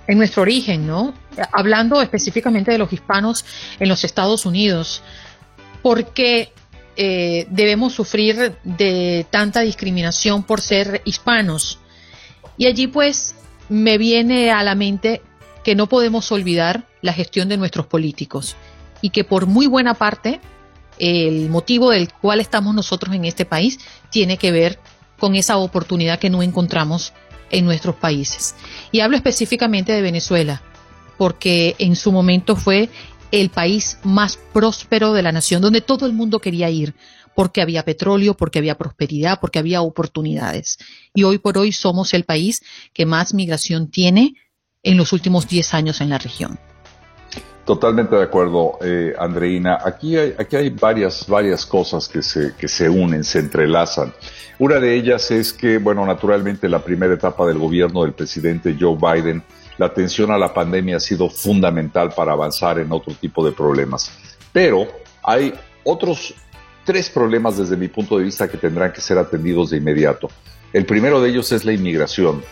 en 0.08 0.18
nuestro 0.18 0.42
origen, 0.42 0.86
¿no? 0.86 1.14
Hablando 1.54 2.02
específicamente 2.02 2.72
de 2.72 2.78
los 2.78 2.92
hispanos 2.92 3.46
en 3.80 3.88
los 3.88 4.04
Estados 4.04 4.46
Unidos, 4.46 5.02
¿por 5.82 6.14
qué 6.14 6.52
eh, 6.98 7.48
debemos 7.50 7.94
sufrir 7.94 8.58
de 8.64 9.26
tanta 9.30 9.62
discriminación 9.62 10.44
por 10.44 10.60
ser 10.60 11.02
hispanos? 11.06 11.80
Y 12.58 12.68
allí 12.68 12.88
pues 12.88 13.36
me 13.70 13.98
viene 13.98 14.52
a 14.52 14.64
la 14.64 14.76
mente 14.76 15.22
que 15.64 15.76
no 15.76 15.88
podemos 15.88 16.32
olvidar 16.32 16.86
la 17.02 17.14
gestión 17.14 17.50
de 17.50 17.58
nuestros 17.58 17.88
políticos 17.88 18.56
y 19.02 19.10
que 19.10 19.24
por 19.24 19.48
muy 19.48 19.68
buena 19.68 19.94
parte 19.94 20.40
el 21.00 21.50
motivo 21.50 21.90
del 21.90 22.12
cual 22.14 22.40
estamos 22.40 22.74
nosotros 22.74 23.14
en 23.16 23.26
este 23.26 23.46
país 23.46 23.80
tiene 24.10 24.38
que 24.38 24.52
ver 24.52 24.80
con 25.18 25.36
esa 25.36 25.58
oportunidad 25.58 26.20
que 26.20 26.30
no 26.30 26.44
encontramos 26.44 27.14
en 27.52 27.66
nuestros 27.66 27.96
países. 27.96 28.56
Y 28.92 29.00
hablo 29.00 29.18
específicamente 29.18 29.92
de 29.92 30.02
Venezuela, 30.02 30.62
porque 31.18 31.76
en 31.80 31.96
su 31.96 32.12
momento 32.12 32.56
fue 32.56 32.90
el 33.32 33.50
país 33.50 33.98
más 34.04 34.38
próspero 34.54 35.14
de 35.14 35.24
la 35.24 35.32
nación, 35.32 35.62
donde 35.62 35.82
todo 35.82 36.06
el 36.06 36.14
mundo 36.14 36.40
quería 36.40 36.70
ir, 36.70 36.94
porque 37.36 37.62
había 37.62 37.84
petróleo, 37.84 38.36
porque 38.36 38.60
había 38.60 38.78
prosperidad, 38.78 39.40
porque 39.40 39.60
había 39.60 39.82
oportunidades. 39.82 40.78
Y 41.14 41.24
hoy 41.24 41.38
por 41.38 41.58
hoy 41.58 41.72
somos 41.72 42.14
el 42.14 42.24
país 42.24 42.64
que 42.94 43.06
más 43.06 43.34
migración 43.34 43.90
tiene 43.90 44.36
en 44.84 44.98
los 44.98 45.14
últimos 45.14 45.48
10 45.48 45.74
años 45.74 46.02
en 46.02 46.10
la 46.10 46.18
región. 46.18 46.58
Totalmente 47.66 48.16
de 48.16 48.24
acuerdo, 48.24 48.78
eh, 48.82 49.16
Andreina. 49.18 49.80
Aquí 49.84 50.16
hay, 50.16 50.36
aquí 50.38 50.56
hay 50.56 50.70
varias, 50.70 51.28
varias 51.28 51.66
cosas 51.66 52.08
que 52.08 52.22
se, 52.22 52.54
que 52.56 52.68
se 52.68 52.88
unen, 52.88 53.24
se 53.24 53.40
entrelazan. 53.40 54.14
Una 54.60 54.80
de 54.80 54.96
ellas 54.96 55.32
es 55.32 55.52
que, 55.52 55.80
bueno, 55.80 56.06
naturalmente 56.06 56.70
la 56.70 56.80
primera 56.80 57.16
etapa 57.16 57.46
del 57.48 57.58
gobierno 57.58 58.04
del 58.04 58.14
presidente 58.14 58.78
Joe 58.80 58.96
Biden, 58.96 59.44
la 59.78 59.88
atención 59.88 60.32
a 60.32 60.38
la 60.38 60.54
pandemia 60.54 60.98
ha 60.98 61.00
sido 61.00 61.28
fundamental 61.28 62.14
para 62.16 62.34
avanzar 62.34 62.78
en 62.78 62.92
otro 62.92 63.16
tipo 63.16 63.44
de 63.44 63.52
problemas. 63.52 64.12
Pero 64.54 64.88
hay 65.24 65.52
otros 65.84 66.36
tres 66.86 67.10
problemas 67.10 67.58
desde 67.58 67.76
mi 67.76 67.88
punto 67.88 68.18
de 68.18 68.24
vista 68.24 68.48
que 68.48 68.58
tendrán 68.58 68.94
que 68.94 69.02
ser 69.02 69.18
atendidos 69.18 69.72
de 69.72 69.78
inmediato. 69.78 70.30
El 70.72 70.86
primero 70.86 71.20
de 71.20 71.30
ellos 71.30 71.52
es 71.52 71.66
la 71.66 71.74
inmigración. 71.74 72.44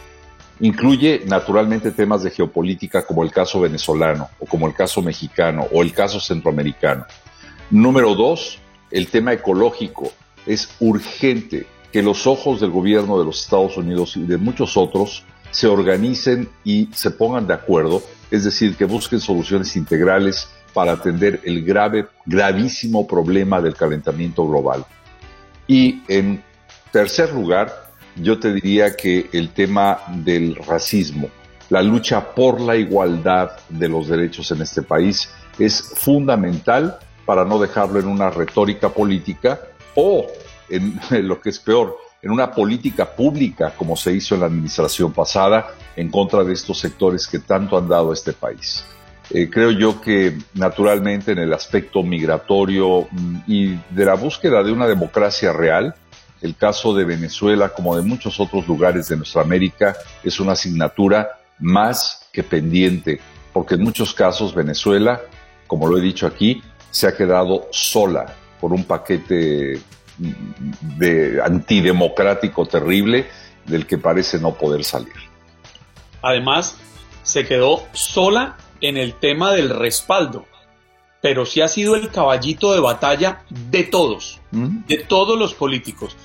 Incluye 0.59 1.21
naturalmente 1.25 1.91
temas 1.91 2.23
de 2.23 2.31
geopolítica 2.31 3.05
como 3.05 3.23
el 3.23 3.31
caso 3.31 3.61
venezolano 3.61 4.29
o 4.39 4.45
como 4.45 4.67
el 4.67 4.73
caso 4.73 5.01
mexicano 5.01 5.67
o 5.71 5.81
el 5.81 5.93
caso 5.93 6.19
centroamericano. 6.19 7.05
Número 7.69 8.15
dos, 8.15 8.59
el 8.91 9.07
tema 9.07 9.33
ecológico. 9.33 10.11
Es 10.45 10.75
urgente 10.79 11.65
que 11.91 12.01
los 12.01 12.27
ojos 12.27 12.59
del 12.59 12.71
gobierno 12.71 13.19
de 13.19 13.25
los 13.25 13.41
Estados 13.41 13.77
Unidos 13.77 14.17
y 14.17 14.23
de 14.23 14.37
muchos 14.37 14.77
otros 14.77 15.23
se 15.51 15.67
organicen 15.67 16.49
y 16.63 16.89
se 16.93 17.11
pongan 17.11 17.45
de 17.45 17.53
acuerdo, 17.53 18.01
es 18.31 18.43
decir, 18.43 18.75
que 18.75 18.85
busquen 18.85 19.19
soluciones 19.19 19.75
integrales 19.75 20.49
para 20.73 20.93
atender 20.93 21.41
el 21.43 21.63
grave, 21.63 22.07
gravísimo 22.25 23.07
problema 23.07 23.61
del 23.61 23.75
calentamiento 23.75 24.47
global. 24.47 24.85
Y 25.67 26.01
en 26.07 26.43
tercer 26.91 27.33
lugar, 27.33 27.91
yo 28.15 28.39
te 28.39 28.53
diría 28.53 28.95
que 28.95 29.29
el 29.33 29.49
tema 29.49 29.99
del 30.09 30.55
racismo, 30.55 31.29
la 31.69 31.81
lucha 31.81 32.33
por 32.33 32.61
la 32.61 32.75
igualdad 32.75 33.51
de 33.69 33.89
los 33.89 34.07
derechos 34.07 34.51
en 34.51 34.61
este 34.61 34.81
país 34.81 35.29
es 35.57 35.93
fundamental 35.95 36.99
para 37.25 37.45
no 37.45 37.59
dejarlo 37.59 37.99
en 37.99 38.07
una 38.07 38.29
retórica 38.29 38.89
política 38.89 39.59
o, 39.95 40.27
en, 40.69 40.99
lo 41.27 41.39
que 41.39 41.49
es 41.49 41.59
peor, 41.59 41.97
en 42.21 42.31
una 42.31 42.51
política 42.51 43.15
pública 43.15 43.73
como 43.75 43.95
se 43.95 44.13
hizo 44.13 44.35
en 44.35 44.41
la 44.41 44.47
administración 44.47 45.11
pasada 45.11 45.73
en 45.95 46.09
contra 46.09 46.43
de 46.43 46.53
estos 46.53 46.79
sectores 46.79 47.27
que 47.27 47.39
tanto 47.39 47.77
han 47.77 47.87
dado 47.87 48.11
a 48.11 48.13
este 48.13 48.33
país. 48.33 48.85
Eh, 49.29 49.49
creo 49.49 49.71
yo 49.71 50.01
que 50.01 50.37
naturalmente 50.53 51.31
en 51.31 51.39
el 51.39 51.53
aspecto 51.53 52.03
migratorio 52.03 53.07
mm, 53.09 53.37
y 53.47 53.79
de 53.89 54.05
la 54.05 54.15
búsqueda 54.15 54.63
de 54.63 54.71
una 54.71 54.87
democracia 54.87 55.53
real, 55.53 55.95
el 56.41 56.55
caso 56.55 56.93
de 56.93 57.05
Venezuela, 57.05 57.69
como 57.69 57.95
de 57.95 58.01
muchos 58.01 58.39
otros 58.39 58.67
lugares 58.67 59.07
de 59.07 59.15
nuestra 59.15 59.41
América, 59.41 59.95
es 60.23 60.39
una 60.39 60.51
asignatura 60.51 61.39
más 61.59 62.27
que 62.33 62.43
pendiente, 62.43 63.21
porque 63.53 63.75
en 63.75 63.83
muchos 63.83 64.13
casos 64.13 64.53
Venezuela, 64.53 65.21
como 65.67 65.87
lo 65.87 65.97
he 65.97 66.01
dicho 66.01 66.27
aquí, 66.27 66.61
se 66.91 67.07
ha 67.07 67.15
quedado 67.15 67.67
sola 67.71 68.25
por 68.59 68.73
un 68.73 68.83
paquete 68.83 69.79
de 70.97 71.41
antidemocrático 71.43 72.65
terrible 72.65 73.27
del 73.65 73.87
que 73.87 73.97
parece 73.97 74.37
no 74.39 74.53
poder 74.53 74.83
salir. 74.83 75.13
Además, 76.21 76.77
se 77.23 77.45
quedó 77.45 77.83
sola 77.93 78.57
en 78.83 78.97
el 78.97 79.13
tema 79.15 79.53
del 79.53 79.69
respaldo, 79.69 80.45
pero 81.21 81.45
sí 81.45 81.61
ha 81.61 81.67
sido 81.69 81.95
el 81.95 82.09
caballito 82.09 82.73
de 82.73 82.81
batalla 82.81 83.43
de 83.49 83.83
todos, 83.83 84.41
¿Mm? 84.51 84.85
de 84.87 84.97
todos 84.97 85.39
los 85.39 85.53
políticos. 85.53 86.15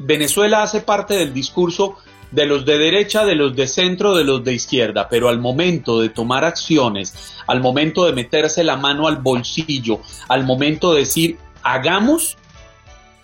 Venezuela 0.00 0.62
hace 0.62 0.80
parte 0.82 1.14
del 1.14 1.32
discurso 1.32 1.96
de 2.32 2.46
los 2.46 2.66
de 2.66 2.78
derecha, 2.78 3.24
de 3.24 3.34
los 3.34 3.56
de 3.56 3.66
centro, 3.66 4.14
de 4.16 4.24
los 4.24 4.44
de 4.44 4.52
izquierda, 4.52 5.08
pero 5.08 5.28
al 5.28 5.38
momento 5.38 6.00
de 6.00 6.10
tomar 6.10 6.44
acciones, 6.44 7.34
al 7.46 7.60
momento 7.60 8.04
de 8.04 8.12
meterse 8.12 8.64
la 8.64 8.76
mano 8.76 9.08
al 9.08 9.16
bolsillo, 9.16 10.00
al 10.28 10.44
momento 10.44 10.92
de 10.92 11.00
decir 11.00 11.38
hagamos, 11.62 12.36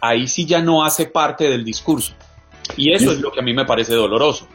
ahí 0.01 0.29
sí 0.29 0.47
ya 0.47 0.63
no 0.63 0.85
hace 0.85 1.07
parte 1.07 1.51
del 1.51 1.65
discurso. 1.65 2.15
Y 2.77 2.93
eso 2.93 3.13
es 3.13 3.21
lo 3.21 3.33
que 3.33 3.41
a 3.41 3.43
mí 3.43 3.53
me 3.53 3.65
parece 3.65 3.95
doloroso. 3.95 4.49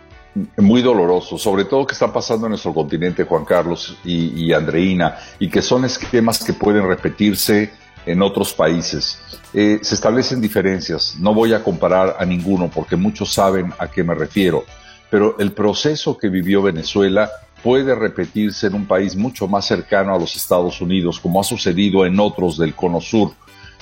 Muy 0.58 0.82
doloroso, 0.82 1.38
sobre 1.38 1.66
todo 1.66 1.86
que 1.86 1.94
está 1.94 2.12
pasando 2.12 2.46
en 2.46 2.52
nuestro 2.52 2.74
continente, 2.74 3.26
Juan 3.26 3.44
Carlos 3.44 3.98
y, 4.06 4.54
Andreina, 4.54 5.18
y 5.40 5.50
que 5.50 5.62
son 5.62 5.84
esquemas 5.84 6.42
que 6.42 6.54
pueden 6.54 6.88
repetirse 6.88 7.72
en 8.06 8.22
otros 8.22 8.54
países. 8.54 9.20
Eh, 9.54 9.80
se 9.82 9.96
establecen 9.96 10.40
diferencias, 10.40 11.18
no 11.20 11.34
voy 11.34 11.54
a 11.54 11.62
comparar 11.62 12.16
a 12.18 12.26
ninguno 12.26 12.72
porque 12.74 12.96
muchos 12.96 13.34
saben 13.34 13.74
a 13.78 13.92
qué 13.92 14.06
me 14.06 14.16
refiero, 14.16 14.64
pero 15.10 15.36
el 15.38 15.52
proceso 15.52 16.18
que 16.18 16.30
vivió 16.30 16.62
Venezuela 16.62 17.30
puede 17.62 17.94
repetirse 17.94 18.68
en 18.68 18.76
un 18.76 18.86
país 18.86 19.18
mucho 19.18 19.48
más 19.48 19.66
cercano 19.66 20.16
a 20.16 20.20
los 20.20 20.36
Estados 20.38 20.80
Unidos, 20.80 21.20
como 21.20 21.42
ha 21.42 21.44
sucedido 21.44 22.06
en 22.06 22.18
otros 22.20 22.58
del 22.58 22.74
Cono 22.74 23.02
Sur. 23.02 23.34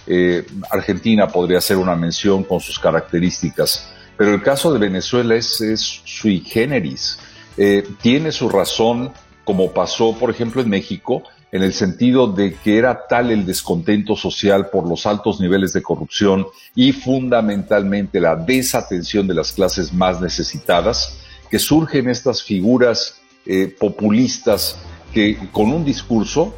Eh, 0.08 0.46
Argentina 0.72 1.28
podría 1.28 1.62
ser 1.62 1.78
una 1.78 1.96
mención 1.96 2.44
con 2.44 2.60
sus 2.60 2.80
características, 2.80 3.88
pero 4.20 4.34
el 4.34 4.42
caso 4.42 4.74
de 4.74 4.80
Venezuela 4.80 5.36
es, 5.36 5.62
es 5.62 6.02
sui 6.04 6.42
generis. 6.42 7.18
Eh, 7.56 7.88
tiene 8.02 8.34
su 8.34 8.50
razón, 8.50 9.14
como 9.46 9.72
pasó, 9.72 10.14
por 10.20 10.30
ejemplo, 10.30 10.62
en 10.62 10.68
México, 10.68 11.24
en 11.54 11.64
el 11.64 11.72
sentido 11.72 12.28
de 12.28 12.54
que 12.56 12.78
era 12.78 13.08
tal 13.08 13.32
el 13.32 13.46
descontento 13.46 14.18
social 14.18 14.68
por 14.72 14.90
los 14.90 15.06
altos 15.06 15.40
niveles 15.40 15.72
de 15.72 15.82
corrupción 15.82 16.46
y 16.76 16.92
fundamentalmente 16.92 18.20
la 18.20 18.36
desatención 18.36 19.26
de 19.26 19.36
las 19.36 19.54
clases 19.54 19.94
más 19.94 20.20
necesitadas, 20.20 21.18
que 21.50 21.58
surgen 21.58 22.10
estas 22.10 22.44
figuras 22.44 23.22
eh, 23.46 23.74
populistas 23.80 24.80
que 25.14 25.38
con 25.54 25.72
un 25.72 25.86
discurso 25.86 26.54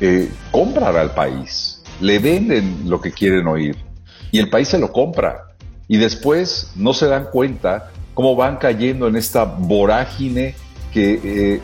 eh, 0.00 0.30
compran 0.50 0.96
al 0.96 1.12
país, 1.12 1.82
le 2.00 2.18
venden 2.18 2.88
lo 2.88 2.98
que 2.98 3.12
quieren 3.12 3.46
oír. 3.46 3.76
Y 4.32 4.38
el 4.38 4.48
país 4.48 4.68
se 4.68 4.78
lo 4.78 4.90
compra 4.90 5.47
y 5.88 5.96
después 5.96 6.70
no 6.76 6.92
se 6.92 7.06
dan 7.06 7.28
cuenta 7.32 7.90
cómo 8.14 8.36
van 8.36 8.56
cayendo 8.56 9.08
en 9.08 9.16
esta 9.16 9.44
vorágine 9.44 10.54
que 10.92 11.20
eh, 11.22 11.60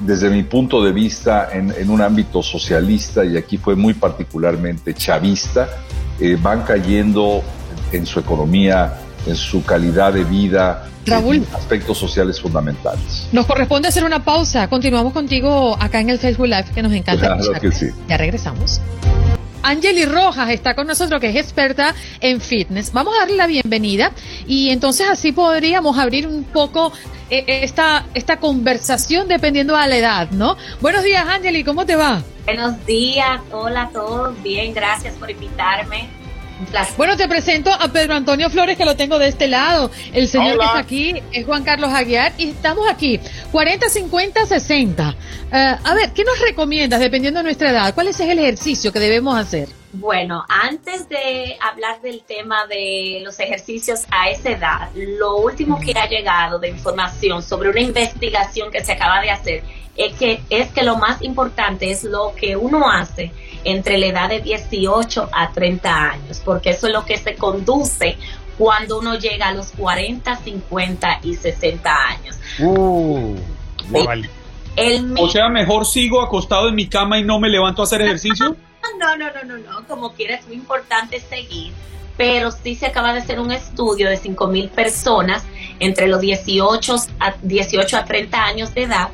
desde 0.00 0.30
mi 0.30 0.42
punto 0.42 0.82
de 0.82 0.92
vista, 0.92 1.48
en, 1.52 1.90
un 1.90 2.00
ámbito 2.00 2.42
socialista, 2.42 3.24
y 3.24 3.36
aquí 3.36 3.56
fue 3.56 3.74
muy 3.76 3.94
particularmente 3.94 4.94
chavista, 4.94 5.68
eh, 6.20 6.36
van 6.40 6.62
cayendo 6.62 7.42
en 7.92 8.06
su 8.06 8.20
economía, 8.20 9.00
en 9.26 9.36
su 9.36 9.64
calidad 9.64 10.12
de 10.12 10.24
vida, 10.24 10.88
En 11.04 11.46
aspectos 11.52 11.98
sociales 11.98 12.40
fundamentales. 12.40 13.28
Nos 13.32 13.46
corresponde 13.46 13.88
hacer 13.88 14.04
una 14.04 14.24
pausa. 14.24 14.68
Continuamos 14.68 15.12
contigo 15.12 15.76
acá 15.80 16.00
en 16.00 16.10
el 16.10 16.18
Facebook 16.18 16.46
Live, 16.46 16.66
que 16.72 16.82
nos 16.82 16.92
encanta. 16.92 17.36
Claro 17.36 17.60
que 17.60 17.72
sí. 17.72 17.86
Ya 18.08 18.16
regresamos. 18.16 18.80
Angeli 19.62 20.04
Rojas 20.04 20.50
está 20.50 20.74
con 20.74 20.86
nosotros, 20.86 21.20
que 21.20 21.30
es 21.30 21.36
experta 21.36 21.94
en 22.20 22.40
fitness. 22.40 22.92
Vamos 22.92 23.14
a 23.16 23.20
darle 23.20 23.36
la 23.36 23.46
bienvenida 23.46 24.12
y 24.46 24.70
entonces 24.70 25.08
así 25.08 25.32
podríamos 25.32 25.98
abrir 25.98 26.26
un 26.26 26.44
poco 26.44 26.92
eh, 27.30 27.44
esta, 27.62 28.06
esta 28.14 28.38
conversación 28.38 29.28
dependiendo 29.28 29.76
de 29.76 29.88
la 29.88 29.96
edad, 29.96 30.30
¿no? 30.30 30.56
Buenos 30.80 31.02
días, 31.04 31.24
Angeli, 31.26 31.64
¿cómo 31.64 31.86
te 31.86 31.96
va? 31.96 32.22
Buenos 32.44 32.84
días, 32.86 33.40
hola 33.52 33.82
a 33.82 33.88
todos, 33.90 34.42
bien, 34.42 34.74
gracias 34.74 35.14
por 35.14 35.30
invitarme. 35.30 36.21
Bueno, 36.96 37.16
te 37.16 37.28
presento 37.28 37.70
a 37.72 37.88
Pedro 37.88 38.14
Antonio 38.14 38.50
Flores, 38.50 38.76
que 38.76 38.84
lo 38.84 38.96
tengo 38.96 39.18
de 39.18 39.28
este 39.28 39.48
lado. 39.48 39.90
El 40.12 40.28
señor 40.28 40.58
que 40.58 40.64
está 40.64 40.78
aquí 40.78 41.22
es 41.32 41.46
Juan 41.46 41.64
Carlos 41.64 41.90
Aguiar 41.92 42.32
y 42.38 42.50
estamos 42.50 42.88
aquí. 42.88 43.20
40, 43.50 43.88
50, 43.88 44.46
60. 44.46 45.16
a 45.50 45.94
ver, 45.94 46.12
¿qué 46.12 46.24
nos 46.24 46.38
recomiendas 46.40 47.00
dependiendo 47.00 47.40
de 47.40 47.44
nuestra 47.44 47.70
edad? 47.70 47.94
¿Cuál 47.94 48.08
es 48.08 48.20
el 48.20 48.38
ejercicio 48.38 48.92
que 48.92 49.00
debemos 49.00 49.36
hacer? 49.36 49.68
Bueno, 49.94 50.42
antes 50.48 51.06
de 51.10 51.58
hablar 51.60 52.00
del 52.00 52.22
tema 52.22 52.66
de 52.66 53.20
los 53.22 53.38
ejercicios 53.38 54.06
a 54.10 54.30
esa 54.30 54.50
edad, 54.50 54.90
lo 54.94 55.36
último 55.36 55.78
que 55.78 55.92
ha 55.92 56.08
llegado 56.08 56.58
de 56.58 56.70
información 56.70 57.42
sobre 57.42 57.68
una 57.68 57.80
investigación 57.80 58.70
que 58.70 58.82
se 58.82 58.92
acaba 58.92 59.20
de 59.20 59.30
hacer 59.30 59.62
es 59.94 60.14
que, 60.14 60.40
es 60.48 60.70
que 60.70 60.82
lo 60.82 60.96
más 60.96 61.20
importante 61.20 61.90
es 61.90 62.04
lo 62.04 62.34
que 62.34 62.56
uno 62.56 62.90
hace 62.90 63.32
entre 63.64 63.98
la 63.98 64.06
edad 64.06 64.28
de 64.28 64.40
18 64.40 65.30
a 65.32 65.52
30 65.52 66.10
años, 66.10 66.42
porque 66.44 66.70
eso 66.70 66.86
es 66.86 66.92
lo 66.92 67.04
que 67.04 67.16
se 67.18 67.34
conduce 67.34 68.16
cuando 68.58 68.98
uno 68.98 69.18
llega 69.18 69.48
a 69.48 69.52
los 69.52 69.72
40, 69.72 70.36
50 70.36 71.20
y 71.22 71.34
60 71.34 71.90
años. 71.90 72.36
Uh, 72.60 73.36
o 75.18 75.28
sea, 75.28 75.48
mejor 75.48 75.86
sigo 75.86 76.22
acostado 76.22 76.68
en 76.68 76.74
mi 76.74 76.86
cama 76.86 77.18
y 77.18 77.24
no 77.24 77.38
me 77.38 77.48
levanto 77.48 77.82
a 77.82 77.84
hacer 77.84 78.02
ejercicio. 78.02 78.56
no, 78.98 79.16
no, 79.16 79.26
no, 79.32 79.44
no, 79.44 79.58
no, 79.58 79.86
como 79.86 80.12
quiera 80.12 80.36
es 80.36 80.46
muy 80.46 80.56
importante 80.56 81.20
seguir, 81.20 81.72
pero 82.16 82.50
sí 82.50 82.74
se 82.74 82.86
acaba 82.86 83.12
de 83.12 83.20
hacer 83.20 83.40
un 83.40 83.52
estudio 83.52 84.08
de 84.08 84.18
5.000 84.18 84.70
personas 84.70 85.44
entre 85.80 86.08
los 86.08 86.20
18 86.20 86.96
a, 87.18 87.34
18 87.42 87.96
a 87.96 88.04
30 88.04 88.44
años 88.44 88.74
de 88.74 88.84
edad, 88.84 89.08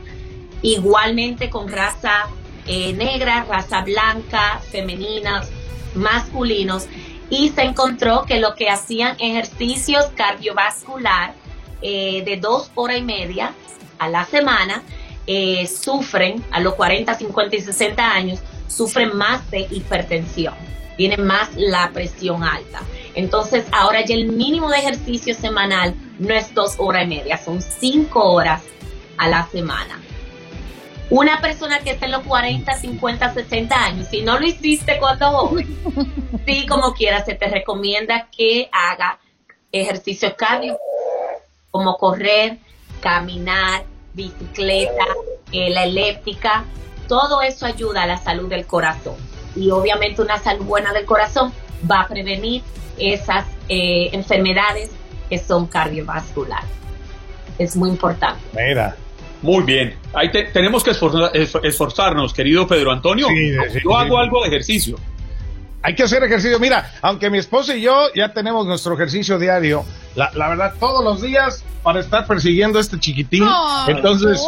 igualmente 0.62 1.48
con 1.50 1.68
raza 1.68 2.26
eh, 2.68 2.92
negra, 2.92 3.44
raza 3.48 3.82
blanca, 3.82 4.60
femeninas, 4.70 5.48
masculinos, 5.94 6.86
y 7.30 7.50
se 7.50 7.62
encontró 7.62 8.24
que 8.24 8.38
lo 8.38 8.54
que 8.54 8.70
hacían 8.70 9.16
ejercicios 9.18 10.06
cardiovascular 10.14 11.34
eh, 11.82 12.22
de 12.24 12.36
dos 12.36 12.70
horas 12.74 12.98
y 12.98 13.02
media 13.02 13.52
a 13.98 14.08
la 14.08 14.24
semana, 14.24 14.82
eh, 15.26 15.66
sufren 15.66 16.42
a 16.50 16.60
los 16.60 16.74
40, 16.74 17.14
50 17.14 17.56
y 17.56 17.60
60 17.60 18.10
años 18.10 18.40
sufren 18.68 19.16
más 19.16 19.50
de 19.50 19.66
hipertensión, 19.70 20.54
tienen 20.96 21.26
más 21.26 21.50
la 21.56 21.90
presión 21.92 22.44
alta. 22.44 22.82
Entonces, 23.14 23.66
ahora 23.72 24.04
ya 24.04 24.14
el 24.14 24.28
mínimo 24.28 24.70
de 24.70 24.78
ejercicio 24.78 25.34
semanal 25.34 25.94
no 26.18 26.34
es 26.34 26.54
dos 26.54 26.74
horas 26.78 27.04
y 27.04 27.08
media, 27.08 27.38
son 27.38 27.60
cinco 27.60 28.32
horas 28.32 28.62
a 29.16 29.28
la 29.28 29.46
semana. 29.48 29.98
Una 31.10 31.40
persona 31.40 31.80
que 31.80 31.90
está 31.90 32.06
en 32.06 32.12
los 32.12 32.22
40, 32.24 32.72
50, 32.74 33.34
60 33.34 33.74
años, 33.74 34.08
si 34.08 34.22
no 34.22 34.38
lo 34.38 34.46
hiciste 34.46 34.98
cuando 34.98 35.30
joven, 35.30 35.66
sí, 36.46 36.66
como 36.66 36.92
quiera, 36.92 37.24
se 37.24 37.34
te 37.34 37.48
recomienda 37.48 38.28
que 38.30 38.68
haga 38.72 39.18
ejercicio 39.72 40.34
cardio, 40.36 40.78
como 41.70 41.96
correr, 41.96 42.58
caminar, 43.00 43.84
bicicleta, 44.12 45.04
eh, 45.52 45.70
la 45.70 45.84
eléptica, 45.84 46.64
todo 47.06 47.40
eso 47.40 47.64
ayuda 47.64 48.02
a 48.02 48.06
la 48.06 48.18
salud 48.18 48.48
del 48.48 48.66
corazón. 48.66 49.16
Y 49.56 49.70
obviamente 49.70 50.20
una 50.20 50.38
salud 50.38 50.66
buena 50.66 50.92
del 50.92 51.06
corazón 51.06 51.52
va 51.90 52.02
a 52.02 52.08
prevenir 52.08 52.62
esas 52.98 53.46
eh, 53.68 54.10
enfermedades 54.12 54.90
que 55.30 55.38
son 55.38 55.66
cardiovasculares. 55.66 56.68
Es 57.58 57.76
muy 57.76 57.90
importante. 57.90 58.40
Mira. 58.52 58.94
Muy 59.42 59.62
bien. 59.64 59.94
Ahí 60.14 60.30
tenemos 60.30 60.82
que 60.82 60.90
esforzarnos, 60.90 62.34
querido 62.34 62.66
Pedro 62.66 62.92
Antonio. 62.92 63.28
yo 63.82 63.96
hago 63.96 64.18
algo 64.18 64.42
de 64.42 64.48
ejercicio. 64.48 64.96
Hay 65.82 65.94
que 65.94 66.02
hacer 66.02 66.22
ejercicio. 66.24 66.58
Mira, 66.58 66.92
aunque 67.02 67.30
mi 67.30 67.38
esposa 67.38 67.76
y 67.76 67.82
yo 67.82 68.08
ya 68.14 68.32
tenemos 68.32 68.66
nuestro 68.66 68.94
ejercicio 68.94 69.38
diario, 69.38 69.84
la, 70.16 70.30
la 70.34 70.48
verdad, 70.48 70.74
todos 70.78 71.04
los 71.04 71.22
días 71.22 71.64
para 71.82 72.00
estar 72.00 72.26
persiguiendo 72.26 72.78
a 72.78 72.82
este 72.82 72.98
chiquitín. 72.98 73.46
Entonces, 73.86 74.40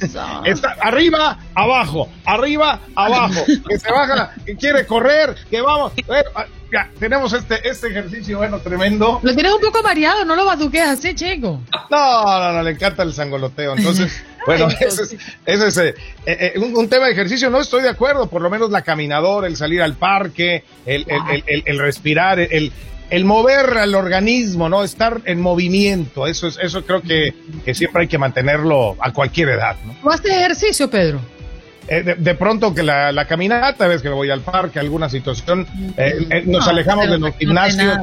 está 0.44 0.76
arriba, 0.80 1.38
abajo, 1.54 2.08
arriba, 2.24 2.80
abajo. 2.94 3.44
Que 3.68 3.78
se 3.78 3.90
baja, 3.90 4.32
que 4.44 4.56
quiere 4.56 4.86
correr, 4.86 5.34
que 5.50 5.60
vamos. 5.60 5.92
Ah, 6.34 6.46
ya, 6.72 6.90
tenemos 6.98 7.32
este, 7.32 7.68
este 7.68 7.88
ejercicio, 7.88 8.38
bueno, 8.38 8.58
tremendo. 8.58 9.20
Lo 9.22 9.34
tienes 9.34 9.52
un 9.52 9.60
poco 9.60 9.82
mareado, 9.82 10.24
no 10.24 10.36
lo 10.36 10.44
baduqueas 10.44 10.98
así, 10.98 11.14
chico. 11.14 11.60
No, 11.90 12.38
no, 12.38 12.52
no, 12.52 12.62
le 12.62 12.72
encanta 12.72 13.02
el 13.02 13.12
sangoloteo. 13.12 13.74
Entonces, 13.76 14.22
bueno, 14.46 14.68
ese 14.80 15.02
es, 15.02 15.16
ese 15.46 15.66
es 15.68 15.78
eh, 15.78 15.94
eh, 16.26 16.52
un, 16.58 16.88
tema 16.88 17.06
de 17.06 17.12
ejercicio. 17.12 17.50
No 17.50 17.60
estoy 17.60 17.82
de 17.82 17.88
acuerdo, 17.88 18.28
por 18.28 18.42
lo 18.42 18.50
menos 18.50 18.70
la 18.70 18.82
caminadora, 18.82 19.46
el 19.46 19.56
salir 19.56 19.82
al 19.82 19.94
parque, 19.94 20.64
el, 20.86 21.06
el, 21.08 21.44
el, 21.46 21.62
el 21.66 21.78
respirar, 21.78 22.38
el, 22.38 22.72
el 23.10 23.24
mover 23.24 23.76
al 23.78 23.94
organismo, 23.94 24.68
¿no? 24.68 24.82
Estar 24.82 25.20
en 25.24 25.40
movimiento, 25.40 26.26
eso 26.26 26.46
es, 26.46 26.58
eso 26.60 26.84
creo 26.84 27.02
que, 27.02 27.34
siempre 27.74 28.02
hay 28.02 28.08
que 28.08 28.18
mantenerlo 28.18 28.96
a 28.98 29.12
cualquier 29.12 29.50
edad, 29.50 29.76
¿no? 29.84 29.94
¿No 30.02 30.10
haces 30.10 30.32
ejercicio, 30.32 30.90
Pedro? 30.90 31.20
Eh, 31.86 32.16
de, 32.16 32.34
pronto 32.34 32.74
que 32.74 32.82
la, 32.82 33.26
caminata, 33.28 33.86
ves 33.86 34.00
que 34.00 34.08
voy 34.08 34.30
al 34.30 34.40
parque, 34.40 34.78
alguna 34.78 35.08
situación, 35.08 35.66
eh, 35.96 36.26
eh, 36.30 36.42
nos 36.46 36.66
alejamos 36.66 37.08
de 37.08 37.18
los 37.18 37.36
gimnasios. 37.36 37.98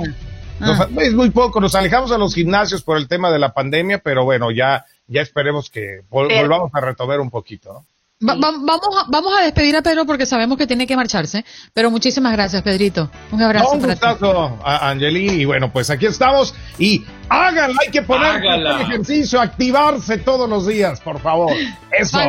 Ah. 0.64 0.88
es 1.02 1.14
muy 1.14 1.32
poco, 1.32 1.60
nos 1.60 1.74
alejamos 1.74 2.12
a 2.12 2.20
los 2.20 2.36
gimnasios 2.36 2.84
por 2.84 2.98
el 2.98 3.08
tema 3.08 3.32
de 3.32 3.40
la 3.40 3.52
pandemia, 3.52 3.98
pero 3.98 4.24
bueno, 4.24 4.52
ya, 4.52 4.86
ya 5.12 5.22
esperemos 5.22 5.70
que 5.70 6.02
volvamos 6.10 6.72
a 6.74 6.82
retomar 6.82 7.20
un 7.20 7.30
poquito, 7.30 7.74
¿no? 7.74 7.86
vamos, 8.22 8.98
a, 8.98 9.06
vamos 9.10 9.34
a 9.38 9.44
despedir 9.44 9.76
a 9.76 9.82
Pedro 9.82 10.06
porque 10.06 10.26
sabemos 10.26 10.58
que 10.58 10.68
tiene 10.68 10.86
que 10.86 10.96
marcharse, 10.96 11.44
pero 11.74 11.90
muchísimas 11.90 12.32
gracias, 12.34 12.62
Pedrito. 12.62 13.10
Un 13.32 13.42
abrazo. 13.42 13.72
un 13.72 13.82
gustazo, 13.82 14.60
a 14.64 14.90
Angeli. 14.90 15.42
Y 15.42 15.46
bueno, 15.46 15.72
pues 15.72 15.90
aquí 15.90 16.06
estamos. 16.06 16.54
Y 16.78 17.04
háganlo, 17.30 17.80
hay 17.82 17.92
que 17.92 18.04
poner 18.04 18.44
el 18.44 18.68
ejercicio, 18.82 19.42
activarse 19.42 20.18
todos 20.20 20.50
los 20.50 20.68
días, 20.68 21.02
por 21.02 21.20
favor. 21.20 21.52
Eso. 21.92 22.20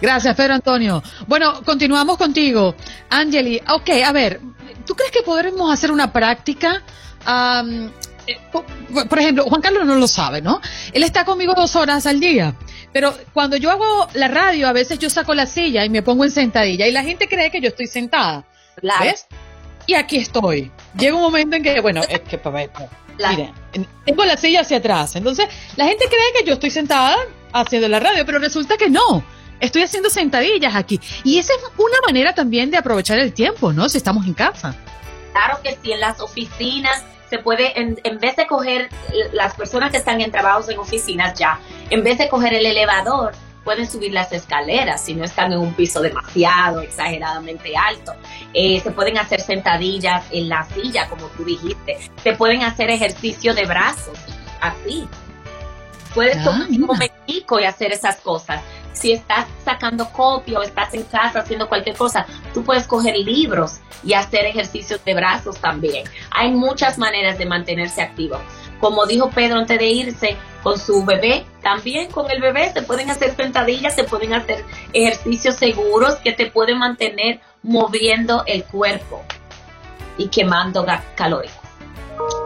gracias, 0.00 0.36
Pedro 0.36 0.54
Antonio. 0.54 1.02
Bueno, 1.26 1.62
continuamos 1.62 2.16
contigo. 2.16 2.74
Angeli, 3.10 3.60
ok, 3.68 3.90
a 4.04 4.12
ver, 4.12 4.40
¿tú 4.86 4.94
crees 4.94 5.12
que 5.12 5.22
podremos 5.22 5.72
hacer 5.72 5.92
una 5.92 6.12
práctica? 6.12 6.82
Por 9.08 9.18
ejemplo, 9.18 9.44
Juan 9.44 9.60
Carlos 9.60 9.86
no 9.86 9.96
lo 9.96 10.08
sabe, 10.08 10.42
¿no? 10.42 10.60
Él 10.92 11.02
está 11.02 11.24
conmigo 11.24 11.54
dos 11.54 11.76
horas 11.76 12.06
al 12.06 12.20
día. 12.20 12.54
Pero 12.92 13.14
cuando 13.32 13.56
yo 13.56 13.70
hago 13.70 14.08
la 14.14 14.28
radio, 14.28 14.68
a 14.68 14.72
veces 14.72 14.98
yo 14.98 15.10
saco 15.10 15.34
la 15.34 15.46
silla 15.46 15.84
y 15.84 15.90
me 15.90 16.02
pongo 16.02 16.24
en 16.24 16.30
sentadilla 16.30 16.86
y 16.86 16.92
la 16.92 17.02
gente 17.02 17.28
cree 17.28 17.50
que 17.50 17.60
yo 17.60 17.68
estoy 17.68 17.86
sentada. 17.86 18.44
¿Ves? 19.00 19.26
Y 19.86 19.94
aquí 19.94 20.16
estoy. 20.18 20.70
Llega 20.98 21.16
un 21.16 21.22
momento 21.22 21.56
en 21.56 21.62
que, 21.62 21.80
bueno, 21.80 22.02
es 22.08 22.20
que, 22.20 22.40
mire, 23.28 23.52
tengo 24.04 24.24
la 24.24 24.36
silla 24.36 24.60
hacia 24.60 24.78
atrás. 24.78 25.16
Entonces, 25.16 25.46
la 25.76 25.86
gente 25.86 26.06
cree 26.08 26.32
que 26.38 26.44
yo 26.48 26.54
estoy 26.54 26.70
sentada 26.70 27.16
haciendo 27.52 27.88
la 27.88 28.00
radio, 28.00 28.24
pero 28.26 28.38
resulta 28.38 28.76
que 28.76 28.90
no. 28.90 29.24
Estoy 29.60 29.82
haciendo 29.82 30.08
sentadillas 30.08 30.74
aquí. 30.74 30.98
Y 31.22 31.38
esa 31.38 31.52
es 31.52 31.60
una 31.76 31.98
manera 32.06 32.34
también 32.34 32.70
de 32.70 32.78
aprovechar 32.78 33.18
el 33.18 33.32
tiempo, 33.34 33.72
¿no? 33.72 33.88
Si 33.88 33.98
estamos 33.98 34.26
en 34.26 34.34
casa. 34.34 34.74
Claro 35.32 35.60
que 35.62 35.78
sí, 35.82 35.92
en 35.92 36.00
las 36.00 36.20
oficinas 36.20 37.04
se 37.30 37.38
puede, 37.38 37.80
en, 37.80 37.98
en, 38.02 38.18
vez 38.18 38.36
de 38.36 38.46
coger 38.46 38.90
las 39.32 39.54
personas 39.54 39.92
que 39.92 39.98
están 39.98 40.20
en 40.20 40.32
trabajos 40.32 40.68
en 40.68 40.78
oficinas 40.78 41.38
ya, 41.38 41.60
en 41.88 42.02
vez 42.02 42.18
de 42.18 42.28
coger 42.28 42.52
el 42.52 42.66
elevador, 42.66 43.32
pueden 43.64 43.88
subir 43.88 44.12
las 44.12 44.32
escaleras 44.32 45.04
si 45.04 45.14
no 45.14 45.24
están 45.24 45.52
en 45.52 45.60
un 45.60 45.72
piso 45.74 46.00
demasiado, 46.00 46.80
exageradamente 46.80 47.76
alto. 47.76 48.12
Eh, 48.52 48.80
se 48.80 48.90
pueden 48.90 49.18
hacer 49.18 49.40
sentadillas 49.40 50.24
en 50.30 50.48
la 50.48 50.64
silla, 50.64 51.08
como 51.08 51.26
tú 51.28 51.44
dijiste. 51.44 51.98
Se 52.22 52.32
pueden 52.32 52.62
hacer 52.62 52.90
ejercicio 52.90 53.54
de 53.54 53.66
brazos, 53.66 54.18
así. 54.60 55.06
Puedes 56.14 56.38
ah, 56.38 56.44
tomar 56.44 56.68
un 56.68 56.80
momentico 56.80 57.60
y 57.60 57.64
hacer 57.64 57.92
esas 57.92 58.16
cosas 58.16 58.60
si 59.00 59.12
estás 59.12 59.46
sacando 59.64 60.10
copia 60.10 60.58
o 60.58 60.62
estás 60.62 60.92
en 60.94 61.04
casa 61.04 61.40
haciendo 61.40 61.68
cualquier 61.68 61.96
cosa, 61.96 62.26
tú 62.52 62.62
puedes 62.62 62.86
coger 62.86 63.16
libros 63.16 63.80
y 64.04 64.12
hacer 64.12 64.44
ejercicios 64.44 65.02
de 65.04 65.14
brazos 65.14 65.58
también. 65.58 66.04
Hay 66.30 66.50
muchas 66.50 66.98
maneras 66.98 67.38
de 67.38 67.46
mantenerse 67.46 68.02
activo. 68.02 68.38
Como 68.78 69.06
dijo 69.06 69.30
Pedro 69.30 69.58
antes 69.58 69.78
de 69.78 69.86
irse, 69.86 70.36
con 70.62 70.78
su 70.78 71.04
bebé, 71.04 71.44
también 71.62 72.10
con 72.10 72.30
el 72.30 72.40
bebé 72.40 72.72
se 72.72 72.82
pueden 72.82 73.10
hacer 73.10 73.34
sentadillas, 73.34 73.94
se 73.94 74.04
pueden 74.04 74.34
hacer 74.34 74.64
ejercicios 74.92 75.56
seguros 75.56 76.16
que 76.16 76.32
te 76.32 76.50
pueden 76.50 76.78
mantener 76.78 77.40
moviendo 77.62 78.42
el 78.46 78.64
cuerpo 78.64 79.22
y 80.18 80.28
quemando 80.28 80.86
calorías. 81.14 81.54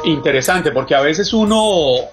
Interesante, 0.05 0.71
porque 0.71 0.95
a 0.95 1.01
veces 1.01 1.33
uno 1.33 2.09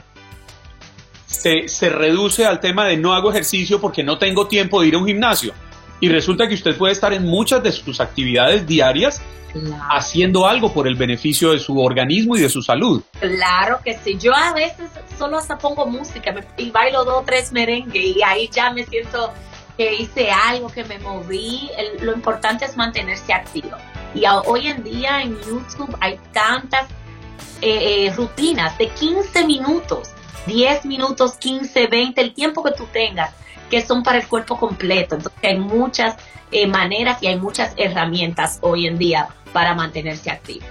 se, 1.32 1.90
reduce 1.90 2.46
al 2.46 2.60
tema 2.60 2.86
de 2.86 2.98
no 2.98 3.14
hago 3.14 3.32
ejercicio 3.32 3.80
porque 3.80 4.04
no 4.04 4.18
tengo 4.18 4.48
tiempo 4.48 4.82
de 4.82 4.88
ir 4.88 4.96
a 4.96 4.98
un 4.98 5.08
gimnasio. 5.08 5.54
Y 6.00 6.10
resulta 6.10 6.48
que 6.48 6.56
usted 6.56 6.76
puede 6.78 6.94
estar 6.94 7.14
en 7.14 7.24
muchas 7.24 7.62
de 7.64 7.72
sus 7.72 8.00
actividades 8.02 8.66
diarias 8.66 9.22
haciendo 9.90 10.48
algo 10.48 10.74
por 10.74 10.88
el 10.88 10.96
beneficio 10.96 11.52
de 11.52 11.60
su 11.60 11.78
organismo 11.80 12.38
y 12.38 12.42
de 12.42 12.50
su 12.50 12.62
salud. 12.62 13.04
Claro 13.20 13.80
que 13.84 13.98
sí. 13.98 14.18
Yo 14.18 14.34
a 14.34 14.54
veces 14.54 14.90
solo 15.18 15.38
hasta 15.38 15.58
pongo 15.58 15.86
música 15.86 16.34
y 16.58 16.72
bailo 16.72 17.04
dos 17.04 17.22
o 17.22 17.24
tres 17.26 17.52
merengue 17.52 18.00
y 18.00 18.22
ahí 18.24 18.50
ya 18.52 18.72
me 18.72 18.86
siento 18.86 19.32
que 19.78 19.94
hice 19.96 20.32
algo, 20.32 20.70
que 20.70 20.84
me 20.86 21.00
moví. 21.00 21.70
lo 22.02 22.14
importante 22.14 22.66
es 22.66 22.78
mantenerse 22.78 23.34
activo. 23.34 23.78
Y 24.14 24.24
hoy 24.46 24.68
en 24.68 24.84
día 24.84 25.22
en 25.22 25.38
YouTube 25.42 25.96
hay 26.00 26.20
tantas 26.34 26.88
eh, 27.62 28.08
eh, 28.08 28.14
rutinas 28.16 28.78
de 28.78 28.90
15 28.90 29.46
minutos, 29.46 30.10
10 30.48 30.86
minutos, 30.86 31.34
15, 31.36 31.88
20, 31.88 32.22
el 32.22 32.34
tiempo 32.34 32.64
que 32.64 32.72
tú 32.72 32.88
tengas, 32.92 33.34
que 33.70 33.82
son 33.82 34.04
para 34.04 34.20
el 34.20 34.28
cuerpo 34.28 34.58
completo. 34.58 35.16
Entonces 35.16 35.44
hay 35.44 35.58
muchas 35.58 36.16
eh, 36.52 36.68
maneras 36.68 37.22
y 37.22 37.28
hay 37.28 37.40
muchas 37.40 37.74
herramientas 37.78 38.60
hoy 38.62 38.88
en 38.88 38.98
día 38.98 39.30
para 39.54 39.74
mantenerse 39.74 40.32
activo. 40.32 40.66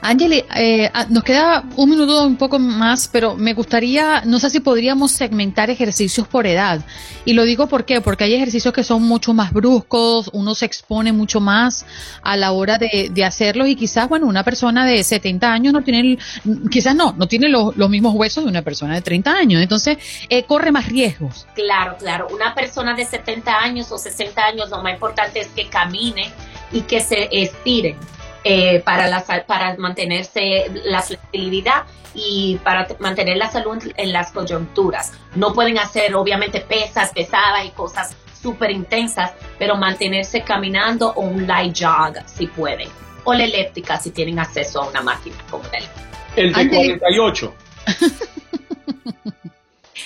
Angeli, 0.00 0.44
eh, 0.54 0.90
ah, 0.92 1.06
nos 1.08 1.24
queda 1.24 1.64
un 1.76 1.90
minuto 1.90 2.24
un 2.24 2.36
poco 2.36 2.58
más, 2.58 3.08
pero 3.08 3.36
me 3.36 3.54
gustaría, 3.54 4.22
no 4.24 4.38
sé 4.38 4.50
si 4.50 4.60
podríamos 4.60 5.12
segmentar 5.12 5.70
ejercicios 5.70 6.28
por 6.28 6.46
edad. 6.46 6.80
Y 7.24 7.32
lo 7.32 7.44
digo 7.44 7.66
¿por 7.66 7.84
qué? 7.84 8.00
porque 8.00 8.24
hay 8.24 8.34
ejercicios 8.34 8.72
que 8.72 8.84
son 8.84 9.02
mucho 9.02 9.34
más 9.34 9.52
bruscos, 9.52 10.30
uno 10.32 10.54
se 10.54 10.66
expone 10.66 11.12
mucho 11.12 11.40
más 11.40 11.84
a 12.22 12.36
la 12.36 12.52
hora 12.52 12.78
de, 12.78 13.24
hacerlos 13.24 13.66
y 13.68 13.74
quizás, 13.74 14.08
bueno, 14.08 14.26
una 14.26 14.44
persona 14.44 14.86
de 14.86 15.02
70 15.02 15.52
años 15.52 15.72
no 15.72 15.82
tiene, 15.82 16.16
quizás 16.70 16.94
no, 16.94 17.12
no 17.16 17.26
tiene 17.26 17.48
los, 17.48 17.74
mismos 17.88 18.14
huesos 18.14 18.44
de 18.44 18.50
una 18.50 18.62
persona 18.62 18.94
de 18.94 19.02
30 19.02 19.32
años. 19.32 19.62
Entonces, 19.62 19.98
eh, 20.28 20.44
corre 20.44 20.70
más 20.70 20.88
riesgos. 20.88 21.46
Claro, 21.54 21.96
claro. 21.98 22.28
Una 22.32 22.54
persona 22.54 22.94
de 22.94 23.04
70 23.04 23.58
años 23.58 23.90
o 23.90 23.98
60 23.98 24.44
años, 24.44 24.70
lo 24.70 24.82
más 24.82 24.92
importante 24.92 25.40
es 25.40 25.48
que 25.48 25.68
camine 25.68 26.30
y 26.72 26.82
que 26.82 27.00
se 27.00 27.28
estiren 27.32 27.96
eh, 28.44 28.80
para, 28.80 29.08
la, 29.08 29.24
para 29.46 29.76
mantenerse 29.76 30.70
la 30.84 31.02
flexibilidad 31.02 31.84
y 32.14 32.58
para 32.64 32.86
mantener 32.98 33.36
la 33.36 33.50
salud 33.50 33.78
en 33.96 34.12
las 34.12 34.32
coyunturas. 34.32 35.12
No 35.34 35.52
pueden 35.52 35.78
hacer 35.78 36.14
obviamente 36.14 36.60
pesas 36.60 37.12
pesadas 37.12 37.64
y 37.66 37.70
cosas 37.70 38.16
súper 38.40 38.70
intensas, 38.70 39.32
pero 39.58 39.76
mantenerse 39.76 40.42
caminando 40.42 41.12
o 41.14 41.22
un 41.22 41.46
light 41.46 41.76
jog 41.78 42.16
si 42.26 42.46
pueden. 42.46 42.88
O 43.24 43.34
la 43.34 43.44
eléptica 43.44 43.98
si 43.98 44.10
tienen 44.10 44.38
acceso 44.38 44.82
a 44.82 44.88
una 44.88 45.02
máquina 45.02 45.36
como 45.50 45.64
el. 45.72 45.84
El 46.36 46.52
de 46.52 46.68
48. 46.68 47.54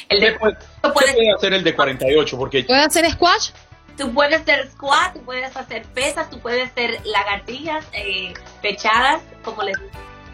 el 0.09 0.21
de, 0.21 0.33
puede, 0.33 0.57
puede 0.93 1.33
hacer 1.33 1.53
el 1.53 1.65
de 1.65 1.75
48? 1.75 2.39
Porque... 2.39 2.65
¿Puede 2.65 2.81
hacer 2.81 3.11
squash? 3.11 3.51
Tú 3.97 4.13
puedes 4.13 4.41
hacer 4.41 4.71
squat, 4.71 5.15
tú 5.15 5.21
puedes 5.23 5.55
hacer 5.57 5.85
pesas, 5.95 6.31
tú 6.31 6.39
puedes 6.39 6.71
hacer 6.71 7.01
lagartijas, 7.05 7.85
eh, 7.93 8.33
pechadas, 8.63 9.23
como 9.45 9.63
les 9.63 9.77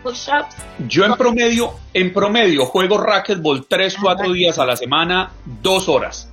push-ups. 0.02 0.54
Yo 0.86 1.04
en 1.04 1.14
promedio, 1.14 1.74
en 1.92 2.12
promedio 2.12 2.66
juego 2.66 2.98
racquetball 2.98 3.66
3, 3.66 3.96
4 4.00 4.32
días 4.32 4.58
a 4.58 4.66
la 4.66 4.76
semana, 4.76 5.32
2 5.62 5.88
horas. 5.88 6.30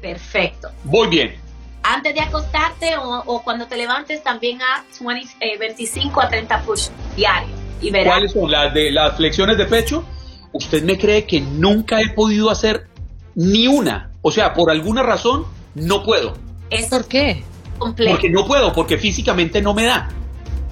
Perfecto. 0.00 0.68
Voy 0.84 1.08
bien. 1.08 1.34
Antes 1.84 2.14
de 2.14 2.20
acostarte 2.20 2.96
o, 2.96 3.42
cuando 3.42 3.66
te 3.66 3.76
levantes 3.76 4.22
también 4.22 4.60
a 4.62 4.84
25 5.58 6.20
a 6.20 6.28
30 6.28 6.62
push 6.62 6.88
diarios. 7.16 7.58
Y 7.80 7.90
verás. 7.90 8.14
¿Cuáles 8.14 8.32
son 8.32 8.50
las 8.50 8.72
de 8.72 8.90
las 8.90 9.16
flexiones 9.16 9.58
de 9.58 9.66
pecho? 9.66 10.04
Usted 10.52 10.82
me 10.82 10.98
cree 10.98 11.24
que 11.26 11.40
nunca 11.40 12.00
he 12.00 12.10
podido 12.10 12.50
hacer 12.50 12.86
ni 13.34 13.66
una. 13.66 14.10
O 14.22 14.30
sea, 14.30 14.54
por 14.54 14.70
alguna 14.70 15.02
razón 15.02 15.46
no 15.74 16.04
puedo. 16.04 16.34
¿Por 16.90 17.06
qué? 17.06 17.44
Porque 17.78 18.30
no 18.30 18.46
puedo, 18.46 18.72
porque 18.72 18.98
físicamente 18.98 19.60
no 19.60 19.74
me 19.74 19.84
da. 19.84 20.08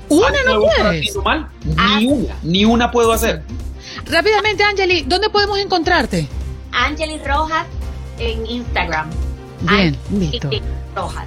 ¿Una 0.09 0.43
no 0.45 0.61
puedes? 0.61 1.17
Ni 1.65 1.75
ah. 1.77 1.99
una, 2.03 2.37
ni 2.43 2.65
una 2.65 2.91
puedo 2.91 3.13
hacer. 3.13 3.43
Rápidamente, 4.07 4.63
Angeli, 4.63 5.03
¿dónde 5.03 5.31
podemos 5.31 5.59
encontrarte? 5.59 6.27
Angeli 6.73 7.19
Rojas 7.19 7.67
en 8.19 8.47
Instagram. 8.47 9.11
Bien, 9.63 9.97
listo. 10.13 10.51
Rojas. 10.95 11.27